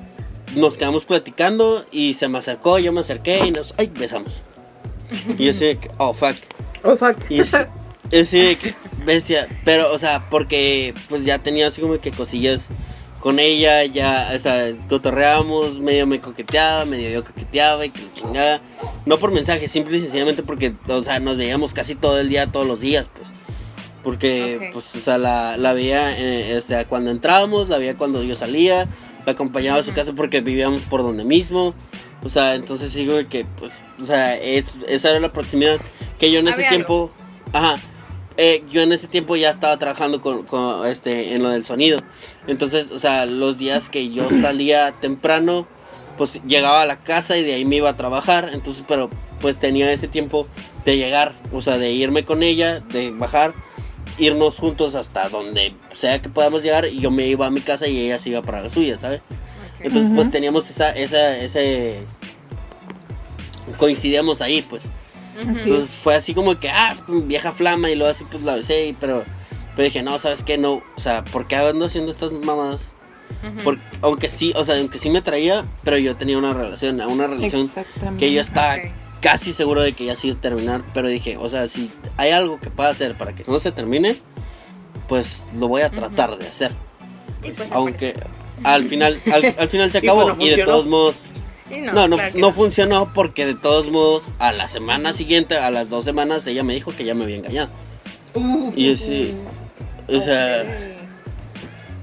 nos 0.54 0.78
quedamos 0.78 1.04
platicando 1.04 1.84
y 1.90 2.14
se 2.14 2.28
me 2.28 2.38
acercó, 2.38 2.78
yo 2.78 2.92
me 2.92 3.00
acerqué 3.00 3.40
y 3.46 3.50
nos, 3.50 3.74
ay, 3.76 3.90
besamos. 3.98 4.42
Y 5.38 5.44
yo 5.44 5.50
así 5.50 5.64
de 5.66 5.76
que, 5.76 5.90
oh, 5.98 6.12
fuck. 6.14 6.36
Oh, 6.82 6.96
fuck. 6.96 7.16
Y 7.30 7.40
así 8.20 8.38
de 8.38 8.56
que, 8.56 8.74
bestia, 9.04 9.48
pero, 9.64 9.92
o 9.92 9.98
sea, 9.98 10.28
porque 10.30 10.94
pues 11.08 11.24
ya 11.24 11.38
tenía 11.40 11.66
así 11.66 11.80
como 11.80 11.98
que 11.98 12.12
cosillas 12.12 12.68
con 13.20 13.40
ella, 13.40 13.84
ya, 13.84 14.30
o 14.34 14.38
sea, 14.38 14.72
cotorreábamos, 14.88 15.80
medio 15.80 16.06
me 16.06 16.20
coqueteaba, 16.20 16.84
medio 16.84 17.10
yo 17.10 17.24
coqueteaba 17.24 17.84
y 17.86 17.90
que 17.90 18.02
chingada. 18.14 18.60
No 19.04 19.18
por 19.18 19.32
mensaje, 19.32 19.66
simple 19.68 19.96
y 19.96 20.00
sencillamente 20.00 20.42
porque, 20.44 20.74
o 20.86 21.02
sea, 21.02 21.18
nos 21.18 21.36
veíamos 21.36 21.74
casi 21.74 21.96
todo 21.96 22.20
el 22.20 22.28
día, 22.28 22.46
todos 22.46 22.66
los 22.66 22.80
días, 22.80 23.10
pues. 23.16 23.30
Porque, 24.04 24.68
Ok. 24.68 24.72
pues, 24.74 24.94
o 24.94 25.00
sea, 25.00 25.18
la, 25.18 25.56
la 25.56 25.72
veía, 25.72 26.16
eh, 26.16 26.56
o 26.56 26.60
sea, 26.60 26.84
cuando 26.86 27.10
entrábamos, 27.10 27.68
la 27.68 27.78
veía 27.78 27.96
cuando 27.96 28.22
yo 28.22 28.36
salía, 28.36 28.86
la 29.24 29.32
acompañaba 29.32 29.80
a 29.80 29.82
su 29.82 29.92
casa 29.92 30.12
porque 30.12 30.40
vivíamos 30.40 30.82
por 30.82 31.02
donde 31.02 31.24
mismo. 31.24 31.74
O 32.26 32.28
sea, 32.28 32.56
entonces 32.56 32.92
digo 32.92 33.14
que, 33.30 33.46
pues, 33.56 33.74
o 34.00 34.04
sea, 34.04 34.36
es, 34.36 34.74
esa 34.88 35.10
era 35.10 35.20
la 35.20 35.32
proximidad 35.32 35.78
que 36.18 36.32
yo 36.32 36.40
en 36.40 36.48
ese 36.48 36.56
Había 36.56 36.70
tiempo, 36.70 37.12
ajá, 37.52 37.78
eh, 38.36 38.64
yo 38.68 38.82
en 38.82 38.92
ese 38.92 39.06
tiempo 39.06 39.36
ya 39.36 39.48
estaba 39.48 39.78
trabajando 39.78 40.20
con, 40.20 40.42
con, 40.42 40.84
este, 40.88 41.34
en 41.34 41.44
lo 41.44 41.50
del 41.50 41.64
sonido. 41.64 42.00
Entonces, 42.48 42.90
o 42.90 42.98
sea, 42.98 43.26
los 43.26 43.58
días 43.58 43.88
que 43.90 44.10
yo 44.10 44.28
salía 44.42 44.90
temprano, 44.90 45.68
pues 46.18 46.40
llegaba 46.48 46.82
a 46.82 46.86
la 46.86 47.04
casa 47.04 47.36
y 47.36 47.44
de 47.44 47.54
ahí 47.54 47.64
me 47.64 47.76
iba 47.76 47.90
a 47.90 47.96
trabajar. 47.96 48.50
Entonces, 48.52 48.84
pero 48.88 49.08
pues 49.40 49.60
tenía 49.60 49.92
ese 49.92 50.08
tiempo 50.08 50.48
de 50.84 50.96
llegar, 50.96 51.36
o 51.52 51.62
sea, 51.62 51.78
de 51.78 51.92
irme 51.92 52.24
con 52.24 52.42
ella, 52.42 52.80
de 52.80 53.12
bajar 53.12 53.54
irnos 54.18 54.58
juntos 54.58 54.96
hasta 54.96 55.28
donde 55.28 55.74
sea 55.94 56.20
que 56.20 56.28
podamos 56.28 56.64
llegar 56.64 56.86
y 56.86 56.98
yo 56.98 57.12
me 57.12 57.28
iba 57.28 57.46
a 57.46 57.50
mi 57.50 57.60
casa 57.60 57.86
y 57.86 58.00
ella 58.00 58.18
se 58.18 58.30
iba 58.30 58.42
para 58.42 58.62
la 58.62 58.70
suya, 58.70 58.98
¿sabes? 58.98 59.20
Entonces 59.86 60.12
pues 60.14 60.30
teníamos 60.30 60.68
esa, 60.70 60.90
esa, 60.90 61.36
ese... 61.36 61.96
Coincidíamos 63.78 64.40
ahí, 64.40 64.62
pues. 64.62 64.84
Entonces 65.40 65.90
fue 66.02 66.14
así 66.14 66.32
como 66.34 66.58
que, 66.58 66.70
ah, 66.70 66.96
vieja 67.08 67.52
flama 67.52 67.90
y 67.90 67.94
luego 67.94 68.10
así 68.10 68.24
pues 68.30 68.44
la 68.44 68.54
besé, 68.54 68.86
y- 68.86 68.92
pero, 68.94 69.22
pero 69.74 69.84
dije, 69.84 70.02
no, 70.02 70.18
¿sabes 70.18 70.42
qué? 70.42 70.56
No, 70.56 70.82
o 70.96 71.00
sea, 71.00 71.24
¿por 71.24 71.46
qué 71.46 71.56
ando 71.56 71.84
haciendo 71.84 72.10
estas 72.10 72.32
mamadas? 72.32 72.90
Por- 73.64 73.78
aunque 74.02 74.28
sí, 74.30 74.52
o 74.56 74.64
sea, 74.64 74.78
aunque 74.78 74.98
sí 74.98 75.10
me 75.10 75.20
traía, 75.20 75.64
pero 75.84 75.98
yo 75.98 76.16
tenía 76.16 76.38
una 76.38 76.54
relación, 76.54 77.00
una 77.02 77.26
relación 77.26 77.68
que 78.18 78.32
yo 78.32 78.40
estaba 78.40 78.76
Ok. 78.76 78.80
casi 79.20 79.52
seguro 79.52 79.82
de 79.82 79.92
que 79.92 80.06
ya 80.06 80.16
se 80.16 80.28
iba 80.28 80.38
a 80.38 80.40
terminar, 80.40 80.82
pero 80.94 81.08
dije, 81.08 81.36
o 81.36 81.48
sea, 81.48 81.66
si 81.66 81.90
hay 82.16 82.30
algo 82.30 82.58
que 82.60 82.70
pueda 82.70 82.88
hacer 82.88 83.18
para 83.18 83.34
que 83.34 83.44
no 83.46 83.58
se 83.60 83.72
termine, 83.72 84.16
pues 85.08 85.44
lo 85.58 85.68
voy 85.68 85.82
a 85.82 85.90
tratar 85.90 86.36
de 86.38 86.46
hacer. 86.48 86.72
Pues, 87.42 87.66
Aunque 87.72 88.14
al 88.64 88.84
final, 88.88 89.20
al, 89.32 89.54
al 89.58 89.68
final 89.68 89.90
se 89.92 89.98
Y 89.98 90.00
pues 90.02 90.10
acabó 90.12 90.32
no 90.34 90.44
y 90.44 90.48
de 90.50 90.64
todos 90.64 90.86
modos 90.86 91.22
y 91.70 91.78
no, 91.80 92.06
no, 92.08 92.16
claro 92.16 92.32
no 92.38 92.52
funcionó 92.52 93.12
porque 93.12 93.44
de 93.44 93.54
todos 93.54 93.90
modos 93.90 94.22
a 94.38 94.52
la 94.52 94.68
semana 94.68 95.12
siguiente, 95.12 95.56
a 95.56 95.70
las 95.70 95.88
dos 95.88 96.04
semanas, 96.04 96.46
ella 96.46 96.62
me 96.62 96.74
dijo 96.74 96.94
que 96.96 97.04
ya 97.04 97.14
me 97.14 97.24
había 97.24 97.36
engañado. 97.36 97.70
Uh, 98.34 98.72
Y 98.76 98.92
así, 98.92 99.34
o 100.08 100.20
sea, 100.20 100.62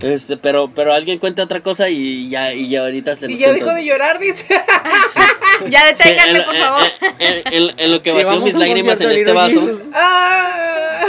este, 0.02 0.36
pero, 0.36 0.70
pero 0.76 0.94
alguien 0.94 1.18
cuenta 1.20 1.44
otra 1.44 1.62
cosa 1.62 1.88
y 1.90 2.28
ya, 2.30 2.54
y 2.54 2.68
ya 2.68 2.82
ahorita 2.82 3.16
se 3.16 3.32
Y 3.32 3.38
ya 3.38 3.48
cuento. 3.48 3.66
dejó 3.66 3.78
de 3.78 3.86
llorar, 3.86 4.20
dice. 4.20 4.46
Ya 5.70 5.82
Sí, 5.82 5.86
deténgate, 5.96 6.30
en, 6.32 6.44
por 6.44 6.56
en- 6.56 6.62
favor. 6.62 6.82
en- 7.20 7.54
en- 7.54 7.80
en 7.80 7.92
lo 7.92 8.02
que 8.04 8.12
vació 8.12 8.42
mis 8.42 8.56
lágrimas 8.56 9.00
en 9.00 9.12
este 9.12 9.32
vaso. 9.32 9.62
¡Ah! 9.94 11.06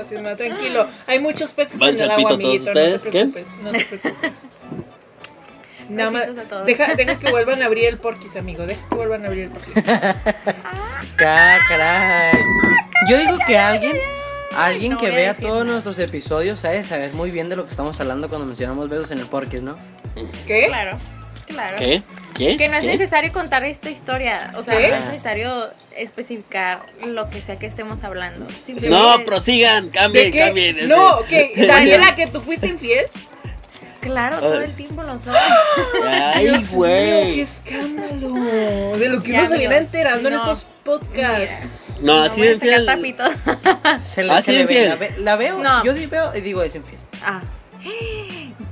Así 0.00 0.14
es, 0.14 0.22
más 0.22 0.36
tranquilo. 0.36 0.86
Hay 1.06 1.18
muchos 1.18 1.52
peces 1.52 1.78
Váyanse 1.78 2.04
en 2.04 2.10
el 2.10 2.16
agua, 2.16 2.28
pito 2.30 2.38
todos 2.38 2.50
amiguito. 2.50 2.70
No 2.70 2.72
te 2.74 2.94
ustedes, 2.94 3.02
¿qué? 3.04 3.10
preocupes. 3.26 3.58
No 3.62 3.72
te 3.72 3.84
preocupes. 3.84 4.32
Nada 5.92 6.10
más, 6.10 6.22
Besitos 6.22 6.44
a 6.44 6.48
todos. 6.48 6.66
deja, 6.66 6.94
deja 6.94 7.18
que 7.18 7.30
vuelvan 7.30 7.62
a 7.62 7.66
abrir 7.66 7.84
el 7.86 7.98
porquis, 7.98 8.34
amigo. 8.36 8.66
Deja 8.66 8.86
que 8.88 8.94
vuelvan 8.94 9.24
a 9.24 9.28
abrir 9.28 9.44
el 9.44 9.50
porquis. 9.50 9.74
Ca- 11.16 11.60
caray. 11.68 12.32
Yo 13.08 13.18
digo 13.18 13.38
que 13.46 13.58
alguien, 13.58 13.96
alguien 14.56 14.92
no 14.92 14.98
que 14.98 15.10
vea 15.10 15.34
todos 15.34 15.64
nada. 15.64 15.64
nuestros 15.64 15.98
episodios 15.98 16.60
sabe 16.60 16.84
saber 16.84 17.12
muy 17.12 17.30
bien 17.30 17.48
de 17.48 17.56
lo 17.56 17.64
que 17.64 17.70
estamos 17.70 17.98
hablando 18.00 18.28
cuando 18.28 18.46
mencionamos 18.46 18.88
besos 18.88 19.10
en 19.10 19.18
el 19.18 19.26
porquis, 19.26 19.62
¿no? 19.62 19.76
¿Qué? 20.46 20.66
Claro, 20.68 20.98
claro. 21.46 21.76
¿Qué? 21.78 22.02
¿Qué? 22.34 22.56
Que 22.56 22.68
no 22.68 22.76
es 22.76 22.80
¿Qué? 22.82 22.86
necesario 22.86 23.32
contar 23.32 23.64
esta 23.64 23.90
historia. 23.90 24.52
O 24.56 24.62
sea, 24.62 24.78
¿Qué? 24.78 24.88
no 24.88 24.94
es 24.96 25.04
necesario 25.06 25.68
especificar 25.96 26.86
lo 27.04 27.28
que 27.28 27.40
sea 27.42 27.58
que 27.58 27.66
estemos 27.66 28.04
hablando. 28.04 28.46
No, 28.88 29.22
prosigan, 29.24 29.86
¿De 29.86 29.90
cambien, 29.90 30.32
cambien. 30.32 30.88
No, 30.88 31.18
que 31.28 31.52
Daniela, 31.66 32.14
que 32.14 32.26
tú 32.28 32.40
fuiste 32.40 32.68
infiel. 32.68 33.06
Claro, 34.02 34.38
todo 34.40 34.60
el 34.60 34.72
tiempo 34.72 35.02
lo 35.02 35.18
son. 35.20 35.34
Ay, 36.34 36.44
mío, 36.46 36.54
qué 36.58 36.74
güey. 36.74 37.40
escándalo. 37.40 38.28
De 38.98 39.08
lo 39.08 39.22
que 39.22 39.32
Ya, 39.32 39.40
uno 39.40 39.48
se 39.48 39.58
viene 39.58 39.76
enterando 39.78 40.28
en 40.28 40.34
estos 40.34 40.66
podcasts. 40.84 41.38
Mira, 41.38 41.60
No, 42.00 42.16
no 42.16 42.22
así 42.24 42.40
de 42.42 42.48
a 42.50 42.52
sacar 42.54 42.68
fiel. 42.68 42.86
tapitos. 42.86 43.32
Se 44.12 44.22
Ah, 44.30 44.42
se 44.42 44.52
sí, 44.52 44.58
le 44.58 44.66
ve, 44.66 44.74
infiel. 44.74 44.88
la, 44.88 44.94
ve- 44.96 45.14
la 45.18 45.36
veo, 45.36 45.58
No. 45.62 45.84
yo 45.84 45.94
veo 45.94 46.32
y 46.36 46.40
digo 46.40 46.62
es 46.62 46.74
infiel. 46.74 46.98
Ah. 47.24 47.40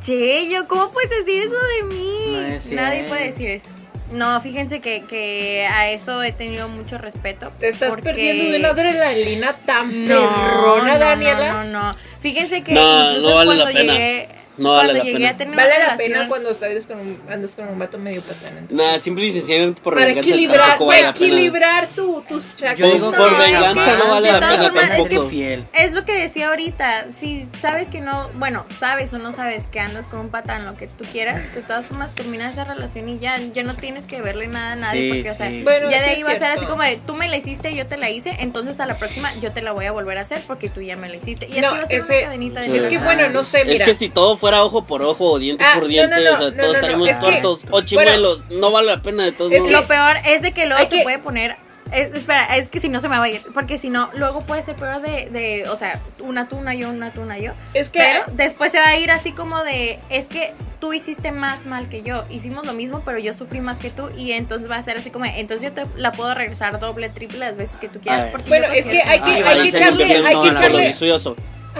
Che, 0.05 0.49
yo, 0.51 0.67
¿cómo 0.67 0.91
puedes 0.91 1.11
decir 1.11 1.43
eso 1.43 1.53
de 1.55 1.83
mí? 1.95 2.61
No 2.71 2.75
Nadie 2.77 3.05
puede 3.05 3.27
decir 3.27 3.51
eso. 3.51 3.67
No, 4.13 4.41
fíjense 4.41 4.81
que, 4.81 5.05
que 5.07 5.67
a 5.67 5.91
eso 5.91 6.21
he 6.23 6.33
tenido 6.33 6.69
mucho 6.69 6.99
respeto. 6.99 7.53
Te 7.61 7.69
estás 7.69 7.91
porque- 7.91 8.03
perdiendo 8.03 8.45
de 8.51 8.59
una 8.59 8.71
adrenalina 8.71 9.53
tan 9.65 10.09
No, 10.09 10.29
perrona, 10.29 10.93
no, 10.95 10.99
Daniela. 10.99 11.53
No, 11.53 11.65
no, 11.65 11.83
no. 11.85 11.93
Fíjense 12.21 12.63
que 12.63 12.73
No, 12.73 13.11
incluso 13.13 13.29
no 13.31 13.35
vale 13.37 13.55
la 13.55 13.63
cuando 13.63 13.79
pena. 13.81 13.93
llegué, 13.93 14.29
No 14.61 14.73
vale 14.73 14.89
cuando 14.93 14.99
la 14.99 15.05
llegué 15.05 15.17
pena. 15.19 15.31
a 15.31 15.37
tener 15.37 15.57
Vale 15.57 15.79
la 15.79 15.97
pena 15.97 16.29
cuando 16.29 16.51
estás 16.51 16.87
con 16.87 17.01
un, 17.01 17.21
andas 17.31 17.53
con 17.55 17.69
un 17.69 17.79
vato 17.79 17.99
medio 17.99 18.23
patán. 18.23 18.67
Nada, 18.71 18.99
simple 18.99 19.25
y 19.27 19.33
sencillamente 19.33 19.81
por 19.83 19.95
Para 19.95 20.07
venganza 20.07 20.29
equilibrar, 20.31 20.61
tampoco 20.69 20.87
vale 20.87 20.99
pena. 21.01 21.11
equilibrar 21.11 21.87
tu, 21.89 22.23
tus 22.29 22.57
chakras. 22.57 22.79
Yo 22.79 22.87
digo 22.95 23.07
Por- 23.11 23.15
que 23.15 23.19
por 23.19 23.33
No, 23.33 23.39
venganza 23.39 23.69
es 23.91 23.97
que 23.97 24.05
no 24.05 24.11
vale 24.11 24.33
la 24.33 24.41
pena 24.41 24.63
formas, 24.63 24.91
es 24.99 25.13
infiel. 25.13 25.65
Es 25.73 25.93
lo 25.93 26.05
que 26.05 26.13
decía 26.15 26.49
ahorita, 26.49 27.07
si 27.19 27.47
sabes 27.61 27.89
que 27.89 28.01
no, 28.01 28.29
bueno, 28.35 28.65
sabes 28.79 29.13
o 29.13 29.19
no 29.19 29.33
sabes 29.33 29.65
que 29.67 29.81
andas 29.81 30.07
con 30.07 30.21
un 30.21 30.29
patán, 30.31 30.65
lo 30.67 30.75
que 30.75 30.87
tú 30.87 31.05
quieras, 31.11 31.41
de 31.55 31.63
todas 31.63 31.87
formas 31.87 32.15
termina 32.15 32.51
esa 32.51 32.65
relación 32.65 33.09
y 33.09 33.19
ya, 33.19 33.39
ya 33.39 33.63
no 33.63 33.75
tienes 33.75 34.05
que 34.05 34.21
verle 34.23 34.47
nada 34.49 34.73
a 34.73 34.77
nadie, 34.77 35.01
Sí, 35.01 35.09
porque, 35.15 35.31
o 35.31 35.35
sea. 35.35 35.51
Bueno, 35.65 35.91
ya 35.91 36.03
de 36.03 36.11
ahí 36.11 36.23
va 36.23 36.33
a 36.33 36.39
ser 36.39 36.53
así 36.53 36.67
como 36.67 36.83
de, 36.83 36.97
tú 37.07 37.15
me 37.15 37.29
la 37.29 37.37
hiciste, 37.37 37.75
yo 37.75 37.87
te 37.87 37.97
la 37.97 38.11
hice, 38.11 38.37
entonces 38.41 38.79
a 38.81 38.87
la 38.87 38.97
próxima 38.99 39.33
yo 39.41 39.53
te 39.53 39.63
la 39.63 39.73
voy 39.73 39.87
a 39.87 39.93
volver 39.93 40.19
a 40.19 40.23
hacer 40.23 40.43
porque 40.47 40.69
tú 40.69 40.81
ya 40.83 40.97
me 40.97 41.09
la 41.09 41.17
hiciste. 41.17 41.47
Y 41.49 41.53
así 41.53 41.61
No, 41.61 41.71
va 41.73 41.79
a 41.83 41.87
ser 41.87 41.97
ese- 41.97 42.13
una 42.19 42.23
cadenita 42.25 42.61
de. 42.61 42.77
Es 42.77 42.87
que 42.87 42.99
bueno, 42.99 43.29
no 43.31 43.43
sé, 43.43 43.65
mira. 43.65 43.77
Es 43.77 43.83
que 43.83 43.95
si 43.95 44.09
todo 44.09 44.37
fuera 44.37 44.50
ojo 44.55 44.85
por 44.85 45.03
ojo 45.03 45.33
o 45.33 45.39
diente 45.39 45.65
Ah, 45.65 45.75
por 45.79 45.89
diente, 45.89 46.17
no, 46.17 46.23
no, 46.23 46.35
o 46.37 46.39
sea, 46.39 46.51
no, 46.51 46.57
todos 46.63 46.75
estaríamos 46.77 47.09
es 47.09 47.17
que- 47.17 47.23
cortos 47.25 47.61
o 47.71 47.81
chimuelos. 47.83 48.45
no 48.51 48.71
vale 48.71 48.87
la 48.89 49.03
pena 49.03 49.25
de 49.25 49.33
todos 49.33 49.53
Es 49.53 49.59
modos. 49.61 49.73
Lo 49.73 49.87
peor 49.87 50.17
es 50.27 50.43
de 50.43 50.53
que 50.53 50.67
luego 50.67 50.83
se 50.89 50.97
que- 50.99 51.03
puede 51.03 51.19
poner. 51.19 51.57
es- 51.93 52.15
espera, 52.15 52.57
es 52.57 52.69
que 52.69 52.79
si 52.79 52.89
no 52.89 53.01
se 53.01 53.09
me 53.09 53.19
va 53.19 53.25
a 53.25 53.29
ir. 53.29 53.43
Porque 53.53 53.77
si 53.77 53.91
no, 53.91 54.11
luego 54.15 54.41
puede 54.43 54.63
ser 54.65 54.77
peor 54.77 55.01
de, 55.03 55.29
de. 55.31 55.69
O 55.69 55.77
sea, 55.77 55.99
una 56.21 56.49
tú, 56.49 56.57
una 56.57 56.73
yo, 56.75 56.89
una 56.89 57.11
tú, 57.13 57.21
una 57.23 57.37
yo. 57.39 57.53
Es 57.75 57.91
que- 57.91 57.99
Pero 57.99 58.25
después 58.37 58.71
se 58.71 58.79
va 58.79 58.87
a 58.89 58.97
ir 58.97 59.11
así 59.11 59.33
como 59.33 59.65
de. 59.65 59.99
Es 60.09 60.27
que 60.27 60.53
tú 60.79 60.93
hiciste 60.93 61.33
más 61.33 61.67
mal 61.67 61.89
que 61.89 62.03
yo. 62.03 62.25
Hicimos 62.31 62.65
lo 62.65 62.75
mismo, 62.75 63.03
pero 63.05 63.19
yo 63.19 63.35
sufrí 63.35 63.61
más 63.61 63.79
que 63.79 63.91
tú. 63.91 64.09
Y 64.17 64.31
entonces 64.33 64.71
va 64.71 64.77
a 64.77 64.83
ser 64.85 64.99
así 64.99 65.11
como. 65.11 65.25
de, 65.25 65.41
Entonces 65.41 65.69
yo 65.69 65.73
te 65.75 65.85
la 66.01 66.13
puedo 66.13 66.33
regresar 66.33 66.79
doble, 66.79 67.09
triple 67.09 67.41
las 67.41 67.57
veces 67.57 67.77
que 67.81 67.89
tú 67.89 67.99
quieras. 67.99 68.29
Porque 68.31 68.49
Bueno, 68.49 68.69
yo 68.69 68.75
es 68.75 68.87
que 68.87 69.03
hay 69.03 69.19
que- 69.19 69.25
Ay, 69.25 69.43
hay 69.43 69.63
que 69.71 69.77
echarle- 69.77 70.05
hay 70.27 70.37
que 70.43 70.49
echarle-. 70.49 70.95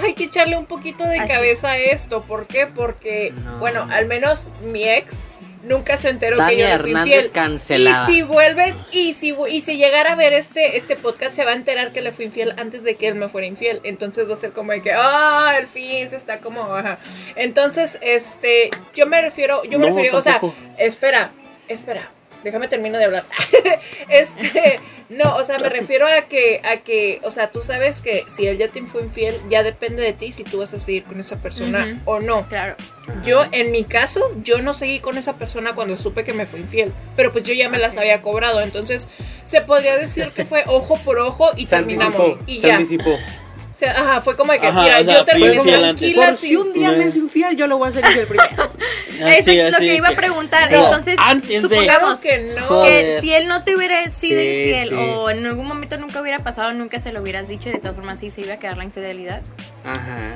Hay 0.01 0.13
que 0.13 0.25
echarle 0.25 0.57
un 0.57 0.65
poquito 0.65 1.03
de 1.05 1.19
Así. 1.19 1.27
cabeza 1.31 1.71
a 1.71 1.77
esto. 1.77 2.21
¿Por 2.21 2.47
qué? 2.47 2.67
Porque, 2.67 3.33
No. 3.43 3.57
bueno, 3.59 3.87
al 3.91 4.05
menos 4.05 4.47
mi 4.63 4.87
ex 4.87 5.19
nunca 5.63 5.95
se 5.97 6.09
enteró 6.09 6.37
que 6.47 6.57
yo 6.57 6.65
le 6.65 6.79
fui 6.79 6.89
Hernández 6.91 7.15
infiel. 7.15 7.31
cancelada. 7.31 8.09
Y 8.09 8.13
si 8.15 8.21
vuelves, 8.23 8.73
y 8.91 9.13
si, 9.13 9.35
y 9.49 9.61
si 9.61 9.77
llegara 9.77 10.13
a 10.13 10.15
ver 10.15 10.33
este, 10.33 10.75
este 10.77 10.95
podcast, 10.95 11.35
se 11.35 11.45
va 11.45 11.51
a 11.51 11.55
enterar 11.55 11.91
que 11.91 12.01
le 12.01 12.11
fui 12.11 12.25
infiel 12.25 12.53
antes 12.57 12.83
de 12.83 12.95
que 12.95 13.07
él 13.07 13.15
me 13.15 13.29
fuera 13.29 13.45
infiel. 13.45 13.79
Entonces 13.83 14.27
va 14.29 14.33
a 14.33 14.37
ser 14.37 14.51
como 14.53 14.71
de 14.71 14.81
que, 14.81 14.91
ah, 14.93 15.55
el 15.59 15.67
fin 15.67 16.09
se 16.09 16.15
está 16.15 16.39
como, 16.39 16.63
ajá. 16.73 16.97
Entonces, 17.35 17.99
este, 18.01 18.69
yo 18.95 19.05
me 19.05 19.21
refiero, 19.21 19.63
yo 19.65 19.77
me 19.77 19.89
No, 19.89 19.95
refiero, 19.95 20.17
o 20.17 20.21
sea, 20.21 20.41
espera, 20.77 21.31
espera. 21.67 22.09
Déjame 22.43 22.67
termino 22.67 22.97
de 22.97 23.05
hablar. 23.05 23.25
este, 24.09 24.79
no, 25.09 25.35
o 25.35 25.45
sea, 25.45 25.59
me 25.59 25.69
refiero 25.69 26.07
a 26.07 26.21
que, 26.23 26.61
a 26.63 26.77
que, 26.77 27.19
o 27.23 27.31
sea, 27.31 27.51
tú 27.51 27.61
sabes 27.61 28.01
que 28.01 28.23
si 28.35 28.47
él 28.47 28.57
ya 28.57 28.69
te 28.69 28.81
fue 28.83 29.01
infiel, 29.01 29.35
ya 29.49 29.63
depende 29.63 30.01
de 30.01 30.13
ti 30.13 30.31
si 30.31 30.43
tú 30.43 30.59
vas 30.59 30.73
a 30.73 30.79
seguir 30.79 31.03
con 31.03 31.19
esa 31.19 31.37
persona 31.37 32.01
o 32.05 32.19
no. 32.19 32.47
Claro. 32.47 32.75
Yo, 33.23 33.43
en 33.51 33.71
mi 33.71 33.83
caso, 33.83 34.21
yo 34.43 34.61
no 34.61 34.73
seguí 34.73 34.99
con 34.99 35.17
esa 35.17 35.37
persona 35.37 35.75
cuando 35.75 35.97
supe 35.97 36.23
que 36.23 36.33
me 36.33 36.45
fue 36.45 36.59
infiel, 36.59 36.91
pero 37.15 37.31
pues 37.31 37.43
yo 37.43 37.53
ya 37.53 37.69
me 37.69 37.77
las 37.77 37.97
había 37.97 38.21
cobrado, 38.21 38.61
entonces 38.61 39.09
se 39.45 39.61
podría 39.61 39.97
decir 39.97 40.29
que 40.29 40.45
fue 40.45 40.63
ojo 40.67 40.97
por 40.97 41.19
ojo 41.19 41.51
y 41.55 41.65
Se 41.65 41.75
terminamos 41.75 42.15
anticipó, 42.15 42.43
y 42.47 42.59
se 42.59 42.67
ya. 42.67 42.75
anticipó. 42.75 43.17
Sea, 43.81 43.99
ajá, 43.99 44.21
fue 44.21 44.35
como 44.35 44.51
de 44.51 44.59
que, 44.59 44.67
Ajá, 44.67 44.83
mira, 44.83 44.99
o 44.99 45.03
sea, 45.03 45.13
yo 45.15 45.25
terminé 45.25 45.59
tranquila 45.63 46.25
Por 46.27 46.35
sin- 46.35 46.49
si 46.49 46.55
un 46.55 46.71
día 46.71 46.91
me 46.91 47.05
es 47.05 47.15
infiel, 47.15 47.57
yo 47.57 47.65
lo 47.65 47.79
voy 47.79 47.87
a 47.87 47.89
hacer 47.89 48.05
infiel 48.05 48.27
primero. 48.27 48.71
Eso 49.17 49.25
Así, 49.41 49.59
es 49.59 49.71
lo 49.71 49.77
que 49.79 49.95
iba 49.95 50.09
a 50.09 50.11
preguntar. 50.11 50.71
No, 50.71 50.85
Entonces, 50.85 51.15
antes 51.17 51.61
supongamos 51.63 52.19
que 52.19 52.53
no. 52.55 52.61
Joder. 52.61 53.15
que 53.15 53.21
si 53.21 53.33
él 53.33 53.47
no 53.47 53.63
te 53.63 53.75
hubiera 53.75 54.07
sido 54.11 54.39
Sí, 54.39 54.45
infiel 54.47 54.89
sí. 54.89 54.95
o 54.95 55.31
en 55.31 55.45
algún 55.47 55.67
momento 55.67 55.97
nunca 55.97 56.21
hubiera 56.21 56.39
pasado, 56.39 56.71
nunca 56.73 56.99
se 56.99 57.11
lo 57.11 57.21
hubieras 57.23 57.47
dicho 57.47 57.69
y 57.69 57.71
de 57.71 57.79
todas 57.79 57.95
formas 57.95 58.19
sí 58.19 58.29
se 58.29 58.41
iba 58.41 58.53
a 58.53 58.57
quedar 58.59 58.77
la 58.77 58.83
infidelidad. 58.83 59.41
Ajá. 59.83 60.35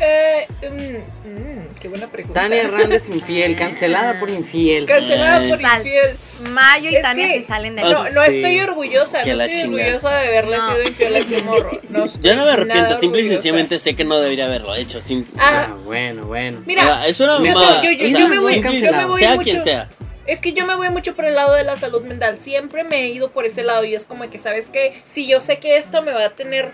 Eh, 0.00 0.46
mm, 0.62 1.28
mm, 1.28 1.74
qué 1.80 1.88
buena 1.88 2.06
pregunta. 2.06 2.40
Tania 2.42 2.62
Hernández 2.62 3.08
infiel, 3.08 3.56
cancelada 3.56 4.20
por 4.20 4.30
infiel. 4.30 4.86
Cancelada 4.86 5.48
por 5.48 5.60
Sal. 5.60 5.78
infiel. 5.78 6.16
Mayo 6.52 6.88
y 6.90 6.96
Es 6.96 7.02
Tania 7.02 7.26
que- 7.26 7.40
se 7.40 7.46
salen 7.48 7.74
de 7.74 7.82
No, 7.82 7.90
no 8.10 8.24
Sí. 8.24 8.36
estoy 8.36 8.60
orgullosa, 8.60 9.22
Que 9.22 9.30
no 9.30 9.36
la 9.38 9.44
estoy 9.46 9.62
chingada. 9.62 9.82
orgullosa 9.84 10.10
de 10.16 10.28
haberle 10.28 10.56
No. 10.58 10.66
sido 10.68 10.82
infiel 10.84 11.14
a 11.14 11.18
este 11.18 11.42
morro. 11.42 11.80
No 11.88 12.04
estoy 12.04 12.22
Yo 12.22 12.36
no 12.36 12.44
me 12.44 12.50
arrepiento, 12.52 12.82
nada 12.82 12.98
simple 13.00 13.18
y 13.20 13.22
orgullosa. 13.24 13.34
sencillamente 13.42 13.78
sé 13.80 13.96
que 13.96 14.04
no 14.04 14.18
debería 14.20 14.44
haberlo 14.46 14.74
hecho. 14.76 15.02
sim- 15.02 15.26
Ah, 15.36 15.66
Ah, 15.70 15.76
bueno, 15.84 16.26
bueno. 16.26 16.62
mira, 16.64 17.04
es 17.08 17.18
una 17.18 17.38
yo, 17.38 17.40
mamada. 17.44 17.82
yo- 17.82 17.90
yo- 17.90 18.06
yo 18.18 18.28
me 18.28 18.38
voy, 18.38 18.60
yo 18.60 18.92
me 18.92 19.04
voy 19.06 19.18
sea 19.20 19.30
mucho, 19.34 19.42
quien 19.50 19.62
sea. 19.62 19.88
Es 20.26 20.40
que 20.40 20.52
yo 20.52 20.64
me 20.66 20.76
voy 20.76 20.90
mucho 20.90 21.16
por 21.16 21.24
el 21.24 21.34
lado 21.34 21.54
de 21.54 21.64
la 21.64 21.76
salud 21.76 22.02
mental. 22.02 22.36
Siempre 22.38 22.84
me 22.84 23.02
he 23.04 23.08
ido 23.08 23.30
por 23.32 23.46
ese 23.46 23.62
lado 23.64 23.82
y 23.84 23.94
es 23.94 24.04
como 24.04 24.28
que, 24.30 24.38
¿sabes 24.38 24.68
qué? 24.70 24.92
Si 25.10 25.26
yo 25.26 25.40
sé 25.40 25.58
que 25.58 25.76
esto 25.78 26.02
me 26.02 26.12
va 26.12 26.24
a 26.26 26.30
tener 26.30 26.70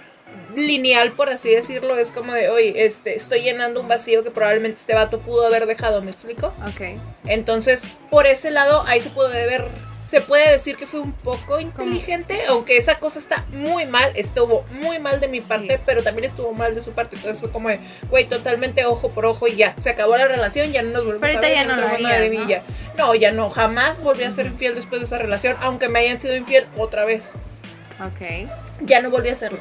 lineal, 0.56 1.12
por 1.12 1.28
así 1.30 1.50
decirlo, 1.54 1.98
es 1.98 2.10
como 2.12 2.32
de, 2.32 2.48
oye, 2.48 2.84
este, 2.86 3.16
estoy 3.16 3.42
llenando 3.42 3.80
un 3.80 3.88
vacío 3.88 4.22
que 4.22 4.30
probablemente 4.30 4.78
este 4.80 4.94
vato 4.94 5.18
pudo 5.20 5.46
haber 5.46 5.66
dejado, 5.66 6.00
¿me 6.02 6.10
explico? 6.10 6.48
Ok. 6.68 6.98
Entonces, 7.26 7.88
por 8.10 8.26
ese 8.26 8.50
lado, 8.50 8.84
ahí 8.86 9.00
se 9.00 9.10
puede 9.10 9.46
ver, 9.46 9.66
se 10.06 10.20
puede 10.20 10.50
decir 10.52 10.76
que 10.76 10.86
fue 10.86 11.00
un 11.00 11.12
poco 11.12 11.58
inteligente, 11.60 12.42
aunque 12.46 12.76
esa 12.76 12.98
cosa 13.00 13.18
está 13.18 13.44
muy 13.50 13.86
mal, 13.86 14.12
estuvo 14.14 14.64
muy 14.70 14.98
mal 15.00 15.18
de 15.20 15.26
mi 15.28 15.40
parte, 15.40 15.76
Sí. 15.76 15.82
pero 15.84 16.02
también 16.04 16.24
estuvo 16.24 16.52
mal 16.52 16.74
de 16.74 16.82
su 16.82 16.92
parte. 16.92 17.16
Entonces 17.16 17.40
fue 17.40 17.50
como 17.50 17.68
de, 17.68 17.80
güey, 18.08 18.26
totalmente 18.26 18.84
ojo 18.86 19.10
por 19.10 19.26
ojo 19.26 19.48
y 19.48 19.56
ya, 19.56 19.74
se 19.80 19.90
acabó 19.90 20.16
la 20.16 20.28
relación, 20.28 20.70
ya 20.72 20.82
no 20.82 20.90
nos 20.90 21.04
volvemos 21.04 21.20
Pero 21.26 21.38
a 21.38 21.40
ver. 21.42 21.52
ya 21.54 21.64
no 21.64 21.76
lo 21.76 21.86
harías, 21.86 22.20
de 22.20 22.30
¿no? 22.30 22.48
ya. 22.48 22.62
No, 22.96 23.14
ya 23.14 23.32
no, 23.32 23.50
jamás 23.50 24.00
volví 24.00 24.22
a 24.22 24.30
ser 24.30 24.46
infiel 24.46 24.74
después 24.76 25.00
de 25.00 25.06
esa 25.06 25.18
relación, 25.18 25.56
aunque 25.60 25.88
me 25.88 25.98
hayan 26.00 26.20
sido 26.20 26.36
infiel 26.36 26.66
otra 26.78 27.04
vez. 27.04 27.32
Ok. 28.00 28.48
Ya 28.82 29.00
no 29.02 29.10
volví 29.10 29.28
a 29.28 29.32
hacerlo. 29.32 29.58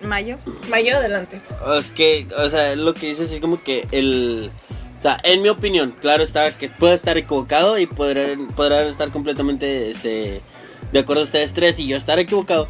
Mayo. 0.00 0.36
Mayo, 0.68 0.96
adelante. 0.96 1.40
Es 1.78 1.90
que, 1.90 2.26
o 2.36 2.48
sea, 2.48 2.76
lo 2.76 2.94
que 2.94 3.08
dices 3.08 3.30
es 3.30 3.40
como 3.40 3.62
que 3.62 3.86
el... 3.92 4.50
O 4.98 5.02
sea, 5.02 5.18
en 5.24 5.42
mi 5.42 5.48
opinión, 5.48 5.94
claro 6.00 6.22
está 6.22 6.56
que 6.56 6.68
puede 6.68 6.94
estar 6.94 7.16
equivocado 7.16 7.78
y 7.78 7.86
podrán, 7.86 8.48
podrán 8.48 8.86
estar 8.86 9.10
completamente 9.10 9.90
este, 9.90 10.40
de 10.90 10.98
acuerdo 10.98 11.22
ustedes 11.22 11.52
tres 11.52 11.78
y 11.78 11.86
yo 11.86 11.96
estar 11.96 12.18
equivocado. 12.18 12.66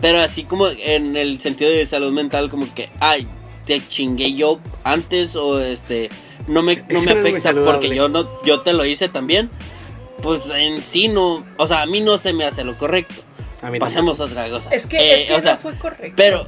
Pero 0.00 0.20
así 0.20 0.44
como 0.44 0.68
en 0.68 1.16
el 1.16 1.40
sentido 1.40 1.70
de 1.70 1.84
salud 1.86 2.12
mental, 2.12 2.50
como 2.50 2.72
que, 2.74 2.90
ay, 3.00 3.26
te 3.64 3.86
chingué 3.86 4.34
yo 4.34 4.60
antes 4.84 5.36
o 5.36 5.60
este, 5.60 6.10
no 6.46 6.62
me, 6.62 6.76
no 6.76 7.00
me 7.02 7.12
afecta 7.12 7.54
porque 7.64 7.94
yo, 7.94 8.08
no, 8.08 8.28
yo 8.44 8.60
te 8.62 8.72
lo 8.72 8.84
hice 8.84 9.08
también. 9.08 9.50
Pues 10.22 10.44
en 10.54 10.82
sí 10.82 11.08
no, 11.08 11.44
o 11.56 11.66
sea, 11.66 11.82
a 11.82 11.86
mí 11.86 12.00
no 12.00 12.18
se 12.18 12.32
me 12.32 12.44
hace 12.44 12.62
lo 12.62 12.76
correcto. 12.76 13.14
A 13.62 13.70
mí 13.70 13.78
Pasemos 13.78 14.20
a 14.20 14.24
otra 14.24 14.48
cosa. 14.48 14.70
Es 14.70 14.86
que, 14.86 14.96
Eh, 14.96 15.22
es 15.22 15.28
que 15.28 15.34
o 15.34 15.40
sea, 15.40 15.52
no 15.52 15.58
fue 15.58 15.74
correcto. 15.76 16.14
pero, 16.16 16.46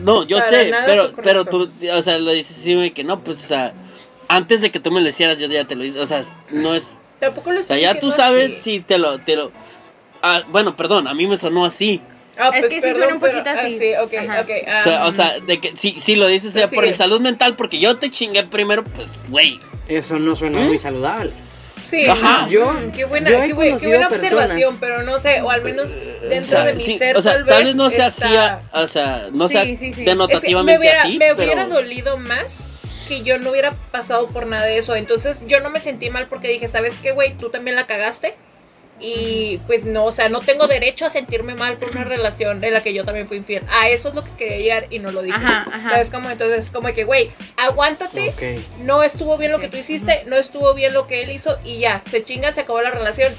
no, 0.00 0.26
yo 0.26 0.38
Para 0.38 0.48
sé, 0.50 0.72
pero, 0.86 1.12
pero 1.22 1.44
tú, 1.44 1.70
o 1.92 2.02
sea, 2.02 2.18
lo 2.18 2.30
dices 2.32 2.58
así 2.58 2.90
que 2.90 3.04
no, 3.04 3.20
pues, 3.22 3.42
o 3.44 3.46
sea, 3.46 3.72
antes 4.28 4.60
de 4.62 4.70
que 4.70 4.80
tú 4.80 4.90
me 4.90 5.00
lo 5.00 5.08
hicieras, 5.08 5.38
yo 5.38 5.46
ya 5.46 5.64
te 5.66 5.76
lo 5.76 5.84
hice, 5.84 6.00
o 6.00 6.06
sea, 6.06 6.22
no 6.50 6.74
es, 6.74 6.92
Tampoco 7.20 7.52
lo 7.52 7.60
o 7.60 7.62
sea, 7.62 7.76
estoy 7.76 7.94
ya 7.94 8.00
tú 8.00 8.10
sabes 8.10 8.52
así. 8.52 8.60
si 8.62 8.80
te 8.80 8.98
lo, 8.98 9.18
te 9.18 9.36
lo, 9.36 9.52
ah, 10.22 10.42
bueno, 10.48 10.76
perdón, 10.76 11.06
a 11.06 11.14
mí 11.14 11.26
me 11.26 11.36
sonó 11.36 11.64
así, 11.64 12.00
Ah, 12.36 12.50
Es 12.52 12.62
pues 12.62 12.62
que 12.72 12.74
sí 12.74 12.80
perdón, 12.80 12.96
suena 12.98 13.14
un 13.14 13.20
pero- 13.20 13.32
poquito 13.44 13.50
ah, 13.50 13.64
así. 13.64 13.78
sí, 13.78 13.92
ok, 14.02 14.14
Ajá. 14.28 14.40
ok. 14.40 14.50
o, 14.50 14.82
sea, 14.90 15.02
ah, 15.04 15.06
o 15.06 15.12
sea, 15.12 15.38
de 15.46 15.60
que 15.60 15.76
si, 15.76 16.00
si 16.00 16.16
lo 16.16 16.26
dices 16.26 16.52
sea 16.52 16.62
Pues 16.66 16.74
por 16.74 16.82
sí. 16.84 16.90
el 16.90 16.96
salud 16.96 17.20
mental, 17.20 17.54
porque 17.54 17.78
yo 17.78 17.96
te 17.98 18.10
chingué 18.10 18.42
primero, 18.42 18.82
pues, 18.82 19.20
güey, 19.28 19.60
Eso 19.86 20.18
no 20.18 20.34
suena 20.34 20.58
muy 20.58 20.76
saludable. 20.78 21.32
Sí, 21.94 22.06
Ajá. 22.06 22.48
Yo- 22.48 22.74
qué 22.94 23.04
buena, 23.04 23.30
yo 23.30 23.42
qué, 23.44 23.52
buena 23.52 23.78
personas- 24.08 24.32
observación, 24.32 24.76
pero 24.80 25.02
no 25.02 25.18
sé, 25.18 25.40
o 25.42 25.50
al 25.50 25.62
menos 25.62 25.88
dentro 26.28 26.58
o 26.58 26.62
sea, 26.62 26.64
de 26.64 26.72
mi 26.74 26.82
sí, 26.82 26.98
ser 26.98 27.16
o 27.16 27.22
sea, 27.22 27.32
tal 27.34 27.46
tal 27.46 27.64
vez 27.64 27.74
no 27.76 27.88
sea 27.90 28.08
está- 28.08 28.54
así, 28.56 28.62
o 28.72 28.88
sea, 28.88 29.28
no 29.32 29.48
Sí, 29.48 29.54
sea 29.54 29.62
sí, 29.64 29.76
sí. 29.76 29.90
Es 29.90 29.96
que 29.96 30.04
denotativamente 30.04 30.72
me 30.72 30.78
hubiera, 30.78 31.02
así, 31.02 31.18
me 31.18 31.32
hubiera 31.32 31.62
pero, 31.64 31.74
dolido 31.74 32.16
más 32.16 32.66
que 33.08 33.22
yo 33.22 33.38
no 33.38 33.50
hubiera 33.50 33.72
pasado 33.92 34.26
por 34.28 34.46
nada 34.46 34.64
de 34.64 34.78
eso. 34.78 34.96
Entonces 34.96 35.42
yo 35.46 35.60
no 35.60 35.68
me 35.70 35.78
sentí 35.80 36.08
mal 36.10 36.26
porque 36.26 36.48
dije, 36.48 36.68
¿sabes 36.68 36.94
qué, 37.02 37.12
güey? 37.12 37.34
Tú 37.36 37.50
también 37.50 37.76
la 37.76 37.86
cagaste. 37.86 38.34
Y 39.00 39.58
pues 39.66 39.84
no, 39.84 40.04
o 40.04 40.12
sea, 40.12 40.28
no 40.28 40.40
tengo 40.40 40.66
derecho 40.68 41.04
a 41.04 41.10
sentirme 41.10 41.54
mal 41.54 41.76
por 41.76 41.90
una 41.90 42.04
relación 42.04 42.62
en 42.62 42.72
la 42.72 42.82
que 42.82 42.94
yo 42.94 43.04
también 43.04 43.26
fui 43.28 43.36
infiel. 43.36 43.64
A 43.70 43.88
eso 43.88 44.08
es 44.10 44.14
lo 44.14 44.22
que 44.24 44.30
quería 44.32 44.56
llegar 44.58 44.86
y 44.90 44.98
no 45.00 45.10
lo 45.10 45.20
dije. 45.22 45.36
Ajá, 45.36 45.66
ajá. 45.70 45.90
¿Sabes 45.90 46.10
cómo? 46.10 46.30
Entonces, 46.30 46.70
como 46.70 46.92
que, 46.94 47.04
güey, 47.04 47.30
aguántate. 47.56 48.60
No 48.80 49.02
estuvo 49.02 49.36
bien 49.36 49.50
lo 49.52 49.58
que 49.58 49.68
tú 49.68 49.76
hiciste, 49.76 50.22
no 50.26 50.36
estuvo 50.36 50.72
bien 50.74 50.94
lo 50.94 51.06
que 51.06 51.22
él 51.22 51.30
hizo 51.30 51.58
y 51.64 51.78
ya, 51.80 52.02
se 52.08 52.22
chinga, 52.22 52.52
se 52.52 52.60
acabó 52.62 52.80
la 52.82 52.90
relación. 52.92 53.32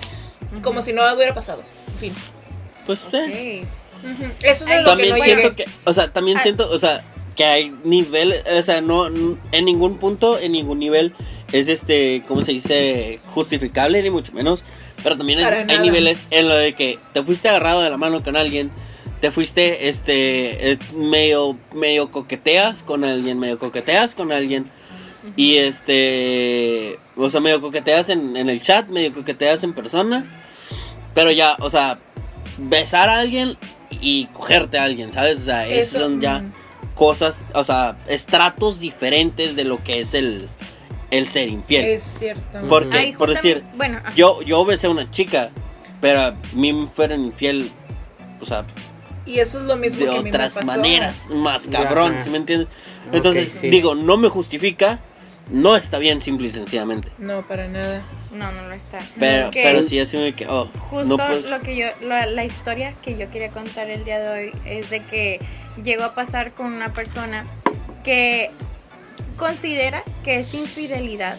Como 0.62 0.82
si 0.82 0.94
no 0.94 1.02
hubiera 1.14 1.34
pasado. 1.34 1.64
En 1.94 2.00
fin. 2.00 2.14
pues, 2.86 3.06
eh. 3.14 3.64
Ok. 3.64 4.12
Ujú. 4.12 4.32
Eso 4.44 4.66
es 4.66 4.72
Ay, 4.72 4.78
lo 4.84 4.84
que 4.84 4.90
también 4.92 5.10
no 5.18 5.24
siento 5.24 5.50
llegué. 5.50 5.56
que, 5.56 5.66
o 5.86 5.94
sea, 5.94 6.14
también 6.14 6.38
Ah. 6.38 6.42
siento, 6.44 6.70
o 6.70 6.78
sea, 6.78 7.04
que 7.36 7.44
hay 7.44 7.74
niveles, 7.84 8.44
o 8.48 8.62
sea, 8.62 8.82
no, 8.82 9.08
en 9.08 9.66
ningún 9.66 9.98
punto, 9.98 10.38
en 10.38 10.52
ningún 10.52 10.80
nivel 10.80 11.14
es 11.52 11.68
este, 11.68 12.24
¿cómo 12.28 12.42
se 12.42 12.52
dice? 12.52 13.20
Justificable, 13.34 14.02
ni 14.04 14.10
mucho 14.12 14.32
menos. 14.34 14.64
Pero 15.04 15.18
también 15.18 15.40
es- 15.40 15.46
hay 15.70 15.78
niveles 15.84 16.20
en 16.32 16.48
lo 16.50 16.56
de 16.56 16.74
que 16.74 17.00
te 17.14 17.22
fuiste 17.24 17.50
agarrado 17.50 17.82
de 17.82 17.90
la 17.90 17.98
mano 17.98 18.24
con 18.24 18.36
alguien, 18.36 18.72
te 19.22 19.32
fuiste, 19.32 19.90
este, 19.90 20.72
eh, 20.72 20.80
medio, 20.96 21.58
medio 21.74 22.12
coqueteas 22.12 22.84
con 22.84 23.04
alguien, 23.04 23.40
medio 23.40 23.58
coqueteas 23.60 24.16
con 24.16 24.32
alguien. 24.32 24.66
Y 25.36 25.56
este, 25.58 27.00
o 27.16 27.30
sea, 27.30 27.40
medio 27.42 27.62
coqueteas 27.62 28.10
en, 28.10 28.38
en 28.38 28.50
el 28.50 28.62
chat, 28.62 28.88
medio 28.90 29.12
coqueteas 29.14 29.64
en 29.64 29.74
persona. 29.74 30.26
Pero 31.14 31.32
ya, 31.32 31.56
o 31.60 31.70
sea, 31.70 31.98
besar 32.58 33.10
a 33.10 33.20
alguien 33.20 33.58
y 34.02 34.26
cogerte 34.28 34.78
a 34.78 34.84
alguien, 34.84 35.12
¿sabes? 35.14 35.40
O 35.40 35.46
sea, 35.46 35.66
esos 35.68 35.96
Eso, 35.96 36.00
son 36.06 36.22
ya 36.22 36.44
cosas, 36.96 37.44
o 37.54 37.64
sea, 37.64 37.98
estratos 38.08 38.80
diferentes 38.80 39.56
de 39.56 39.64
lo 39.64 39.84
que 39.84 40.00
es 40.00 40.14
el, 40.14 40.48
el 41.18 41.28
ser 41.28 41.50
infiel. 41.50 41.86
Es 41.86 42.04
cierto. 42.20 42.60
Porque, 42.70 42.98
Ay, 42.98 43.14
por 43.14 43.30
decir, 43.30 43.64
bueno, 43.76 44.00
ajá. 44.04 44.14
yo, 44.16 44.42
yo 44.42 44.64
besé 44.66 44.88
a 44.88 44.90
una 44.90 45.10
chica, 45.12 45.50
pero 46.02 46.22
a 46.22 46.36
mí 46.54 46.74
me 46.74 46.88
fueron 46.88 47.26
infiel, 47.26 47.72
o 48.42 48.46
sea, 48.46 48.64
Y 49.26 49.40
eso 49.40 49.60
es 49.60 49.66
lo 49.66 49.76
mismo 49.78 50.06
de 50.06 50.12
que 50.12 50.18
a 50.18 50.18
mí 50.18 50.24
me 50.26 50.30
otras 50.30 50.54
pasó. 50.56 50.68
maneras, 50.68 51.30
más 51.32 51.68
cabrón. 51.68 52.18
¿sí 52.24 52.30
me 52.30 52.38
entiendes? 52.38 52.68
Entonces, 53.12 53.52
sí. 53.62 53.70
digo, 53.70 53.96
no 53.96 54.18
me 54.18 54.30
justifica, 54.30 55.00
no 55.50 55.76
está 55.76 56.00
bien, 56.00 56.22
simple 56.22 56.48
y 56.48 56.52
sencillamente. 56.52 57.12
No, 57.20 57.46
para 57.48 57.68
nada. 57.68 58.02
No, 58.32 58.52
no 58.52 58.68
lo 58.68 58.74
está. 58.74 59.00
Pero, 59.20 59.52
Que 59.52 59.64
pero 59.64 59.84
sí, 59.84 60.00
así 60.00 60.18
me 60.18 60.34
que, 60.34 60.48
oh, 60.48 60.70
Justo 60.90 61.06
no 61.06 61.18
puedes- 61.18 61.50
lo 61.50 61.62
que 61.62 61.76
yo, 61.76 61.86
la, 62.02 62.26
la 62.26 62.44
historia 62.46 62.94
que 63.04 63.18
yo 63.18 63.30
quería 63.32 63.50
contar 63.52 63.90
el 63.90 64.04
día 64.06 64.20
de 64.20 64.30
hoy 64.30 64.52
es 64.66 64.90
de 64.90 65.04
que 65.04 65.40
llegó 65.84 66.04
a 66.04 66.16
pasar 66.16 66.54
con 66.54 66.68
una 66.74 66.92
persona 66.94 67.46
que 68.04 68.52
considera 69.38 70.04
que 70.24 70.40
es 70.40 70.54
infidelidad 70.54 71.38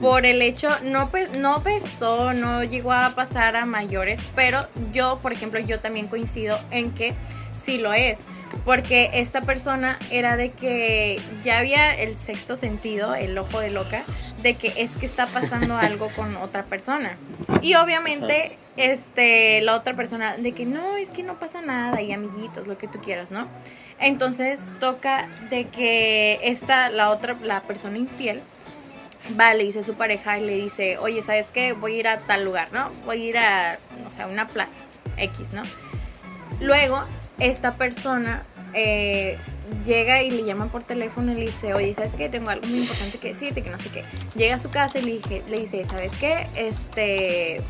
por 0.00 0.26
el 0.26 0.42
hecho, 0.42 0.68
no, 0.82 1.10
no 1.38 1.60
besó, 1.60 2.32
no 2.32 2.64
llegó 2.64 2.92
a 2.92 3.10
pasar 3.14 3.56
a 3.56 3.64
mayores, 3.66 4.20
pero 4.34 4.60
yo, 4.92 5.18
por 5.22 5.32
ejemplo, 5.32 5.60
yo 5.60 5.80
también 5.80 6.08
coincido 6.08 6.58
en 6.70 6.92
que 6.92 7.14
sí 7.64 7.78
lo 7.78 7.92
es. 7.92 8.18
Porque 8.64 9.10
esta 9.14 9.42
persona 9.42 9.98
era 10.10 10.36
de 10.36 10.50
que 10.50 11.20
ya 11.44 11.58
había 11.58 11.94
el 11.94 12.16
sexto 12.16 12.56
sentido, 12.56 13.14
el 13.14 13.36
ojo 13.36 13.60
de 13.60 13.70
loca, 13.70 14.04
de 14.42 14.54
que 14.54 14.72
es 14.76 14.96
que 14.96 15.06
está 15.06 15.26
pasando 15.26 15.76
algo 15.78 16.08
con 16.16 16.36
otra 16.36 16.62
persona. 16.62 17.16
Y 17.60 17.74
obviamente, 17.74 18.56
este, 18.76 19.60
la 19.62 19.74
otra 19.74 19.94
persona, 19.94 20.36
de 20.36 20.52
que 20.52 20.64
no, 20.64 20.96
es 20.96 21.08
que 21.10 21.22
no 21.22 21.38
pasa 21.38 21.60
nada, 21.60 22.00
y 22.00 22.12
amiguitos, 22.12 22.66
lo 22.66 22.78
que 22.78 22.88
tú 22.88 23.00
quieras, 23.00 23.30
¿no? 23.30 23.46
Entonces 23.98 24.60
toca 24.78 25.28
de 25.50 25.66
que 25.68 26.38
esta, 26.42 26.90
la 26.90 27.10
otra, 27.10 27.36
la 27.42 27.62
persona 27.62 27.96
infiel, 27.96 28.42
va, 29.38 29.54
le 29.54 29.64
dice 29.64 29.80
a 29.80 29.82
su 29.82 29.94
pareja 29.94 30.38
y 30.38 30.46
le 30.46 30.56
dice, 30.56 30.98
oye, 30.98 31.22
¿sabes 31.22 31.46
qué? 31.52 31.72
Voy 31.72 31.96
a 31.96 31.98
ir 31.98 32.08
a 32.08 32.18
tal 32.18 32.44
lugar, 32.44 32.68
¿no? 32.72 32.90
Voy 33.04 33.22
a 33.22 33.24
ir 33.24 33.38
a, 33.38 33.78
no 34.02 34.10
sé, 34.12 34.22
a 34.22 34.26
una 34.26 34.46
plaza 34.46 34.72
X, 35.16 35.52
¿no? 35.52 35.62
Luego, 36.60 37.02
esta 37.38 37.72
persona 37.72 38.44
eh, 38.74 39.38
llega 39.86 40.22
y 40.22 40.30
le 40.30 40.44
llama 40.44 40.66
por 40.66 40.84
teléfono 40.84 41.32
y 41.32 41.36
le 41.36 41.46
dice, 41.46 41.74
oye, 41.74 41.94
¿sabes 41.94 42.14
qué? 42.14 42.28
Tengo 42.28 42.50
algo 42.50 42.66
muy 42.66 42.80
importante 42.80 43.18
que 43.18 43.28
decirte, 43.28 43.62
que 43.62 43.70
no 43.70 43.78
sé 43.78 43.88
qué. 43.90 44.04
Llega 44.34 44.56
a 44.56 44.58
su 44.58 44.70
casa 44.70 44.98
y 44.98 45.02
le, 45.02 45.42
le 45.48 45.58
dice, 45.58 45.84
¿sabes 45.86 46.12
qué? 46.20 46.46
Este, 46.54 47.62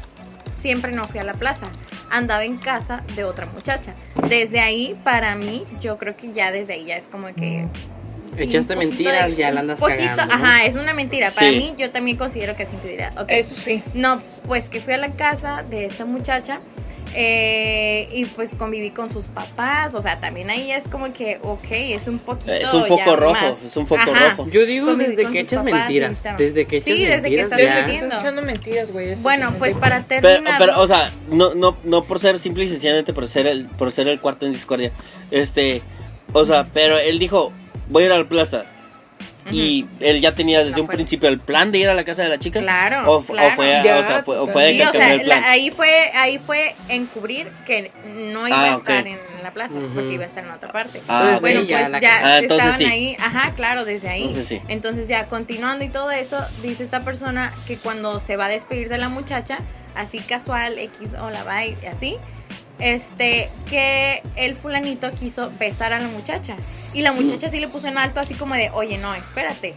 siempre 0.60 0.92
no 0.92 1.04
fui 1.04 1.20
a 1.20 1.24
la 1.24 1.34
plaza. 1.34 1.66
Andaba 2.10 2.44
en 2.44 2.56
casa 2.58 3.02
de 3.14 3.24
otra 3.24 3.46
muchacha. 3.46 3.92
Desde 4.28 4.60
ahí, 4.60 4.96
para 5.04 5.34
mí, 5.34 5.64
yo 5.80 5.98
creo 5.98 6.16
que 6.16 6.32
ya 6.32 6.50
desde 6.52 6.74
ahí 6.74 6.84
ya 6.86 6.96
es 6.96 7.06
como 7.08 7.26
que 7.34 7.66
Echaste 8.38 8.74
un 8.74 8.80
poquito 8.80 8.96
mentiras, 9.04 9.30
de- 9.30 9.36
ya 9.36 9.50
la 9.50 9.60
andas 9.60 9.80
poquito, 9.80 9.98
cagando. 10.14 10.26
¿no? 10.26 10.34
Ajá, 10.44 10.64
es 10.66 10.74
una 10.76 10.92
mentira. 10.92 11.30
Para 11.30 11.48
Sí. 11.50 11.56
mí, 11.56 11.74
yo 11.78 11.90
también 11.90 12.16
considero 12.18 12.54
que 12.54 12.64
es 12.64 12.72
infidelidad. 12.72 13.18
Ok. 13.18 13.30
Eso 13.30 13.54
sí. 13.54 13.82
No, 13.94 14.20
pues 14.46 14.68
que 14.68 14.80
fui 14.80 14.92
a 14.92 14.98
la 14.98 15.08
casa 15.10 15.62
de 15.68 15.86
esta 15.86 16.04
muchacha 16.04 16.60
eh, 17.16 18.08
y 18.12 18.24
pues 18.26 18.50
conviví 18.58 18.90
con 18.90 19.10
sus 19.12 19.24
papás. 19.24 19.94
O 19.94 20.02
sea, 20.02 20.20
también 20.20 20.50
ahí 20.50 20.70
es 20.70 20.86
como 20.86 21.12
que, 21.12 21.38
ok, 21.42 21.64
es 21.70 22.06
un 22.06 22.18
poquito. 22.18 22.52
Es 22.52 22.72
un 22.72 22.82
ya 22.82 22.88
foco 22.88 23.16
rojo, 23.16 23.32
más- 23.32 23.62
es 23.66 23.76
un 23.76 23.86
foco 23.86 24.02
Ajá. 24.02 24.30
rojo. 24.30 24.48
Yo 24.50 24.66
digo 24.66 24.86
Conviví 24.88 25.16
desde 25.16 25.32
que 25.32 25.40
echas 25.40 25.64
mentiras. 25.64 26.22
Desde 26.36 26.66
que 26.66 26.76
echas 26.76 26.86
Sí, 26.86 27.04
desde 27.04 27.28
que 27.30 27.36
mentiras. 27.36 27.44
estás. 27.44 27.58
Desde 27.58 27.70
que 27.72 27.82
mintiendo. 27.82 28.06
estás 28.06 28.22
echando 28.22 28.42
mentiras, 28.42 28.92
güey. 28.92 29.14
Bueno, 29.16 29.54
pues 29.58 29.74
para 29.76 30.04
Pero, 30.06 30.20
terminar. 30.28 30.56
pero, 30.58 30.80
o 30.80 30.86
sea, 30.86 31.10
no, 31.30 31.54
no, 31.54 31.76
no 31.84 32.04
por 32.04 32.18
ser 32.18 32.38
simple 32.38 32.64
y 32.64 32.68
sencillamente 32.68 33.12
por 33.12 33.26
ser 33.28 33.46
el, 33.46 33.66
por 33.66 33.90
ser 33.92 34.08
el 34.08 34.20
cuarto 34.20 34.46
en 34.46 34.52
discordia. 34.52 34.92
Este, 35.30 35.82
o 36.32 36.44
sea, 36.44 36.66
pero 36.72 36.98
él 36.98 37.18
dijo, 37.18 37.52
voy 37.88 38.02
a 38.02 38.06
ir 38.06 38.12
a 38.12 38.18
la 38.18 38.24
plaza. 38.28 38.66
Y 39.52 39.86
él 40.00 40.20
ya 40.20 40.32
tenía 40.34 40.58
desde 40.64 40.72
No 40.76 40.82
un 40.82 40.86
fue. 40.86 40.94
principio 40.96 41.28
el 41.28 41.38
plan 41.38 41.70
de 41.72 41.78
ir 41.78 41.88
a 41.88 41.94
la 41.94 42.04
casa 42.04 42.22
de 42.24 42.28
la 42.28 42.38
chica. 42.38 42.60
Claro, 42.60 43.10
O, 43.10 43.20
fue, 43.20 43.38
a- 43.40 43.82
Ya, 43.84 43.98
o 43.98 44.04
sea, 44.04 44.22
fue, 44.22 44.38
o 44.38 44.46
fue 44.48 44.64
de 44.64 44.70
Sí, 44.72 44.76
que 44.78 44.82
o 44.82 44.86
cambió 44.86 45.00
sea, 45.02 45.14
el 45.14 45.20
plan. 45.22 45.40
la- 45.42 45.50
ahí 45.50 45.70
fue 45.70 46.10
ahí 46.14 46.38
fue 46.38 46.74
encubrir 46.88 47.48
que 47.66 47.92
no 48.14 48.48
iba 48.48 48.60
Ah, 48.60 48.74
a 48.74 48.76
estar 48.76 49.06
en 49.06 49.18
la 49.42 49.50
plaza 49.52 49.74
porque 49.94 50.12
iba 50.14 50.24
a 50.24 50.26
estar 50.26 50.44
en 50.44 50.50
otra 50.50 50.68
parte. 50.70 51.00
Ah, 51.08 51.18
Entonces, 51.20 51.40
bueno, 51.40 51.60
pues 51.60 52.00
ya 52.02 52.20
Ah, 52.22 52.38
entonces 52.38 52.66
estaban 52.66 52.78
sí. 52.78 52.84
ahí, 52.84 53.16
ajá, 53.20 53.52
claro, 53.54 53.84
desde 53.84 54.08
ahí. 54.08 54.22
Entonces 54.22 54.48
sí. 54.48 54.60
Entonces 54.68 55.06
ya 55.08 55.24
continuando 55.26 55.84
y 55.84 55.88
todo 55.88 56.10
eso, 56.10 56.38
dice 56.62 56.82
esta 56.84 57.00
persona 57.04 57.52
que 57.66 57.76
cuando 57.76 58.18
se 58.20 58.36
va 58.36 58.46
a 58.46 58.48
despedir 58.48 58.88
de 58.88 58.98
la 58.98 59.08
muchacha, 59.08 59.58
así 59.94 60.18
casual, 60.18 60.78
X, 60.78 61.10
hola, 61.20 61.44
bye, 61.44 61.76
así, 61.88 62.16
este, 62.78 63.48
que 63.68 64.22
el 64.36 64.56
fulanito 64.56 65.10
quiso 65.12 65.50
besar 65.58 65.92
a 65.92 66.00
la 66.00 66.08
muchacha. 66.08 66.56
Y 66.94 67.02
la 67.02 67.12
muchacha 67.12 67.48
sí 67.50 67.58
le 67.60 67.68
puso 67.68 67.88
en 67.88 67.98
alto 67.98 68.20
así 68.20 68.34
como 68.34 68.54
de, 68.54 68.70
oye, 68.70 68.98
no, 68.98 69.14
espérate. 69.14 69.74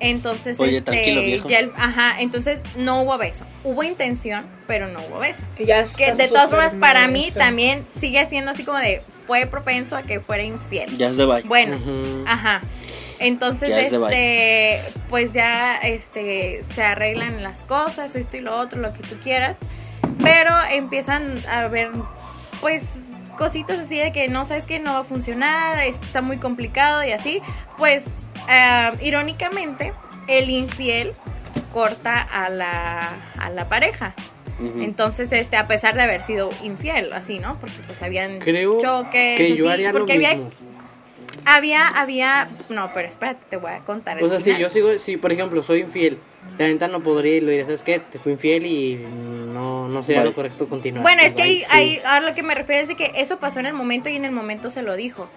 Entonces, 0.00 0.58
Oye, 0.58 0.78
este, 0.78 0.90
tranquilo, 0.90 1.20
viejo. 1.20 1.48
ya 1.48 1.60
el- 1.60 1.70
ajá, 1.76 2.16
entonces 2.20 2.58
no 2.76 3.02
hubo 3.02 3.18
beso. 3.18 3.44
Hubo 3.62 3.84
intención, 3.84 4.44
pero 4.66 4.88
no 4.88 4.98
hubo 5.08 5.20
beso. 5.20 5.40
Ya 5.60 5.78
está 5.78 5.96
Que 5.96 6.12
de 6.14 6.26
todas 6.28 6.50
formas, 6.50 6.74
para 6.74 7.06
mí 7.06 7.26
eso. 7.28 7.38
también 7.38 7.86
sigue 7.96 8.28
siendo 8.28 8.50
así 8.50 8.64
como 8.64 8.78
de, 8.78 9.02
fue 9.28 9.46
propenso 9.46 9.94
a 9.96 10.02
que 10.02 10.18
fuera 10.18 10.42
infiel. 10.42 10.98
Ya 10.98 11.10
es 11.10 11.16
de 11.16 11.24
bye. 11.24 11.42
Bueno, 11.42 11.78
ajá. 12.26 12.62
Entonces, 13.20 13.68
Ya 13.68 13.80
es 13.80 13.92
de 13.92 14.76
este, 14.78 14.98
pues 15.08 15.32
ya, 15.32 15.76
este, 15.76 16.64
se 16.74 16.82
arreglan 16.82 17.40
las 17.44 17.60
cosas, 17.60 18.16
esto 18.16 18.36
y 18.36 18.40
lo 18.40 18.56
otro, 18.58 18.80
lo 18.80 18.92
que 18.92 19.04
tú 19.04 19.14
quieras. 19.22 19.56
Pero 20.20 20.50
empiezan 20.72 21.40
a 21.48 21.68
ver, 21.68 21.92
pues, 22.62 22.84
cositas 23.36 23.78
así 23.78 23.98
de 23.98 24.12
que 24.12 24.28
no 24.28 24.46
sabes 24.46 24.64
que 24.66 24.78
no 24.78 24.94
va 24.94 25.00
a 25.00 25.04
funcionar, 25.04 25.80
está 25.80 26.22
muy 26.22 26.38
complicado 26.38 27.04
y 27.04 27.12
así, 27.12 27.42
pues 27.76 28.04
eh, 28.48 28.90
irónicamente 29.02 29.92
el 30.28 30.48
infiel 30.48 31.12
corta 31.72 32.20
a 32.20 32.48
la, 32.48 33.10
a 33.38 33.50
la 33.50 33.68
pareja. 33.68 34.14
Entonces, 34.78 35.32
este, 35.32 35.56
a 35.56 35.66
pesar 35.66 35.96
de 35.96 36.02
haber 36.02 36.22
sido 36.22 36.50
infiel, 36.62 37.12
así, 37.12 37.40
¿no? 37.40 37.58
Porque 37.58 37.74
pues 37.84 38.00
habían 38.00 38.38
Creo 38.38 38.80
choques. 38.80 39.36
que 39.36 39.56
yo 39.56 39.64
así, 39.64 39.72
haría 39.74 39.92
lo 39.92 39.98
porque 39.98 40.12
había, 40.12 40.34
mismo. 40.36 40.52
había, 41.44 41.88
había, 41.88 42.48
no, 42.68 42.92
pero 42.94 43.08
espérate, 43.08 43.40
te 43.50 43.56
voy 43.56 43.72
a 43.72 43.80
contar. 43.80 44.22
O 44.22 44.28
sea, 44.28 44.38
si 44.38 44.56
yo 44.56 44.70
sigo, 44.70 44.96
si 44.98 45.16
por 45.16 45.32
ejemplo 45.32 45.64
soy 45.64 45.80
infiel, 45.80 46.18
la 46.58 46.66
neta 46.66 46.88
no 46.88 47.02
podría 47.02 47.36
y 47.36 47.40
lo 47.40 47.48
diría, 47.50 47.64
¿sabes 47.64 47.82
qué? 47.82 47.98
Te 47.98 48.18
fui 48.18 48.32
infiel 48.32 48.66
y 48.66 48.96
no, 48.96 49.88
no 49.88 50.02
sería 50.02 50.20
Bye. 50.22 50.30
lo 50.30 50.34
correcto 50.34 50.68
continuar. 50.68 51.02
Bueno, 51.02 51.22
es 51.22 51.34
que 51.34 51.42
ahí, 51.42 51.62
ahí 51.70 52.00
a 52.04 52.20
lo 52.20 52.34
que 52.34 52.42
me 52.42 52.54
refiero 52.54 52.82
es 52.82 52.88
de 52.88 52.96
que 52.96 53.12
eso 53.16 53.38
pasó 53.38 53.60
en 53.60 53.66
el 53.66 53.74
momento 53.74 54.08
y 54.08 54.16
en 54.16 54.24
el 54.24 54.32
momento 54.32 54.70
se 54.70 54.82
lo 54.82 54.94
dijo. 54.96 55.28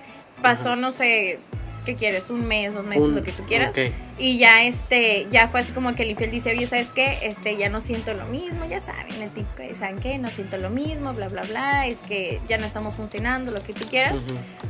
Pasó, 0.42 0.76
no 0.76 0.92
sé, 0.92 1.40
¿qué 1.86 1.96
quieres? 1.96 2.30
Un 2.30 2.46
mes, 2.46 2.74
dos 2.74 2.86
meses, 2.86 3.04
Un- 3.04 3.16
lo 3.16 3.24
que 3.24 3.32
tú 3.32 3.44
quieras. 3.44 3.70
ok. 3.70 3.78
Y 4.18 4.38
ya 4.38 4.64
este, 4.64 5.28
ya 5.32 5.48
fue 5.48 5.62
así 5.62 5.72
como 5.72 5.94
que 5.96 6.04
el 6.04 6.12
infiel 6.12 6.32
dice, 6.32 6.52
oye, 6.52 6.68
¿sabes 6.68 6.88
qué? 6.94 7.18
Este, 7.24 7.56
ya 7.58 7.70
no 7.70 7.80
siento 7.82 8.14
lo 8.14 8.26
mismo, 8.28 8.66
ya 8.66 8.80
saben, 8.82 9.22
el 9.22 9.30
típico 9.30 9.58
de, 9.64 9.76
¿saben 9.76 10.00
qué? 10.00 10.18
No 10.18 10.30
siento 10.30 10.58
lo 10.58 10.70
mismo, 10.70 11.14
bla, 11.14 11.28
bla, 11.30 11.44
bla, 11.44 11.88
es 11.88 12.00
que 12.00 12.40
ya 12.50 12.58
no 12.58 12.66
estamos 12.66 12.96
funcionando, 12.96 13.52
lo 13.52 13.62
que 13.64 13.74
tú 13.74 13.86
quieras. 13.90 14.16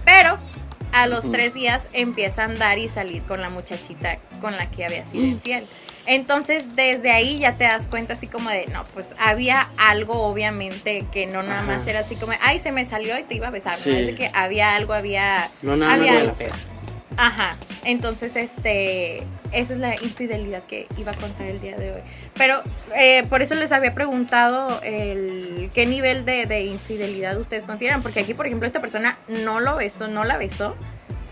Pero 0.04 0.38
a 0.92 1.08
los 1.08 1.30
tres 1.32 1.54
días 1.54 1.84
empieza 1.94 2.44
a 2.44 2.46
andar 2.46 2.78
y 2.78 2.88
salir 2.88 3.22
con 3.24 3.42
la 3.42 3.50
muchachita 3.50 4.18
con 4.42 4.56
la 4.58 4.70
que 4.70 4.86
había 4.86 5.06
sido 5.06 5.24
Mm. 5.24 5.32
infiel. 5.32 5.66
Entonces, 6.08 6.64
desde 6.76 7.12
ahí 7.12 7.40
ya 7.40 7.54
te 7.54 7.64
das 7.64 7.88
cuenta 7.88 8.14
así 8.14 8.28
como 8.28 8.50
de, 8.52 8.68
no, 8.68 8.84
pues 8.94 9.08
había 9.18 9.70
algo 9.78 10.22
obviamente 10.22 11.04
que 11.12 11.26
no 11.26 11.42
nada 11.42 11.62
Ajá. 11.62 11.78
más 11.78 11.88
era 11.88 12.00
así 12.02 12.16
como, 12.16 12.34
ay, 12.42 12.60
se 12.60 12.72
me 12.72 12.86
salió 12.86 13.18
y 13.18 13.24
te 13.24 13.36
iba 13.36 13.48
a 13.48 13.52
besar, 13.52 13.78
Sí. 13.78 13.90
¿no? 13.90 13.96
Es 13.98 14.06
de 14.08 14.16
que 14.16 14.30
había 14.34 14.76
algo, 14.76 14.94
había... 14.94 15.50
No 15.64 15.76
nada 15.76 15.94
había 15.96 16.14
de 16.14 16.24
la 16.26 16.30
algo. 16.32 16.38
Ajá, 17.18 17.56
entonces 17.86 18.36
este, 18.36 19.20
esa 19.52 19.74
es 19.74 19.80
la 19.80 19.96
infidelidad 19.96 20.64
que 20.64 20.88
iba 20.98 21.12
a 21.12 21.16
contar 21.16 21.48
el 21.48 21.62
día 21.62 21.78
de 21.78 21.94
hoy. 21.94 22.02
Pero 22.34 22.62
eh, 22.96 23.26
por 23.30 23.42
eso 23.42 23.56
les 23.56 23.72
había 23.72 23.94
preguntado 23.94 24.82
el 24.84 25.70
qué 25.74 25.86
nivel 25.86 26.26
de, 26.26 26.46
de 26.46 26.62
infidelidad 26.62 27.40
ustedes 27.40 27.64
consideran, 27.66 28.02
porque 28.02 28.20
aquí 28.22 28.34
por 28.34 28.48
ejemplo 28.48 28.68
esta 28.68 28.82
persona 28.82 29.18
no 29.28 29.60
lo 29.60 29.78
besó, 29.78 30.08
no 30.08 30.26
la 30.26 30.38
besó, 30.38 30.76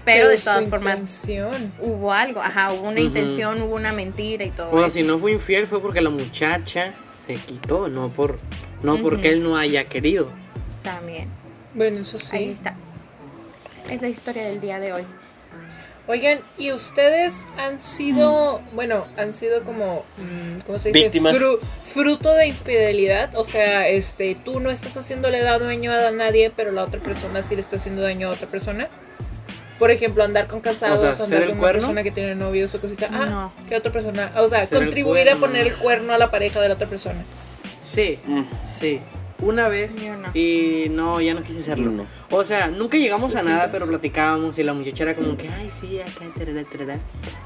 pero, 0.06 0.30
de 0.30 0.38
su 0.38 0.46
todas 0.46 0.70
formas 0.70 1.00
intención. 1.00 1.74
hubo 1.82 2.14
algo, 2.14 2.42
ajá, 2.42 2.72
hubo 2.74 2.88
una 2.88 3.00
intención, 3.00 3.62
hubo 3.62 3.76
una 3.76 3.92
mentira 3.94 4.46
y 4.46 4.52
todo. 4.52 4.70
O 4.72 4.78
sea, 4.78 4.88
eso. 4.88 4.96
si 4.96 5.04
no 5.04 5.18
fue 5.18 5.32
infiel 5.34 5.68
fue 5.68 5.82
porque 5.82 6.02
la 6.02 6.10
muchacha 6.12 6.94
se 7.14 7.36
quitó, 7.36 7.88
no 7.90 8.10
por 8.10 8.40
no 8.84 9.02
porque 9.02 9.30
él 9.30 9.44
no 9.44 9.58
haya 9.58 9.86
querido. 9.86 10.30
También, 10.84 11.28
Bueno, 11.74 12.00
eso 12.02 12.18
ahí 12.34 12.46
sí. 12.46 12.52
está. 12.52 12.76
Es 13.90 14.02
la 14.02 14.10
historia 14.10 14.44
del 14.46 14.60
día 14.62 14.80
de 14.80 14.94
hoy. 14.94 15.04
Oigan, 16.06 16.40
¿y 16.58 16.74
ustedes 16.74 17.48
han 17.58 17.80
sido, 17.80 18.60
bueno, 18.74 19.06
han 19.18 19.34
sido 19.34 19.64
como, 19.64 20.04
mm, 20.18 20.60
¿cómo 20.66 20.78
se 20.78 20.90
dice? 20.90 21.04
Víctimas. 21.04 21.34
Fru- 21.34 21.60
fruto 21.86 22.34
de 22.34 22.48
infidelidad? 22.48 23.34
O 23.36 23.46
sea, 23.46 23.88
este, 23.88 24.36
tú 24.36 24.60
no 24.60 24.70
estás 24.70 24.98
haciéndole 24.98 25.42
daño 25.42 25.94
a 25.94 26.12
nadie, 26.12 26.52
pero 26.54 26.72
la 26.74 26.84
otra 26.84 27.00
persona 27.00 27.42
sí 27.42 27.56
le 27.56 27.62
está 27.62 27.78
haciendo 27.78 28.02
daño 28.02 28.28
a 28.28 28.32
otra 28.32 28.48
persona. 28.48 28.90
Por 29.80 29.92
ejemplo, 29.92 30.24
andar 30.26 30.48
con 30.48 30.60
casados, 30.60 31.00
O 31.00 31.04
sea, 31.04 31.16
¿ser 31.16 31.38
andar 31.44 31.50
con 31.52 31.60
una 31.60 31.72
persona 31.72 32.04
que 32.04 32.12
tiene 32.12 32.36
novios 32.36 32.76
o 32.76 32.82
cositas. 32.82 33.10
Ah, 33.14 33.26
No. 33.26 33.54
¿qué 33.70 33.78
otra 33.78 33.92
persona? 33.92 34.30
O 34.38 34.48
sea, 34.50 34.66
Ser 34.66 34.78
contribuir 34.80 35.30
a 35.30 35.38
poner 35.38 35.68
el 35.68 35.76
cuerno 35.78 36.14
a 36.14 36.18
la 36.18 36.30
pareja 36.30 36.60
de 36.60 36.68
la 36.68 36.74
otra 36.76 36.88
persona. 36.88 37.24
Sí, 37.82 38.20
Mm. 38.26 38.42
sí. 38.78 39.00
Una 39.44 39.68
vez 39.68 39.96
no. 39.96 40.30
y 40.34 40.88
no, 40.90 41.20
ya 41.22 41.34
no 41.34 41.44
quise 41.44 41.60
hacerlo. 41.60 41.92
No. 41.92 42.06
O 42.32 42.44
sea, 42.44 42.68
nunca 42.68 42.98
llegamos 42.98 43.32
Sí, 43.32 43.38
a 43.38 43.42
sí, 43.42 43.48
nada, 43.48 43.70
pero 43.72 43.86
platicábamos 43.88 44.58
y 44.58 44.64
la 44.64 44.74
muchacha 44.74 45.04
era 45.04 45.16
como 45.16 45.38
que, 45.38 45.50
ay, 45.50 45.70
sí, 45.70 46.00
acá, 46.00 46.26
tarara, 46.38 46.64
tarara". 46.64 46.98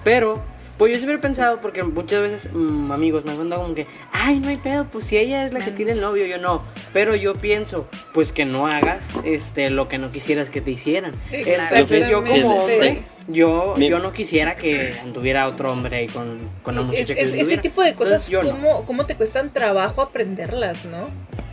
Pero, 0.03 0.41
pues 0.77 0.91
yo 0.91 0.97
siempre 0.97 1.15
he 1.15 1.19
pensado, 1.19 1.59
porque 1.59 1.81
muchas 1.83 2.21
veces 2.21 2.49
mm, 2.53 2.91
amigos 2.91 3.25
me 3.25 3.31
han 3.31 3.37
contado 3.37 3.61
como 3.63 3.73
que, 3.73 3.87
ay, 4.11 4.39
no 4.39 4.47
hay 4.49 4.57
pedo, 4.57 4.85
pues 4.85 5.05
si 5.05 5.17
ella 5.17 5.45
es 5.45 5.51
la 5.53 5.59
que 5.65 5.71
tiene 5.71 5.91
el 5.93 6.01
novio, 6.01 6.25
yo 6.27 6.37
no. 6.37 6.61
Pero 6.93 7.15
yo 7.15 7.33
pienso, 7.35 7.87
pues 8.13 8.31
que 8.31 8.45
no 8.45 8.67
hagas 8.67 9.09
este 9.23 9.69
lo 9.71 9.87
que 9.87 9.97
no 9.97 10.11
quisieras 10.11 10.49
que 10.51 10.61
te 10.61 10.71
hicieran. 10.71 11.13
Entonces 11.31 12.07
yo 12.09 12.23
como 12.23 12.61
hombre, 12.63 13.01
yo, 13.27 13.73
Mi- 13.77 13.89
yo 13.89 13.99
no 13.99 14.13
quisiera 14.13 14.55
que 14.55 14.93
anduviera 15.01 15.47
otro 15.47 15.71
hombre 15.71 15.97
ahí 15.97 16.07
con, 16.07 16.37
con 16.63 16.75
la 16.75 16.81
Es- 16.81 16.87
muchacha 16.87 17.15
que 17.15 17.21
es- 17.23 17.33
ese 17.33 17.57
tipo 17.57 17.81
de 17.81 17.93
cosas, 17.93 18.29
Entonces, 18.29 18.29
yo 18.29 18.43
no. 18.43 18.51
¿cómo, 18.51 18.85
¿cómo 18.85 19.05
te 19.05 19.15
cuestan 19.15 19.51
trabajo 19.51 20.01
aprenderlas, 20.03 20.85
no? 20.85 21.09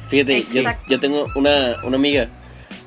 Fíjate, 0.08 0.42
yo, 0.52 0.62
yo 0.88 1.00
tengo 1.00 1.26
una, 1.34 1.76
una 1.84 1.96
amiga, 1.96 2.28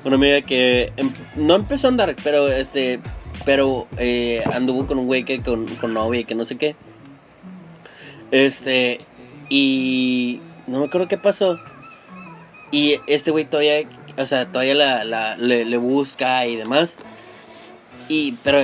una 0.04 0.16
amiga 0.16 0.40
que 0.42 0.92
em- 0.96 1.12
no 1.36 1.54
empezó 1.56 1.88
a 1.88 1.90
andar, 1.90 2.14
pero 2.22 2.48
este, 2.48 3.00
pero 3.44 3.86
eh, 3.98 4.42
anduvo 4.52 4.86
con 4.86 4.98
un 4.98 5.06
güey 5.06 5.24
que 5.24 5.40
con, 5.40 5.66
con 5.76 5.94
novia 5.94 6.20
y 6.20 6.24
que 6.24 6.34
no 6.34 6.44
sé 6.44 6.56
qué. 6.56 6.76
Este, 8.30 8.98
y 9.48 10.40
no 10.66 10.80
me 10.80 10.86
acuerdo 10.86 11.08
qué 11.08 11.18
pasó. 11.18 11.58
Y 12.70 12.96
este 13.06 13.30
güey 13.30 13.44
todavía, 13.46 13.80
o 14.18 14.26
sea, 14.26 14.46
todavía 14.50 14.74
la, 14.74 15.04
la- 15.04 15.36
le, 15.36 15.64
le 15.64 15.76
busca 15.76 16.46
y 16.46 16.56
demás. 16.56 16.96
Y, 18.08 18.32
pero, 18.44 18.60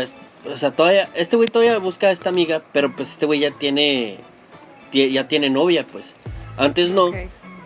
o 0.52 0.56
sea, 0.56 0.70
todavía, 0.70 1.08
este 1.14 1.36
güey 1.36 1.48
todavía 1.48 1.78
busca 1.78 2.08
a 2.08 2.10
esta 2.10 2.28
amiga, 2.28 2.62
pero 2.72 2.94
pues 2.94 3.10
este 3.10 3.26
güey 3.26 3.40
ya 3.40 3.50
tiene, 3.50 4.18
tie- 4.92 5.10
ya 5.10 5.26
tiene 5.28 5.50
novia, 5.50 5.86
pues. 5.86 6.14
Antes 6.56 6.90
no. 6.90 7.10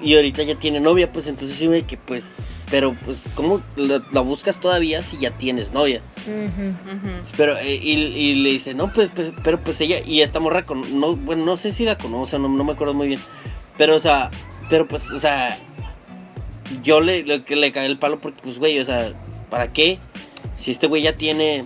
Y 0.01 0.15
ahorita 0.15 0.43
ya 0.43 0.55
tiene 0.55 0.81
novia, 0.81 1.13
pues 1.13 1.27
entonces 1.27 1.57
sí, 1.57 1.67
güey, 1.67 1.83
que 1.83 1.97
pues, 1.97 2.31
pero 2.71 2.95
pues, 3.05 3.25
¿cómo 3.35 3.61
la, 3.77 4.03
la 4.13 4.21
buscas 4.21 4.61
todavía 4.61 5.03
si 5.03 5.19
ya 5.19 5.31
tienes 5.31 5.73
novia? 5.73 6.03
Pero, 7.37 7.57
eh, 7.57 7.75
y, 7.83 7.93
y 7.95 8.35
le 8.37 8.51
dice, 8.51 8.75
no, 8.75 8.93
pues, 8.93 9.11
pues, 9.15 9.33
pero 9.43 9.59
pues 9.61 9.81
ella, 9.81 9.97
y 10.07 10.21
esta 10.21 10.39
morra, 10.39 10.65
con, 10.67 11.01
no, 11.01 11.17
bueno, 11.17 11.45
no 11.45 11.57
sé 11.57 11.73
si 11.73 11.85
la 11.85 11.99
conoce, 11.99 12.39
no, 12.39 12.49
no 12.49 12.65
me 12.65 12.73
acuerdo 12.73 12.95
muy 12.95 13.09
bien. 13.09 13.21
Pero, 13.77 13.97
o 13.97 14.01
sea, 14.01 14.31
pero 14.69 14.87
pues, 14.87 15.11
o 15.11 15.19
sea, 15.19 15.59
yo 16.83 17.01
le, 17.01 17.23
le, 17.25 17.39
le 17.49 17.73
cagué 17.73 17.87
el 17.87 17.99
palo 17.99 18.21
porque, 18.21 18.41
pues, 18.43 18.59
güey, 18.59 18.79
o 18.79 18.85
sea, 18.85 19.13
¿para 19.51 19.73
qué? 19.73 19.99
Si 20.55 20.71
este 20.71 20.87
güey 20.87 21.03
ya 21.03 21.17
tiene, 21.17 21.65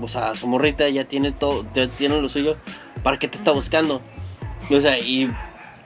o 0.00 0.08
sea, 0.08 0.36
su 0.36 0.46
morrita 0.46 0.88
ya 0.88 1.04
tiene 1.04 1.32
todo, 1.32 1.66
ya 1.74 1.88
tiene 1.88 2.20
lo 2.20 2.28
suyo, 2.28 2.56
¿para 3.02 3.18
qué 3.18 3.28
te 3.28 3.36
está 3.36 3.52
buscando? 3.52 4.00
Y, 4.70 4.74
o 4.74 4.80
sea, 4.80 4.98
y 4.98 5.30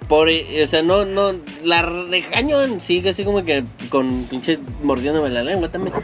por, 0.07 0.29
o 0.29 0.67
sea, 0.67 0.83
no, 0.83 1.05
no, 1.05 1.35
la 1.65 1.83
regaño 1.83 2.63
en 2.63 2.81
sí, 2.81 3.03
así 3.09 3.25
como 3.25 3.45
que 3.45 3.65
con 3.91 4.25
pinche 4.25 4.59
mordiéndome 4.83 5.29
la 5.31 5.43
lengua 5.43 5.71
también. 5.71 5.95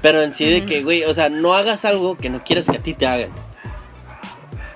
Pero 0.00 0.22
en 0.22 0.32
sí 0.32 0.46
de 0.46 0.66
que, 0.66 0.82
güey, 0.82 1.04
o 1.04 1.14
sea, 1.14 1.28
no 1.28 1.54
hagas 1.54 1.84
algo 1.84 2.16
que 2.18 2.28
no 2.30 2.42
quieres 2.44 2.66
que 2.68 2.76
a 2.76 2.80
ti 2.80 2.94
te 2.94 3.06
hagan. 3.06 3.30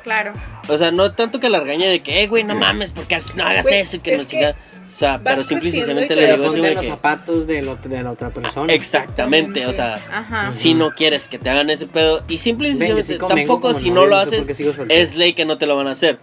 Claro. 0.04 0.34
O 0.68 0.78
sea, 0.78 0.92
no 0.92 1.12
tanto 1.12 1.40
que 1.40 1.48
la 1.48 1.58
regañe 1.60 1.88
de 1.88 2.00
que, 2.00 2.22
eh, 2.22 2.28
güey, 2.28 2.44
no 2.44 2.54
mames, 2.54 2.92
porque 2.92 3.18
no 3.34 3.44
hagas 3.44 3.66
eso 3.66 3.96
y 3.96 4.00
que 4.00 4.14
es 4.14 4.22
no 4.22 4.28
que. 4.28 4.46
O 4.88 4.98
sea, 4.98 5.20
pero 5.22 5.36
vas 5.36 5.46
simple 5.46 5.68
y 5.68 5.72
creciendo 5.72 6.00
y 6.00 6.04
sencillamente 6.06 6.14
te 6.14 6.20
le 6.20 6.32
digo 6.36 6.48
así, 6.48 6.58
güey, 6.60 6.74
los 6.74 6.84
que. 6.84 6.90
zapatos 6.90 7.46
de, 7.46 7.60
lo- 7.62 7.76
de 7.76 8.02
la 8.02 8.10
otra 8.12 8.30
persona. 8.30 8.72
Exactamente, 8.72 9.66
o 9.66 9.72
sea, 9.72 9.96
Ajá. 10.10 10.54
si 10.54 10.74
no 10.74 10.92
quieres 10.92 11.28
que 11.28 11.38
te 11.38 11.50
hagan 11.50 11.68
ese 11.70 11.86
pedo, 11.86 12.22
y 12.28 12.38
simple 12.38 12.68
y 12.68 12.74
Ven, 12.76 13.02
sí 13.04 13.18
tampoco 13.18 13.74
si 13.74 13.90
no 13.90 14.06
lo 14.06 14.16
haces, 14.16 14.46
es 14.88 15.16
ley 15.16 15.34
que 15.34 15.44
no 15.44 15.58
te 15.58 15.66
lo 15.66 15.76
van 15.76 15.88
a 15.88 15.90
hacer. 15.90 16.18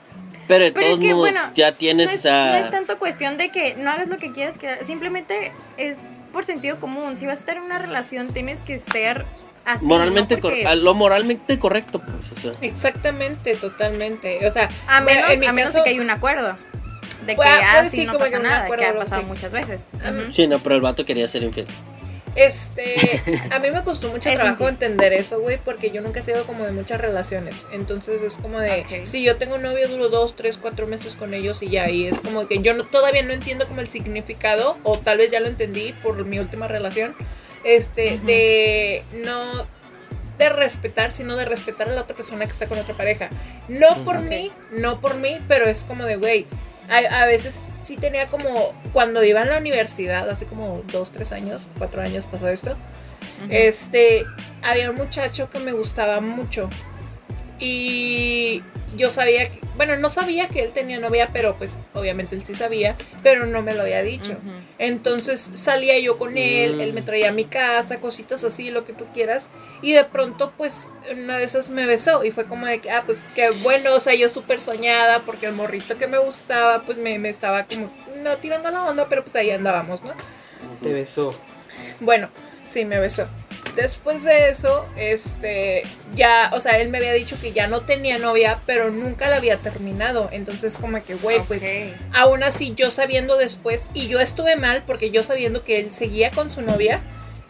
Pero 0.48 0.64
de 0.66 0.72
Pero 0.72 0.86
todos 0.88 1.00
es 1.00 1.06
que, 1.06 1.14
modos, 1.14 1.32
bueno, 1.32 1.52
ya 1.56 1.72
tienes 1.72 2.08
no 2.08 2.12
es, 2.14 2.20
esa. 2.20 2.48
no 2.52 2.56
es 2.56 2.70
tanto 2.72 3.00
cuestión 3.00 3.38
de 3.38 3.50
que 3.50 3.76
no 3.76 3.90
hagas 3.92 4.08
lo 4.08 4.18
que 4.18 4.32
quieras, 4.32 4.58
que 4.58 4.86
simplemente 4.86 5.52
es 5.78 5.96
por 6.32 6.46
sentido 6.46 6.80
común. 6.80 7.16
Si 7.16 7.26
vas 7.26 7.38
a 7.38 7.40
estar 7.40 7.58
en 7.58 7.64
una 7.64 7.80
relación, 7.80 8.34
tienes 8.34 8.60
que 8.62 8.80
ser 8.80 9.26
así. 9.66 9.86
moralmente 9.86 10.36
¿no? 10.36 10.42
Porque 10.42 10.64
cor- 10.64 10.78
lo 10.78 10.94
moralmente 10.96 11.58
correcto, 11.60 12.00
pues, 12.02 12.32
o 12.32 12.40
sea. 12.40 12.52
Exactamente, 12.62 13.56
totalmente. 13.56 14.46
O 14.48 14.52
sea, 14.52 14.70
a 14.88 15.02
bueno, 15.02 15.22
menos, 15.22 15.32
en 15.32 15.40
mi 15.40 15.46
a 15.46 15.54
menos 15.54 15.72
caso, 15.72 15.84
de 15.84 15.90
que 15.90 15.96
hay 15.96 16.00
un 16.00 16.10
acuerdo. 16.10 16.58
De 17.26 17.36
que 17.38 17.42
sí, 17.90 17.98
sí, 18.02 18.06
no 18.06 18.18
pasa 18.18 18.40
nada, 18.40 18.64
acuerdo 18.66 18.84
que 18.84 18.90
ha 18.90 18.96
pasado 18.98 19.22
así. 19.22 19.26
muchas 19.30 19.52
veces. 19.52 19.82
Ujú. 19.94 20.32
Sí, 20.34 20.46
no, 20.48 20.60
pero 20.60 20.76
el 20.76 20.82
vato 20.82 21.06
quería 21.06 21.26
ser 21.30 21.44
infiel. 21.44 21.68
Este, 22.36 23.22
a 23.52 23.60
mí 23.60 23.70
me 23.72 23.84
costó 23.84 24.10
mucho 24.10 24.32
trabajo 24.32 24.68
entender 24.68 25.14
eso, 25.14 25.40
güey, 25.40 25.60
porque 25.64 25.92
yo 25.92 26.02
nunca 26.02 26.20
he 26.20 26.24
sido 26.24 26.46
como 26.46 26.66
de 26.66 26.72
muchas 26.72 27.00
relaciones. 27.00 27.68
Entonces 27.72 28.22
es 28.22 28.38
como 28.38 28.60
de, 28.60 29.06
si 29.06 29.24
yo 29.24 29.38
tengo 29.38 29.56
un 29.56 29.62
novio, 29.62 29.88
duro 29.88 30.10
dos, 30.10 30.36
tres, 30.36 30.58
cuatro 30.58 30.88
meses 30.88 31.16
con 31.16 31.34
ellos 31.34 31.62
y 31.62 31.70
ya, 31.70 31.90
y 31.90 32.08
es 32.08 32.20
como 32.20 32.48
que 32.48 32.60
yo 32.60 32.74
no, 32.74 32.86
todavía 32.86 33.24
no 33.24 33.34
entiendo 33.34 33.68
como 33.68 33.82
el 33.82 33.88
significado, 33.88 34.78
o 34.84 34.98
tal 34.98 35.20
vez 35.20 35.32
ya 35.32 35.40
lo 35.40 35.48
entendí 35.48 35.94
por 36.02 36.26
mi 36.26 36.40
última 36.40 36.68
relación, 36.68 37.16
este, 37.64 38.20
de 38.26 39.04
no 39.14 39.68
de 40.38 40.50
respetar, 40.50 41.12
sino 41.12 41.36
de 41.36 41.46
respetar 41.46 41.88
a 41.88 41.94
la 41.94 42.02
otra 42.02 42.16
persona 42.16 42.46
que 42.46 42.52
está 42.52 42.66
con 42.66 42.80
otra 42.80 42.96
pareja. 42.96 43.30
No 43.68 44.04
por 44.04 44.20
mí, 44.20 44.52
no 44.72 45.00
por 45.00 45.16
mí, 45.16 45.38
pero 45.48 45.66
es 45.66 45.84
como 45.84 46.06
de, 46.06 46.16
güey, 46.16 46.48
a, 46.90 47.22
a 47.22 47.26
veces 47.28 47.62
sí 47.84 47.98
tenía 47.98 48.28
como, 48.28 48.74
cuando 48.92 49.24
iba 49.24 49.42
en 49.42 49.50
la 49.50 49.58
universidad, 49.58 50.30
hace 50.30 50.46
como 50.46 50.82
dos, 50.92 51.12
tres 51.12 51.32
años, 51.32 51.68
cuatro 51.78 52.02
años 52.02 52.26
pasó 52.26 52.48
esto, 52.50 52.76
este, 53.50 54.24
había 54.62 54.90
un 54.90 54.98
muchacho 54.98 55.50
que 55.50 55.60
me 55.60 55.74
gustaba 55.74 56.20
mucho. 56.22 56.70
Y 57.60 58.62
yo 58.96 59.10
sabía 59.10 59.50
que, 59.50 59.60
bueno, 59.76 59.96
no 59.96 60.10
sabía 60.10 60.50
que 60.50 60.62
él 60.62 60.72
tenía 60.72 61.00
novia, 61.00 61.30
pero 61.34 61.56
pues 61.56 61.80
obviamente 61.94 62.36
él 62.36 62.44
sí 62.44 62.54
sabía, 62.56 62.96
pero 63.24 63.46
no 63.46 63.62
me 63.62 63.74
lo 63.74 63.82
había 63.84 64.02
dicho. 64.04 64.36
Entonces 64.80 65.52
salía 65.56 65.98
yo 66.00 66.18
con 66.18 66.38
él, 66.38 66.76
Mm. 66.76 66.82
él 66.82 66.94
me 66.94 67.02
traía 67.02 67.30
a 67.30 67.32
mi 67.32 67.46
casa, 67.46 68.00
cositas 68.02 68.44
así, 68.44 68.70
lo 68.70 68.86
que 68.86 68.94
tú 68.94 69.06
quieras, 69.14 69.50
y 69.82 69.94
de 69.94 70.04
pronto 70.04 70.52
pues 70.58 70.90
una 71.12 71.38
de 71.38 71.46
esas 71.46 71.70
me 71.70 71.86
besó 71.86 72.24
y 72.24 72.32
fue 72.32 72.46
como 72.46 72.66
de 72.68 72.80
que, 72.82 72.92
ah, 72.92 73.04
pues 73.06 73.20
qué 73.36 73.50
bueno, 73.64 73.94
o 73.96 74.00
sea, 74.00 74.14
yo 74.14 74.30
súper 74.30 74.60
soñada 74.60 75.20
porque 75.20 75.46
el 75.48 75.54
morrito 75.54 75.98
que 75.98 76.08
me 76.08 76.18
gustaba 76.18 76.82
pues 76.84 76.98
me, 76.98 77.18
me 77.20 77.30
estaba 77.30 77.66
como, 77.66 77.90
no 78.24 78.36
tirando 78.38 78.70
la 78.72 78.84
onda, 78.84 79.08
pero 79.10 79.24
pues 79.24 79.36
ahí 79.36 79.52
andábamos, 79.52 80.04
¿no? 80.04 80.12
Te 80.82 80.92
besó. 80.94 81.32
Bueno, 82.00 82.30
sí, 82.64 82.86
me 82.86 83.00
besó. 83.00 83.28
Después 83.76 84.24
de 84.24 84.50
eso, 84.50 84.86
este, 84.96 85.84
ya, 86.16 86.52
o 86.54 86.62
sea, 86.62 86.80
él 86.80 86.90
me 86.90 87.00
había 87.00 87.14
dicho 87.14 87.38
que 87.42 87.52
ya 87.54 87.68
no 87.68 87.82
tenía 87.82 88.20
novia, 88.20 88.60
pero 88.66 88.92
nunca 88.92 89.28
la 89.28 89.38
había 89.38 89.58
terminado. 89.58 90.30
Entonces, 90.32 90.78
como 90.78 91.04
que, 91.04 91.16
güey, 91.16 91.42
pues, 91.42 91.64
aún 92.14 92.44
así, 92.44 92.74
yo 92.76 92.92
sabiendo 92.92 93.38
después, 93.38 93.90
y 93.94 94.08
yo 94.08 94.20
estuve 94.20 94.56
mal 94.56 94.84
porque 94.86 95.10
yo 95.10 95.24
sabiendo 95.24 95.64
que 95.64 95.80
él 95.80 95.94
seguía 95.94 96.32
con 96.32 96.52
su 96.52 96.62
novia, 96.62 97.02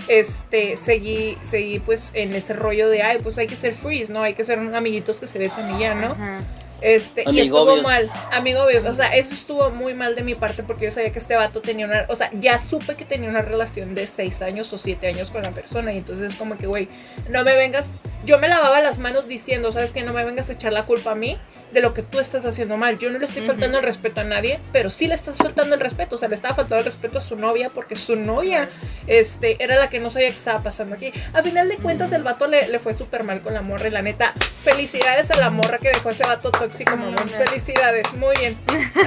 este, 0.08 0.78
seguí, 0.78 1.38
seguí 1.42 1.80
pues 1.80 2.12
en 2.14 2.34
ese 2.36 2.54
rollo 2.54 2.90
de, 2.90 3.02
ay, 3.04 3.20
pues 3.24 3.38
hay 3.38 3.48
que 3.48 3.56
ser 3.56 3.74
freeze, 3.74 4.12
¿no? 4.12 4.24
Hay 4.24 4.34
que 4.34 4.44
ser 4.44 4.60
amiguitos 4.60 5.18
que 5.18 5.28
se 5.28 5.40
besan 5.40 5.76
y 5.76 5.80
ya, 5.80 5.96
¿no? 5.96 6.12
Ajá. 6.12 6.42
Este, 6.84 7.24
y 7.32 7.40
estuvo 7.40 7.82
mal, 7.82 8.10
amigobios, 8.34 8.84
o 8.84 8.94
sea, 8.94 9.16
eso 9.16 9.34
estuvo 9.34 9.70
muy 9.70 9.94
mal 9.94 10.16
de 10.16 10.24
mi 10.24 10.36
parte 10.36 10.64
porque 10.64 10.84
yo 10.84 10.92
sabía 10.92 11.12
que 11.12 11.20
este 11.20 11.34
vato 11.38 11.62
tenía 11.62 11.86
una, 11.86 12.06
o 12.10 12.16
sea, 12.18 12.30
ya 12.34 12.60
supe 12.60 12.96
que 12.96 13.06
tenía 13.06 13.30
una 13.30 13.42
relación 13.42 13.96
de 13.96 14.06
seis 14.06 14.42
años 14.42 14.74
o 14.74 14.78
siete 14.78 15.08
años 15.08 15.32
con 15.32 15.44
la 15.44 15.52
persona 15.52 15.94
y 15.94 16.00
entonces 16.00 16.36
como 16.36 16.58
que, 16.58 16.68
güey, 16.68 16.90
no 17.30 17.46
me 17.46 17.56
vengas, 17.56 17.92
yo 18.26 18.38
me 18.38 18.50
lavaba 18.50 18.82
las 18.82 19.00
manos 19.00 19.30
diciendo, 19.30 19.72
sabes 19.72 19.94
que 19.94 20.04
no 20.04 20.12
me 20.12 20.26
vengas 20.26 20.50
a 20.50 20.54
echar 20.54 20.74
la 20.74 20.84
culpa 20.84 21.12
a 21.12 21.16
mí 21.16 21.38
de 21.74 21.82
lo 21.82 21.94
que 21.94 22.04
tú 22.04 22.20
estás 22.20 22.46
haciendo 22.46 22.78
mal, 22.78 23.00
yo 23.00 23.10
no 23.10 23.18
le 23.20 23.26
estoy 23.26 23.42
faltando 23.42 23.80
el 23.80 23.84
respeto 23.84 24.22
a 24.22 24.24
nadie, 24.24 24.60
pero 24.72 24.90
sí 24.90 25.08
le 25.08 25.16
estás 25.16 25.38
faltando 25.38 25.74
el 25.76 25.82
respeto, 25.82 26.16
o 26.16 26.18
sea, 26.18 26.28
le 26.30 26.36
estaba 26.36 26.54
faltando 26.56 26.78
el 26.80 26.86
respeto 26.86 27.18
a 27.18 27.22
su 27.22 27.36
novia 27.36 27.70
porque 27.70 27.96
su 27.96 28.16
novia, 28.16 28.70
este, 29.08 29.62
era 29.64 29.76
la 29.76 29.90
que 29.90 30.00
no 30.00 30.10
sabía 30.12 30.30
qué 30.30 30.38
estaba 30.38 30.62
pasando 30.64 30.96
aquí. 30.96 31.12
A 31.34 31.42
final 31.44 31.68
de 31.68 31.78
cuentas 31.78 32.12
el 32.12 32.24
vato 32.24 32.48
le, 32.48 32.68
le 32.70 32.80
fue 32.80 32.94
súper 32.94 33.24
mal 33.24 33.42
con 33.42 33.54
la 33.54 33.62
morra 33.62 33.88
y 33.88 33.92
la 33.92 34.02
neta, 34.02 34.34
felicidades 34.64 35.32
a 35.32 35.38
la 35.38 35.50
morra 35.50 35.80
que 35.80 35.90
dejó 35.90 36.12
ese 36.12 36.24
vato 36.28 36.52
tóxico, 36.52 36.96
mamón. 36.96 37.18
Felicidades, 37.30 38.14
muy 38.14 38.34
bien. 38.40 38.58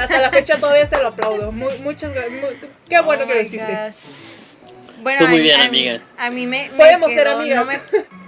Hasta 0.01 0.21
la 0.21 0.31
fecha 0.31 0.59
todavía 0.59 0.87
se 0.87 0.99
lo 1.01 1.09
aplaudo. 1.09 1.53
Muy, 1.53 1.79
muchas 1.79 2.13
gracias. 2.13 2.41
muy- 2.41 2.59
qué 2.89 3.01
bueno 3.01 3.25
Oh 3.25 3.29
que 3.29 3.35
lo 3.35 3.41
hiciste. 3.43 3.67
God. 3.73 3.93
Bueno, 5.03 5.19
Tú 5.21 5.29
muy 5.29 5.39
a- 5.39 5.43
bien, 5.43 5.59
mí- 5.61 5.67
amiga. 5.89 6.01
A 6.19 6.31
mí 6.31 6.47
me. 6.47 6.69
me 6.71 6.77
Podemos 6.77 7.11
ser 7.13 7.29
amigas. 7.29 7.59
no 7.59 7.65
me- 7.65 8.26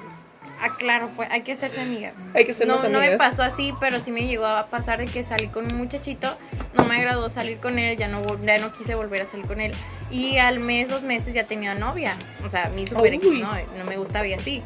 Ah, 0.61 0.77
claro, 0.77 1.11
pues 1.15 1.31
hay 1.31 1.43
que 1.43 1.53
hacerse 1.53 1.81
amigas. 1.81 2.15
Hay 2.35 2.45
que 2.45 2.53
no, 2.53 2.59
sernos 2.59 2.83
no 2.85 2.99
me 2.99 3.09
amigas. 3.09 3.19
pasó 3.19 3.43
así, 3.43 3.73
pero 3.79 4.01
sí 4.01 4.11
me 4.11 4.27
llegó 4.27 4.47
a 4.47 4.67
pasar 4.67 4.99
de 4.99 5.07
que 5.07 5.23
salí 5.25 5.49
con 5.49 5.67
un 5.71 5.79
muchachito, 5.79 6.37
no 6.75 6.85
me 6.85 6.97
agradó 6.97 7.31
salir 7.31 7.59
con 7.59 7.79
él, 7.79 7.97
ya 7.97 8.09
no, 8.09 8.23
ya 8.45 8.59
no 8.59 8.73
quise 8.73 8.95
volver 8.95 9.23
a 9.23 9.27
salir 9.27 9.47
con 9.47 9.61
él. 9.61 9.73
Y 10.11 10.39
al 10.39 10.59
mes, 10.59 10.89
dos 10.89 11.03
meses 11.03 11.35
ya 11.35 11.45
tenía 11.45 11.75
novia. 11.75 12.15
O 12.45 12.51
sea, 12.51 12.71
mi 12.75 12.87
super 12.87 13.13
ex, 13.15 13.25
no, 13.25 13.53
no 13.77 13.85
me 13.85 13.97
gustaba 13.97 14.27
y 14.27 14.33
así. 14.35 14.63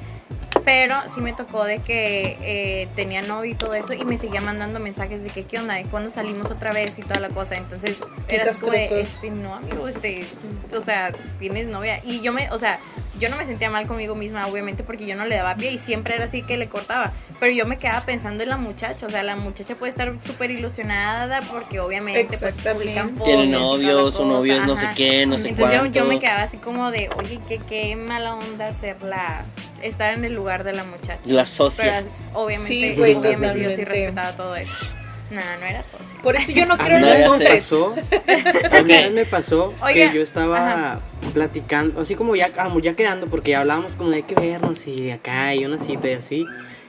Pero 0.64 0.94
sí 1.12 1.20
me 1.20 1.32
tocó 1.32 1.64
de 1.64 1.80
que 1.80 2.36
eh, 2.40 2.88
tenía 2.94 3.20
novio 3.22 3.50
y 3.50 3.54
todo 3.56 3.74
eso 3.74 3.94
y 3.94 4.04
me 4.04 4.16
seguía 4.16 4.40
mandando 4.40 4.78
mensajes 4.78 5.20
de 5.22 5.28
que 5.28 5.42
qué 5.42 5.58
onda, 5.58 5.74
de 5.74 5.84
cuándo 5.84 6.08
salimos 6.10 6.50
otra 6.52 6.72
vez 6.72 6.96
y 6.98 7.02
toda 7.02 7.18
la 7.18 7.30
cosa. 7.30 7.56
Entonces 7.56 7.96
era 8.28 8.52
como 8.52 8.72
este, 8.74 9.30
no 9.30 9.54
amigo, 9.56 9.88
este, 9.88 10.24
pues, 10.70 10.80
o 10.80 10.84
sea, 10.84 11.10
tienes 11.40 11.66
novia. 11.66 12.00
Y 12.04 12.20
yo 12.20 12.32
me, 12.32 12.48
o 12.50 12.58
sea, 12.60 12.78
yo 13.22 13.28
no 13.28 13.36
me 13.36 13.46
sentía 13.46 13.70
mal 13.70 13.86
conmigo 13.86 14.16
misma, 14.16 14.48
obviamente, 14.48 14.82
porque 14.82 15.06
yo 15.06 15.14
no 15.14 15.24
le 15.24 15.36
daba 15.36 15.54
pie 15.54 15.70
y 15.70 15.78
siempre 15.78 16.16
era 16.16 16.24
así 16.24 16.42
que 16.42 16.56
le 16.56 16.66
cortaba. 16.66 17.12
Pero 17.38 17.52
yo 17.52 17.66
me 17.66 17.78
quedaba 17.78 18.00
pensando 18.00 18.42
en 18.42 18.48
la 18.48 18.56
muchacha, 18.56 19.06
o 19.06 19.10
sea, 19.10 19.22
la 19.22 19.36
muchacha 19.36 19.76
puede 19.76 19.90
estar 19.90 20.12
súper 20.26 20.50
ilusionada 20.50 21.40
porque 21.42 21.78
obviamente 21.78 22.36
pues 22.36 22.56
publican 22.56 23.10
fotos. 23.10 23.26
Tiene 23.26 23.46
novios, 23.46 24.14
su 24.16 24.26
novio 24.26 24.56
es 24.56 24.66
no 24.66 24.76
sé 24.76 24.88
qué, 24.96 25.24
no 25.24 25.38
sé 25.38 25.50
Entonces 25.50 25.80
yo, 25.80 25.86
yo 25.86 26.04
me 26.04 26.18
quedaba 26.18 26.42
así 26.42 26.56
como 26.56 26.90
de, 26.90 27.10
oye, 27.16 27.38
qué, 27.48 27.60
qué 27.68 27.94
mala 27.94 28.34
onda 28.34 28.74
ser 28.80 29.00
la, 29.02 29.44
estar 29.82 30.14
en 30.14 30.24
el 30.24 30.34
lugar 30.34 30.64
de 30.64 30.72
la 30.72 30.82
muchacha. 30.82 31.20
La 31.24 31.46
socia. 31.46 32.02
Pero 32.02 32.40
obviamente, 32.40 32.72
Sí, 32.72 32.94
güey, 32.96 33.14
obviamente 33.14 33.60
yo 33.60 33.70
sí 33.76 33.84
respetaba 33.84 34.32
todo 34.32 34.56
eso. 34.56 34.86
No, 35.32 35.40
no 35.60 35.66
era 35.66 35.82
socia. 35.82 36.22
Por 36.22 36.36
eso 36.36 36.52
yo 36.52 36.66
no 36.66 36.74
A 36.74 36.78
creo 36.84 36.98
en 36.98 37.22
los 37.22 37.32
hombres. 37.32 37.50
pasó, 37.64 37.94
a 38.70 38.82
mí 38.82 38.94
me 39.12 39.24
pasó 39.24 39.74
Oiga, 39.82 40.10
que 40.10 40.16
yo 40.18 40.22
estaba 40.22 40.56
ajá. 40.92 41.00
platicando, 41.32 42.00
así 42.00 42.14
como 42.14 42.36
ya, 42.36 42.52
como 42.52 42.80
ya 42.80 42.94
quedando, 42.94 43.26
porque 43.28 43.52
ya 43.52 43.60
hablábamos 43.60 43.92
como 43.92 44.10
de 44.10 44.16
hay 44.16 44.22
que 44.24 44.34
vernos 44.34 44.86
y 44.86 45.10
acá 45.10 45.54
y 45.54 45.64
una 45.64 45.78
cita 45.78 46.08
y 46.10 46.12
así. 46.14 46.46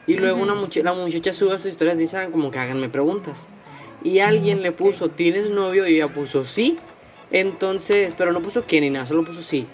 Y 0.08 0.16
luego 0.16 0.42
una 0.42 0.54
mucha- 0.56 0.82
la 0.84 0.94
muchacha 0.94 1.32
sube 1.34 1.56
a 1.56 1.58
sus 1.58 1.72
historias 1.72 1.96
de 1.98 2.04
Instagram 2.04 2.32
como 2.32 2.52
que 2.52 2.60
háganme 2.60 2.90
preguntas. 2.90 3.48
Y 4.04 4.20
alguien 4.20 4.62
le 4.62 4.74
puso, 4.74 5.10
¿tienes 5.10 5.50
novio? 5.50 5.88
Y 5.88 5.96
ella 5.96 6.10
puso 6.10 6.44
sí. 6.44 6.78
Entonces, 7.32 8.14
pero 8.18 8.32
no 8.34 8.42
puso 8.42 8.64
quién 8.64 8.84
ni 8.84 8.90
nada, 8.90 9.06
solo 9.06 9.24
puso 9.24 9.42
sí. 9.42 9.66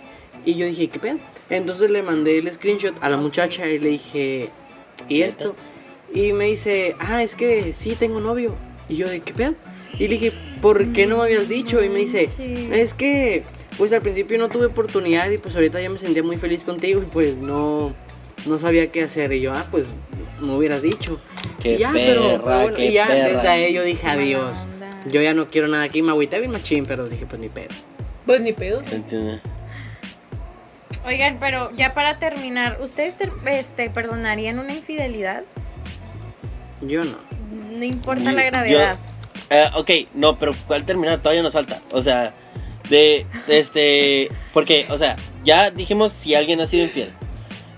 Y 0.45 0.53
yo 0.55 0.65
dije, 0.67 0.87
¿qué 0.87 0.99
pedo? 0.99 1.17
Entonces 1.49 1.89
le 1.89 2.03
mandé 2.03 2.37
el 2.37 2.51
screenshot 2.53 2.93
a 3.01 3.09
la 3.09 3.17
muchacha 3.17 3.67
y 3.67 3.79
le 3.79 3.89
dije, 3.89 4.49
¿y 5.09 5.23
esto? 5.23 5.55
Y 6.13 6.33
me 6.33 6.45
dice, 6.45 6.95
ah, 6.99 7.21
es 7.23 7.35
que 7.35 7.73
sí 7.73 7.95
tengo 7.97 8.19
novio. 8.19 8.55
Y 8.87 8.97
yo 8.97 9.07
de, 9.07 9.19
¿qué 9.21 9.33
pedo? 9.33 9.55
Y 9.93 10.07
le 10.07 10.17
dije, 10.17 10.33
¿por 10.61 10.91
qué 10.93 11.05
no 11.05 11.17
me 11.17 11.23
habías 11.23 11.47
dicho? 11.47 11.83
Y 11.83 11.89
me 11.89 11.99
dice, 11.99 12.29
es 12.71 12.93
que, 12.93 13.43
pues 13.77 13.91
al 13.93 14.01
principio 14.01 14.37
no 14.37 14.49
tuve 14.49 14.65
oportunidad 14.67 15.29
y 15.29 15.37
pues 15.37 15.55
ahorita 15.55 15.79
ya 15.81 15.89
me 15.89 15.99
sentía 15.99 16.23
muy 16.23 16.37
feliz 16.37 16.63
contigo 16.63 17.01
y 17.01 17.05
pues 17.05 17.37
no, 17.37 17.93
no 18.45 18.57
sabía 18.57 18.91
qué 18.91 19.03
hacer. 19.03 19.31
Y 19.33 19.41
yo, 19.41 19.53
ah, 19.53 19.65
pues 19.69 19.85
me 20.39 20.53
hubieras 20.53 20.81
dicho. 20.81 21.19
Qué 21.61 21.73
y 21.73 21.77
ya, 21.77 21.91
pero, 21.93 22.21
perra, 22.21 22.43
pero 22.43 22.59
bueno, 22.61 22.75
qué 22.77 22.85
y 22.85 22.93
ya 22.93 23.07
perra. 23.07 23.27
desde 23.27 23.47
ahí 23.47 23.73
yo 23.73 23.83
dije, 23.83 24.07
adiós. 24.07 24.55
Yo 25.09 25.21
ya 25.21 25.33
no 25.33 25.49
quiero 25.49 25.67
nada 25.67 25.83
aquí, 25.83 26.01
me 26.01 26.11
agüité 26.11 26.39
bien 26.39 26.51
machín, 26.51 26.85
pero 26.85 27.07
dije, 27.07 27.25
pues 27.25 27.39
ni 27.39 27.49
pedo. 27.49 27.69
Pues 28.25 28.41
ni 28.41 28.53
pedo. 28.53 28.81
¿Entiendes? 28.91 29.41
Oigan, 31.05 31.37
pero 31.39 31.71
ya 31.75 31.93
para 31.93 32.19
terminar, 32.19 32.79
¿ustedes 32.81 33.17
ter- 33.17 33.31
este, 33.49 33.89
perdonarían 33.89 34.59
una 34.59 34.73
infidelidad? 34.73 35.43
Yo 36.81 37.03
no. 37.03 37.17
No 37.77 37.83
importa 37.83 38.23
Yo- 38.23 38.31
la 38.31 38.43
gravedad. 38.43 38.97
yo- 38.97 39.55
eh, 39.55 39.65
ok, 39.75 39.91
no, 40.13 40.37
pero 40.37 40.51
¿cuál 40.67 40.83
terminar? 40.83 41.19
Todavía 41.19 41.41
nos 41.43 41.53
falta. 41.53 41.81
O 41.91 42.03
sea, 42.03 42.33
de, 42.89 43.25
de 43.47 43.59
este. 43.59 44.29
Porque, 44.53 44.85
o 44.89 44.97
sea, 44.97 45.15
ya 45.43 45.71
dijimos 45.71 46.11
si 46.11 46.35
alguien 46.35 46.61
ha 46.61 46.67
sido 46.67 46.83
infiel. 46.85 47.11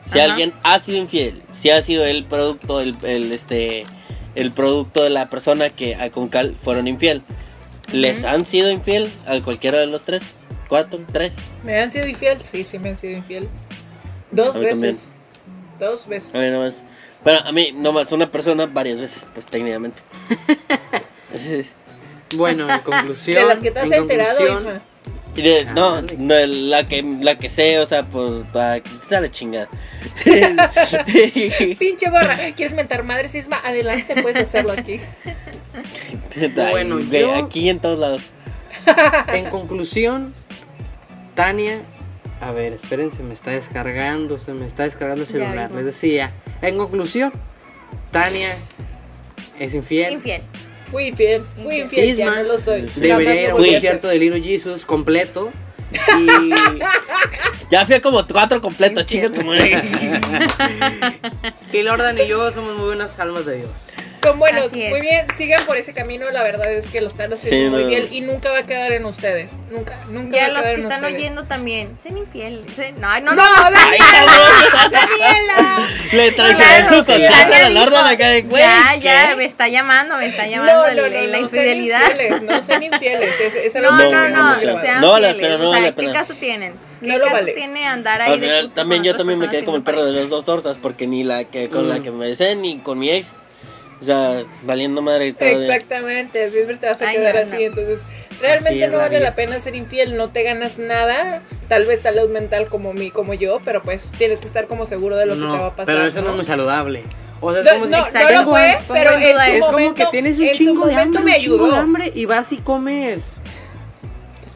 Si 0.05 0.19
Ajá. 0.19 0.29
alguien 0.31 0.53
ha 0.63 0.79
sido 0.79 0.97
infiel, 0.97 1.41
si 1.51 1.69
ha 1.69 1.81
sido 1.81 2.05
el 2.05 2.25
producto, 2.25 2.81
el, 2.81 2.95
el, 3.03 3.31
este, 3.31 3.85
el 4.35 4.51
producto 4.51 5.03
de 5.03 5.09
la 5.09 5.29
persona 5.29 5.69
que 5.69 5.95
a- 5.95 6.09
con 6.09 6.27
cal 6.29 6.55
fueron 6.61 6.87
infiel. 6.87 7.21
¿Les 7.93 8.23
han 8.25 8.45
sido 8.45 8.71
infiel 8.71 9.09
a 9.27 9.39
cualquiera 9.41 9.79
de 9.79 9.85
los 9.87 10.03
tres? 10.05 10.23
¿Cuatro? 10.69 10.99
¿Tres? 11.11 11.35
¿Me 11.63 11.79
han 11.81 11.91
sido 11.91 12.07
infiel? 12.07 12.41
Sí, 12.41 12.63
sí 12.63 12.79
me 12.79 12.89
han 12.89 12.97
sido 12.97 13.17
infiel. 13.17 13.47
Dos 14.31 14.55
A 14.55 14.59
mí 14.59 14.65
veces. 14.65 15.07
Dos 15.79 16.07
veces. 16.07 16.33
A 16.33 16.37
mí 16.39 16.49
nomás. 16.49 16.83
Bueno, 17.23 17.39
a 17.45 17.51
mí 17.51 17.71
nomás 17.75 18.11
una 18.11 18.29
persona 18.31 18.65
varias 18.65 18.97
veces, 18.97 19.27
pues 19.33 19.45
técnicamente. 19.45 20.01
Bueno, 22.35 22.69
en 22.73 22.79
conclusión. 22.81 23.35
De 23.35 23.45
las 23.45 23.59
que 23.59 23.71
te 23.71 23.79
has 23.81 23.87
en 23.91 23.93
enterado, 24.03 24.37
conclusión, 24.37 24.67
Isma. 24.69 24.81
Y 25.35 25.41
de- 25.41 25.65
no, 25.65 26.01
la 26.47 26.87
que, 26.87 27.03
la 27.21 27.35
que 27.37 27.49
sé, 27.49 27.77
o 27.79 27.85
sea, 27.85 28.03
por, 28.03 28.45
para 28.53 28.79
quitar 28.79 29.21
la 29.21 29.29
chingada. 29.31 29.67
Pinche 31.79 32.09
borra. 32.09 32.37
¿Quieres 32.55 32.73
mentar 32.73 33.03
madres, 33.03 33.35
Isma? 33.35 33.59
Adelante, 33.63 34.21
puedes 34.21 34.47
hacerlo 34.47 34.71
aquí. 34.73 34.99
Bueno, 36.71 36.95
Ay, 36.97 37.07
ve, 37.09 37.19
yo- 37.21 37.35
aquí 37.35 37.67
en 37.69 37.79
todos 37.81 37.99
lados. 37.99 38.31
En 39.27 39.49
conclusión, 39.49 40.33
Tania. 41.35 41.81
A 42.41 42.51
ver, 42.51 42.73
espérense, 42.73 43.21
me 43.21 43.33
está 43.33 43.51
descargando, 43.51 44.37
se 44.39 44.53
me 44.53 44.65
está 44.65 44.83
descargando 44.83 45.21
el 45.21 45.27
celular. 45.27 45.71
Les 45.71 45.85
decía, 45.85 46.31
en 46.61 46.77
conclusión, 46.77 47.31
Tania 48.09 48.57
es 49.59 49.75
infiel. 49.75 50.13
Infiel. 50.13 50.41
Fui 50.89 51.07
infiel, 51.07 51.43
fui 51.63 51.81
infiel, 51.81 52.15
ya 52.15 52.25
Isma 52.25 52.35
no 52.37 52.43
lo 52.43 52.57
soy. 52.59 52.81
debería 52.95 53.43
ir 53.43 53.49
a 53.51 53.55
un 53.55 53.63
concierto 53.63 54.07
de 54.07 54.17
Little 54.17 54.41
Jesus 54.41 54.85
completo. 54.85 55.51
Y 56.19 56.49
Ya 57.69 57.85
fui 57.85 57.95
a 57.95 58.01
como 58.01 58.25
cuatro 58.27 58.59
completos, 58.59 59.05
chinga 59.05 59.29
tu 59.29 59.43
madre. 59.43 59.81
Y 61.73 61.83
Lordan 61.83 62.17
y 62.17 62.27
yo 62.27 62.51
somos 62.51 62.75
muy 62.75 62.87
buenas 62.87 63.17
almas 63.19 63.45
de 63.45 63.57
Dios. 63.57 63.87
Son 64.23 64.37
buenos, 64.37 64.71
muy 64.71 65.01
bien, 65.01 65.25
sigan 65.35 65.65
por 65.65 65.77
ese 65.77 65.93
camino, 65.93 66.29
la 66.29 66.43
verdad 66.43 66.71
es 66.71 66.87
que 66.91 67.01
lo 67.01 67.07
están 67.07 67.33
haciendo 67.33 67.65
Sí, 67.65 67.71
muy 67.71 67.81
no. 67.83 67.87
bien 67.87 68.07
y 68.11 68.21
nunca 68.21 68.51
va 68.51 68.59
a 68.59 68.63
quedar 68.63 68.91
en 68.91 69.05
ustedes, 69.05 69.53
nunca, 69.71 69.97
nunca 70.09 70.35
Ya 70.37 70.43
va 70.43 70.47
a 70.47 70.51
los 70.51 70.61
quedar 70.61 70.75
que 70.75 70.81
en 70.81 70.91
están 70.91 71.03
ustedes. 71.03 71.21
oyendo 71.21 71.43
también, 71.45 71.97
sean 72.03 72.17
infieles. 72.19 72.65
Se- 72.75 72.91
No, 72.93 73.19
no, 73.19 73.33
no. 73.33 73.43
No. 73.43 73.71
Daniela. 74.91 75.87
Le 76.11 76.31
traicionó 76.33 76.55
Claro, 76.71 76.87
su 76.89 77.05
concierto 77.05 77.35
a 77.35 77.69
la 77.69 78.01
la 78.03 78.17
que 78.17 78.41
güey. 78.43 78.61
Ya, 78.61 78.95
ya, 78.99 79.35
me 79.37 79.45
está 79.45 79.67
llamando, 79.67 80.17
me 80.17 80.27
está 80.27 80.45
llamando 80.47 80.73
No, 80.73 80.81
no, 80.93 81.05
el- 81.05 81.31
la 81.31 81.37
no, 81.39 81.43
infidelidad. 81.45 82.01
Sean 82.01 82.11
infieles, 82.21 82.41
no 82.43 82.63
sean 82.63 82.83
infieles. 82.83 83.39
Es, 83.39 83.55
es 83.55 83.75
algo 83.75 83.91
No, 83.91 83.97
no, 83.97 84.03
No, 84.29 84.59
sean 84.59 84.59
fieles. 84.59 85.59
o 85.61 85.73
sea, 85.73 85.91
¿qué 85.95 86.11
caso 86.13 86.33
tienen? 86.35 86.73
¿Qué 87.01 87.07
No 87.07 87.17
lo 87.17 87.23
caso 87.25 87.37
vale. 87.37 87.51
tiene 87.53 87.87
andar 87.87 88.21
ahí 88.21 88.33
Al 88.33 88.39
de 88.39 88.45
final, 88.45 88.61
justo 88.65 88.75
también 88.75 89.03
yo 89.03 89.15
también 89.15 89.39
me 89.39 89.49
quedé 89.49 89.65
como 89.65 89.77
el 89.77 89.83
perro 89.83 90.05
de 90.05 90.11
las 90.19 90.29
dos 90.29 90.45
tortas 90.45 90.77
porque 90.79 91.07
ni 91.07 91.23
la 91.23 91.43
que 91.45 91.69
con 91.69 91.89
la 91.89 91.95
Mm. 91.97 92.03
que 92.03 92.11
me 92.11 92.27
besé 92.27 92.55
ni 92.55 92.77
con 92.79 92.99
mi 92.99 93.09
ex 93.09 93.33
O 94.01 94.03
sea, 94.03 94.43
valiendo 94.63 95.01
madre 95.03 95.27
y 95.27 95.33
todo. 95.33 95.47
Exactamente, 95.47 96.49
siempre 96.49 96.77
te 96.77 96.87
vas 96.87 97.01
a 97.03 97.09
Ay, 97.09 97.17
quedar 97.17 97.35
no, 97.35 97.41
así. 97.41 97.55
no. 97.57 97.61
Entonces, 97.61 98.03
realmente 98.41 98.87
no 98.87 98.97
vale 98.97 99.19
la 99.19 99.35
pena 99.35 99.59
ser 99.59 99.75
infiel, 99.75 100.17
no 100.17 100.29
te 100.31 100.41
ganas 100.41 100.79
nada. 100.79 101.43
Tal 101.67 101.85
vez 101.85 102.01
salud 102.01 102.27
mental 102.29 102.67
como 102.67 102.93
mí, 102.93 103.11
como 103.11 103.35
yo, 103.35 103.59
pero 103.63 103.83
pues 103.83 104.11
tienes 104.17 104.39
que 104.39 104.47
estar 104.47 104.65
como 104.65 104.87
seguro 104.87 105.17
de 105.17 105.27
lo 105.27 105.35
que 105.35 105.41
te 105.41 105.45
va 105.45 105.67
a 105.67 105.75
pasar. 105.75 105.85
pero 105.85 106.07
eso 106.07 106.21
no 106.23 106.31
es 106.31 106.35
muy 106.35 106.45
saludable. 106.45 107.03
O 107.41 107.51
sea, 107.51 107.61
es 107.61 107.65
No, 107.65 107.71
como 107.73 107.85
si 107.85 107.91
no, 107.91 108.29
lo 108.31 108.49
fue, 108.49 108.79
pero 108.87 109.11
en 109.13 109.21
en. 109.23 109.37
Es 109.55 109.65
como 109.65 109.93
que 109.93 110.05
tienes 110.07 110.39
un 110.39 110.49
chingo 110.51 110.87
de 110.87 110.95
hambre, 110.95 111.23
me 111.23 111.33
un 111.35 111.39
chingo 111.39 111.71
de 111.71 111.77
hambre 111.77 112.11
y 112.15 112.25
vas 112.25 112.51
y 112.51 112.57
comes 112.57 113.37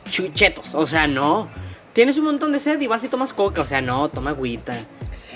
chuchetos, 0.09 0.73
o 0.73 0.85
sea, 0.85 1.07
no. 1.07 1.47
Tienes 1.93 2.17
un 2.17 2.25
montón 2.25 2.51
de 2.51 2.59
sed 2.59 2.79
y 2.81 2.87
vas 2.87 3.03
y 3.03 3.07
tomas 3.09 3.31
coca, 3.33 3.61
o 3.61 3.65
sea, 3.65 3.81
no, 3.81 4.09
toma 4.09 4.31
agüita. 4.31 4.75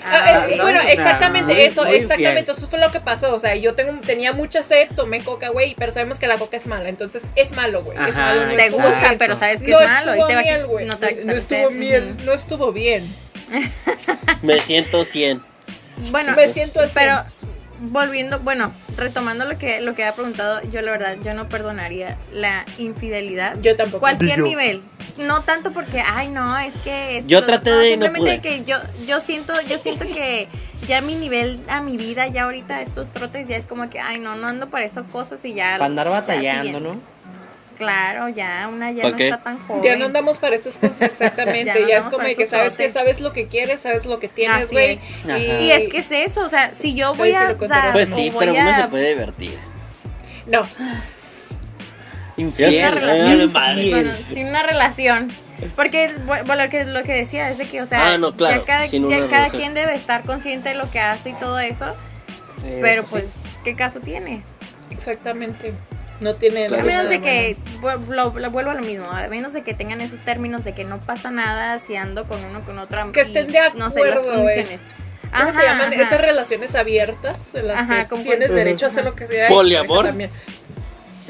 Ah, 0.04 0.46
eh, 0.48 0.58
bueno, 0.60 0.78
O 0.80 0.82
sea, 0.82 0.92
exactamente 0.92 1.52
muy- 1.54 1.62
eso, 1.62 1.84
muy 1.84 1.94
exactamente, 1.96 2.40
infiel. 2.40 2.56
eso 2.58 2.68
fue 2.68 2.78
lo 2.78 2.90
que 2.90 3.00
pasó. 3.00 3.34
O 3.34 3.40
sea, 3.40 3.54
yo 3.56 3.74
tengo, 3.74 3.92
tenía 4.04 4.32
mucha 4.32 4.62
sed, 4.62 4.88
tomé 4.96 5.22
coca, 5.22 5.48
güey, 5.50 5.74
pero 5.78 5.92
sabemos 5.92 6.18
que 6.18 6.26
la 6.26 6.38
coca 6.38 6.56
es 6.56 6.66
mala, 6.66 6.88
entonces 6.88 7.22
es 7.36 7.52
malo, 7.52 7.82
güey. 7.82 7.96
Es 8.08 8.16
malo, 8.16 8.46
no 8.46 8.54
Te 8.56 8.70
gusta, 8.70 8.98
bien. 9.00 9.18
pero 9.18 9.36
sabes 9.36 9.62
que 9.62 9.70
no 9.70 9.80
es 9.80 9.86
malo 9.88 10.14
y 10.14 10.26
te 10.26 10.34
va 10.34 10.66
güey. 10.66 10.86
no 10.86 10.96
te 10.96 11.10
estuvo 11.36 11.68
sed. 11.68 11.76
bien, 11.78 12.16
no 12.24 12.32
estuvo 12.32 12.72
bien. 12.72 13.14
Me 14.42 14.58
siento 14.58 15.04
100. 15.04 15.42
Bueno, 16.10 16.34
Me 16.34 16.52
siento 16.52 16.80
pero 16.94 17.24
volviendo, 17.80 18.38
bueno, 18.40 18.72
retomando 18.96 19.44
lo 19.44 19.58
que 19.58 19.80
lo 19.80 19.94
que 19.94 20.04
había 20.04 20.14
preguntado, 20.14 20.60
yo 20.70 20.82
la 20.82 20.90
verdad 20.92 21.16
yo 21.24 21.34
no 21.34 21.48
perdonaría 21.48 22.16
la 22.32 22.64
infidelidad. 22.78 23.58
Yo 23.60 23.76
tampoco. 23.76 24.00
Cualquier 24.00 24.38
Yo. 24.38 24.44
nivel. 24.44 24.82
No 25.18 25.42
tanto 25.42 25.72
porque, 25.72 26.00
ay, 26.00 26.30
no, 26.30 26.56
es 26.58 26.74
que 26.76 27.18
es 27.18 27.26
Yo 27.26 27.44
traté 27.44 27.70
no, 27.70 27.78
de 27.78 27.84
no 27.96 28.02
simplemente 28.04 28.38
pude. 28.38 28.40
que 28.40 28.64
yo 28.64 28.76
yo 29.06 29.20
siento 29.20 29.52
yo 29.62 29.78
siento 29.78 30.06
que 30.06 30.48
ya 30.86 31.00
mi 31.02 31.14
nivel 31.14 31.60
a 31.68 31.82
mi 31.82 31.96
vida 31.96 32.26
ya 32.28 32.44
ahorita 32.44 32.80
estos 32.80 33.10
trotes 33.10 33.46
ya 33.48 33.56
es 33.56 33.66
como 33.66 33.90
que, 33.90 34.00
ay, 34.00 34.18
no, 34.18 34.36
no 34.36 34.46
ando 34.46 34.70
para 34.70 34.84
esas 34.84 35.06
cosas 35.08 35.44
y 35.44 35.52
ya 35.54 35.72
Para 35.72 35.86
andar 35.86 36.08
batallando. 36.08 36.80
¿no? 36.80 36.96
Claro, 37.80 38.28
ya 38.28 38.68
una 38.72 38.92
ya 38.92 39.02
¿Pa' 39.04 39.10
no 39.10 39.18
está 39.18 39.38
tan 39.42 39.58
joven. 39.66 39.82
Ya 39.82 39.96
no 39.96 40.04
andamos 40.06 40.38
para 40.38 40.54
esas 40.56 40.76
cosas 40.78 41.02
exactamente. 41.10 41.86
Ya 41.88 41.98
es 41.98 42.08
como 42.08 42.24
que 42.24 42.46
sabes 42.46 42.76
que 42.76 42.90
sabes 42.90 43.20
lo 43.20 43.32
que 43.32 43.46
quieres, 43.48 43.80
sabes 43.80 44.06
lo 44.06 44.18
que 44.20 44.28
tienes, 44.28 44.70
güey. 44.70 44.98
Y 45.60 45.70
es 45.70 45.88
que 45.88 45.98
es 45.98 46.10
eso, 46.12 46.44
o 46.44 46.48
sea, 46.48 46.74
si 46.74 46.94
yo 46.94 47.14
voy 47.14 47.32
a 47.34 47.54
dar 47.54 47.92
Pues 47.92 48.08
sí, 48.10 48.32
pero 48.38 48.52
uno 48.52 48.74
se 48.74 48.88
puede 48.88 49.08
divertir. 49.10 49.58
No, 50.46 50.62
Infiel. 52.36 52.92
Relación. 52.94 53.52
madre. 53.52 53.90
Bueno, 53.90 54.12
sin 54.32 54.46
una 54.48 54.62
relación. 54.62 55.30
Porque, 55.76 56.08
bu- 56.26 56.44
bueno, 56.46 56.64
lo 56.64 56.70
que, 56.70 56.84
lo 56.86 57.02
que 57.02 57.12
decía 57.12 57.50
es 57.50 57.58
de 57.58 57.66
que, 57.66 57.82
o 57.82 57.86
sea, 57.86 58.14
Ah, 58.14 58.18
no, 58.18 58.34
claro, 58.34 58.60
ya 58.60 58.66
cada, 58.66 58.86
ya 58.86 59.48
quien 59.50 59.74
debe 59.74 59.94
estar 59.94 60.22
consciente 60.22 60.70
de 60.70 60.74
lo 60.74 60.90
que 60.90 61.00
hace 61.00 61.30
y 61.30 61.32
todo 61.34 61.58
eso. 61.58 61.94
Pero 62.80 63.04
pues, 63.04 63.34
¿qué 63.64 63.74
caso 63.74 64.00
tiene? 64.00 64.42
exactamente. 64.90 65.72
No 66.20 66.34
tiene 66.34 66.66
Claro. 66.66 66.82
a 66.82 66.86
menos 66.86 67.08
de 67.08 67.20
que, 67.22 67.56
lo, 68.08 68.38
lo 68.38 68.50
vuelvo 68.50 68.70
a 68.70 68.74
lo 68.74 68.82
mismo, 68.82 69.10
a 69.10 69.26
menos 69.28 69.52
de 69.54 69.62
que 69.62 69.72
tengan 69.74 70.00
esos 70.02 70.20
términos 70.20 70.64
de 70.64 70.74
que 70.74 70.84
no 70.84 70.98
pasa 71.00 71.30
nada 71.30 71.80
si 71.80 71.96
ando 71.96 72.24
con 72.28 72.44
uno 72.44 72.60
con 72.62 72.78
otra. 72.78 73.08
Que 73.12 73.22
estén 73.22 73.50
de 73.50 73.58
No 73.74 73.90
sé, 73.90 74.00
las 74.04 74.16
acuerdo, 74.18 74.22
condiciones. 74.34 74.70
es- 74.72 74.80
¿Cómo 75.32 75.52
se 75.52 75.62
llaman 75.62 75.92
ajá. 75.92 76.02
esas 76.02 76.20
relaciones 76.20 76.74
abiertas 76.74 77.54
en 77.54 77.68
las 77.68 77.80
Ajá, 77.82 78.02
que 78.02 78.08
como 78.08 78.22
tienes 78.24 78.48
con- 78.48 78.56
derecho 78.56 78.86
a 78.86 78.88
hacer 78.88 79.04
lo 79.04 79.14
que 79.14 79.28
sea? 79.28 79.48
¿Poliamor? 79.48 80.06
también. 80.06 80.30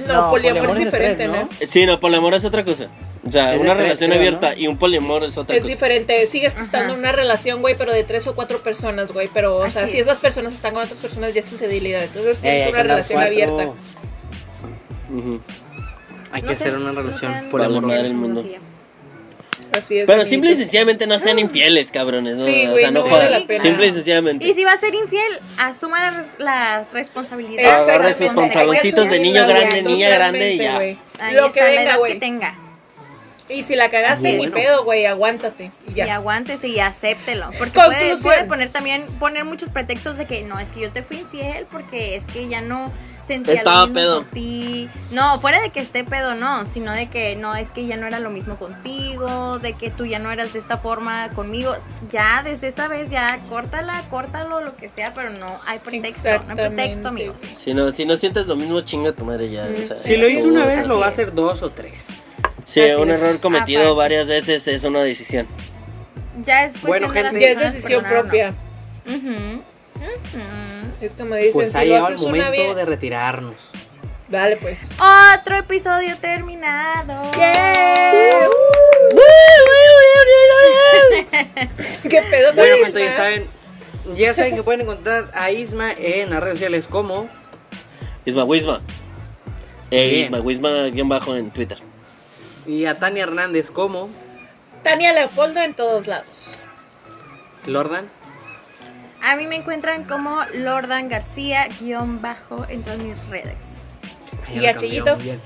No, 0.06 0.30
poliamor, 0.30 0.64
es 0.64 0.70
tres, 0.70 0.84
diferente, 1.18 1.28
¿no? 1.28 1.48
Sí, 1.68 1.84
no, 1.84 2.00
poliamor 2.00 2.32
es 2.32 2.44
otra 2.46 2.64
cosa. 2.64 2.86
O 3.26 3.30
sea, 3.30 3.54
Es 3.54 3.60
una 3.60 3.72
tres, 3.74 3.82
relación 3.82 4.08
creo, 4.10 4.18
abierta 4.20 4.50
¿no? 4.52 4.56
y 4.58 4.66
un 4.66 4.78
poliamor 4.78 5.24
es 5.24 5.36
otra 5.36 5.54
Es 5.54 5.60
cosa. 5.60 5.70
diferente, 5.74 6.26
sigues 6.26 6.56
estando 6.56 6.94
en 6.94 7.00
una 7.00 7.12
relación, 7.12 7.60
güey, 7.60 7.76
pero 7.76 7.92
de 7.92 8.02
tres 8.04 8.26
o 8.26 8.34
cuatro 8.34 8.60
personas, 8.60 9.12
güey. 9.12 9.28
Pero, 9.34 9.58
o 9.58 9.70
sea, 9.70 9.86
si 9.88 9.98
es. 9.98 10.06
esas 10.06 10.18
personas 10.18 10.54
están 10.54 10.72
con 10.72 10.82
otras 10.84 11.00
personas, 11.00 11.34
ya 11.34 11.40
es 11.40 11.52
infidelidad. 11.52 12.02
Entonces 12.04 12.40
tienes 12.40 12.70
una 12.70 12.82
relación 12.82 13.18
cuatro. 13.20 13.32
abierta. 13.34 13.72
Hay 16.32 16.42
No 16.42 16.48
que 16.48 16.56
sé, 16.56 16.64
ser 16.64 16.76
una 16.76 16.92
no 16.92 17.02
relación 17.02 17.32
poliamorosa. 17.50 17.86
madre 17.94 18.06
el 18.08 18.14
mundo. 18.14 18.44
Así 19.72 19.98
es. 19.98 20.06
Pero 20.06 20.24
simple 20.24 20.50
y 20.50 20.54
sencillamente 20.56 21.06
no 21.06 21.18
sean 21.18 21.38
infieles, 21.38 21.92
cabrones. 21.92 22.36
¿no? 22.36 22.44
Sí, 22.44 22.66
o 22.66 22.76
sea, 22.76 22.90
no 22.90 23.04
no 23.04 23.08
jodan. 23.10 23.42
Simple 23.60 23.86
y 23.86 23.92
sencillamente. 23.92 24.44
Y 24.46 24.54
si 24.54 24.64
va 24.64 24.72
a 24.72 24.78
ser 24.80 24.94
infiel, 24.94 25.38
asuma 25.58 26.00
la, 26.00 26.10
res- 26.10 26.26
la 26.38 26.84
responsabilidad. 26.92 27.82
Agarre 27.84 28.14
sus 28.14 28.30
pantaloncitos 28.30 29.08
de 29.08 29.20
niño 29.20 29.46
grande, 29.46 29.82
niña 29.82 30.08
grande 30.10 30.54
y 30.54 30.58
ya. 30.58 30.78
Ahí 30.78 30.98
Lo 31.34 31.46
está 31.46 31.52
que 31.52 31.60
la 31.60 31.66
venga, 31.66 31.82
edad 31.82 31.98
güey. 31.98 32.12
que 32.14 32.18
tenga. 32.20 32.58
Y 33.48 33.64
si 33.64 33.74
la 33.76 33.90
cagaste, 33.90 34.30
ni 34.32 34.36
bueno. 34.38 34.54
pedo, 34.54 34.84
güey, 34.84 35.06
aguántate. 35.06 35.72
Y 35.86 35.90
Y 35.92 35.94
ya. 35.94 36.14
aguántese 36.14 36.68
y 36.68 36.78
acéptelo. 36.80 37.50
Porque 37.58 37.72
puede, 37.80 38.16
puede 38.18 38.44
poner 38.44 38.70
también, 38.70 39.04
poner 39.18 39.44
muchos 39.44 39.68
pretextos 39.70 40.16
de 40.16 40.26
que 40.26 40.42
no, 40.44 40.58
es 40.60 40.70
que 40.70 40.80
yo 40.80 40.90
te 40.90 41.02
fui 41.02 41.18
infiel 41.18 41.66
porque 41.70 42.14
es 42.16 42.24
que 42.24 42.48
ya 42.48 42.60
no 42.60 42.92
sentía 43.34 43.54
Estaba 43.54 43.80
lo 43.82 43.86
mismo 43.88 44.00
pedo. 44.00 44.22
por 44.22 44.30
ti. 44.32 44.88
No, 45.12 45.40
fuera 45.40 45.60
de 45.60 45.70
que 45.70 45.80
esté 45.80 46.04
pedo, 46.04 46.34
no, 46.34 46.66
sino 46.66 46.92
de 46.92 47.08
que 47.08 47.36
no, 47.36 47.54
es 47.54 47.70
que 47.70 47.86
ya 47.86 47.96
no 47.96 48.06
era 48.06 48.18
lo 48.20 48.30
mismo 48.30 48.56
contigo, 48.56 49.58
de 49.58 49.74
que 49.74 49.90
tú 49.90 50.04
ya 50.06 50.18
no 50.18 50.30
eras 50.30 50.52
de 50.52 50.58
esta 50.58 50.78
forma 50.78 51.30
conmigo. 51.30 51.74
Ya 52.10 52.42
desde 52.42 52.68
esa 52.68 52.88
vez 52.88 53.10
ya 53.10 53.38
córtala, 53.48 54.02
córtalo, 54.10 54.60
lo 54.60 54.76
que 54.76 54.88
sea, 54.88 55.14
pero 55.14 55.30
no 55.30 55.58
hay 55.66 55.78
pretexto, 55.78 56.28
no 56.46 56.50
hay 56.50 56.56
pretexto, 56.68 57.08
amigo. 57.08 57.34
Si 57.58 57.72
no, 57.74 57.92
si 57.92 58.04
no 58.04 58.16
sientes 58.16 58.46
lo 58.46 58.56
mismo, 58.56 58.80
chinga 58.80 59.12
tu 59.12 59.24
madre 59.24 59.48
ya. 59.50 59.64
o 59.66 59.86
sea, 59.86 59.96
Si 59.98 60.16
lo 60.16 60.28
hizo 60.28 60.48
una 60.48 60.66
vez, 60.66 60.86
lo 60.86 60.98
va 60.98 61.06
a 61.06 61.08
hacer 61.10 61.32
dos 61.34 61.62
o 61.62 61.70
tres. 61.70 62.22
Si 62.66 62.80
Así 62.80 62.92
un 63.00 63.10
es. 63.10 63.20
error 63.22 63.40
cometido 63.40 63.80
Aparte. 63.82 63.96
varias 63.96 64.26
veces 64.28 64.66
es 64.68 64.84
una 64.84 65.02
decisión. 65.02 65.46
Ya 66.46 66.64
es 66.64 66.72
cuestión 66.78 66.88
Bueno, 66.88 67.12
de 67.12 67.20
gente, 67.22 67.40
Ya 67.40 67.48
es 67.50 67.58
decisión 67.74 68.02
no. 68.04 68.08
propia. 68.08 68.54
Ujú. 69.06 69.62
Es 71.00 71.12
como 71.12 71.34
dicen, 71.34 71.52
Pues 71.54 71.76
ha 71.76 71.80
si 71.80 71.86
llegado 71.86 72.08
el 72.08 72.18
momento 72.18 72.74
de 72.74 72.84
retirarnos. 72.84 73.70
Dale, 74.28 74.56
pues. 74.56 74.96
Otro 75.38 75.56
episodio 75.56 76.16
terminado. 76.18 77.30
¿Qué 82.08 82.22
pedo 82.30 82.52
Bueno, 82.54 82.76
Isma? 82.76 82.86
gente, 82.86 83.04
ya 83.04 83.12
saben, 83.12 83.46
ya 84.16 84.34
saben 84.34 84.54
que 84.56 84.62
pueden 84.62 84.80
encontrar 84.82 85.30
a 85.34 85.50
Isma 85.50 85.92
en 85.92 86.30
las 86.30 86.40
redes 86.40 86.54
sociales 86.58 86.86
como 86.86 87.28
Isma 88.24 88.44
Wisma. 88.44 88.80
Eh, 89.90 90.08
Bien. 90.10 90.24
Isma 90.26 90.40
Wisma 90.40 90.70
guion 90.92 91.08
bajo 91.08 91.34
en 91.36 91.50
Twitter. 91.50 91.78
y 92.66 92.84
a 92.84 92.98
Tania 92.98 93.24
Hernández 93.24 93.70
como 93.70 94.08
Tania 94.82 95.12
Leopoldo 95.12 95.60
en 95.60 95.74
todos 95.74 96.06
lados. 96.06 96.58
Lordan. 97.66 98.08
A 99.22 99.36
mí 99.36 99.46
me 99.46 99.56
encuentran 99.56 100.04
como 100.04 100.40
Lordan 100.54 101.08
García 101.08 101.68
guion 101.80 102.22
bajo 102.22 102.66
en 102.68 102.82
todas 102.82 102.98
mis 103.00 103.16
redes. 103.28 103.56
¿Y 104.54 104.66
a 104.66 104.74
bien. 105.16 105.40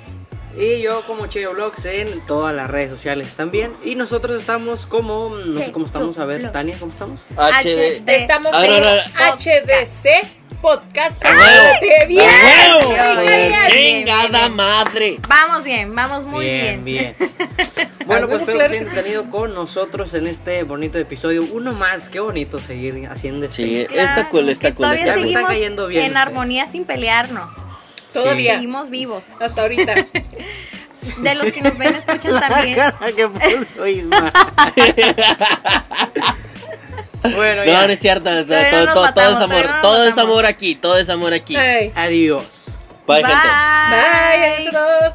Y 0.57 0.81
yo 0.83 1.03
como 1.03 1.27
Vlogs 1.53 1.85
en 1.87 2.21
todas 2.27 2.55
las 2.55 2.71
redes 2.71 2.91
sociales 2.91 3.35
también. 3.35 3.73
Y 3.85 3.97
nosotros 3.97 4.39
estamos 4.39 4.87
como, 4.87 5.31
no 5.31 5.61
sé 5.61 5.73
cómo 5.73 5.87
estamos, 5.87 6.17
a 6.19 6.25
ver. 6.25 6.53
Tania, 6.53 6.77
¿cómo 6.79 6.93
estamos? 6.93 7.21
HD. 7.37 8.03
Estamos 8.07 8.53
Ah, 8.55 8.65
en 8.65 8.81
no, 8.83 8.91
no, 8.91 8.95
no. 8.97 9.35
HDC 9.37 10.09
Podcast. 10.65 11.23
¡A 11.23 11.79
¡Qué 11.79 12.07
bien! 12.07 12.27
Bien, 12.89 13.19
bien, 13.19 13.51
bien, 13.51 13.63
¡Chingada 14.07 14.39
bien. 14.49 14.57
madre! 14.57 15.21
Vamos 15.29 15.63
bien, 15.63 15.95
vamos 15.95 16.25
muy 16.25 16.47
bien. 16.47 16.83
bien. 16.87 17.15
bueno, 18.07 18.27
pues 18.29 18.41
espero 18.41 18.57
claro 18.61 18.73
que 18.73 18.79
hayan 18.79 18.95
tenido 18.95 19.31
con 19.31 19.53
nosotros 19.53 20.15
en 20.15 20.27
este 20.27 20.63
bonito 20.63 20.97
episodio. 20.97 21.45
Uno 21.53 21.75
más, 21.75 22.09
qué 22.09 22.19
bonito 22.19 22.61
seguir 22.61 23.07
haciendo 23.11 23.45
este. 23.45 23.57
Sí, 23.63 23.87
Claro, 23.87 24.09
está 24.09 24.29
cool, 24.31 24.49
está 24.49 24.69
cool. 24.71 24.87
Todavía 24.87 25.03
Está 25.05 25.15
seguimos 25.21 25.49
cayendo 25.51 25.87
bien 25.87 26.01
en 26.01 26.09
ustedes. 26.13 26.27
armonía 26.29 26.73
sin 26.73 26.87
pelearnos. 26.87 27.53
Todavía. 28.15 28.55
Seguimos 28.55 28.89
vivos. 28.89 29.25
Hasta 29.41 29.61
ahorita. 29.61 29.95
De 31.19 31.35
los 31.35 31.53
que 31.53 31.61
nos 31.61 31.77
ven, 31.77 31.95
escuchan 31.95 32.41
también. 32.49 32.79
¿Qué 33.15 33.29
puso 33.29 33.87
Isma? 33.87 34.33
Bueno, 37.35 37.65
No, 37.65 37.71
ya. 37.73 37.87
no 37.87 37.93
es 37.93 37.99
cierto. 38.01 38.31
No 38.31 38.45
todo, 38.45 38.55
todo, 38.55 38.95
todo 38.95 39.05
es 39.05 39.39
matamos, 39.39 39.41
amor. 39.43 39.67
no 39.71 39.81
Todo 39.83 40.05
es 40.05 40.11
matamos. 40.11 40.31
amor 40.33 40.47
aquí. 40.47 40.75
Todo 40.75 40.99
es 40.99 41.09
amor 41.09 41.33
aquí. 41.35 41.57
Ay. 41.57 41.93
Adiós. 41.95 42.81
Bye, 43.07 43.17
gente. 43.25 43.33
Bye. 43.35 44.69
adiós. 44.69 45.15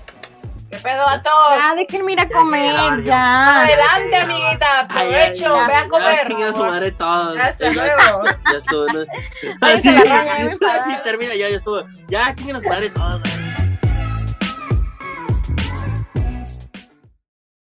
¿Qué 0.69 0.77
pedo 0.77 1.07
a 1.07 1.19
todos? 1.23 1.57
Ya, 1.59 1.73
déjenme 1.75 2.11
ir 2.13 2.19
a 2.19 2.29
comer, 2.29 3.03
ya. 3.03 3.63
Adelante, 3.63 4.15
amiguita. 4.17 4.79
Aprovecho. 4.81 5.53
Ve 5.67 5.73
a 5.75 5.87
comer. 5.87 6.27
chinga 6.27 6.53
su 6.53 6.59
madre 6.59 6.91
todo. 6.91 7.35
Hasta 7.41 7.71
Ya, 7.71 7.95
luego. 7.95 8.23
Ya 8.51 8.57
estuvo, 8.59 8.85
¿no? 8.85 9.05
Váyanse 9.59 9.89
a 9.89 9.91
la 9.93 10.01
raya, 10.03 10.23
ya 10.25 10.33
me 10.33 10.39
Sí, 10.45 10.51
enfadaron. 10.51 11.03
termina, 11.03 11.33
ya, 11.35 11.49
ya 11.49 11.57
estuvo. 11.57 11.83
Ya, 12.07 12.35
chinguen 12.35 12.61
su 12.61 12.67
madre 12.67 12.89
todos. 12.89 13.21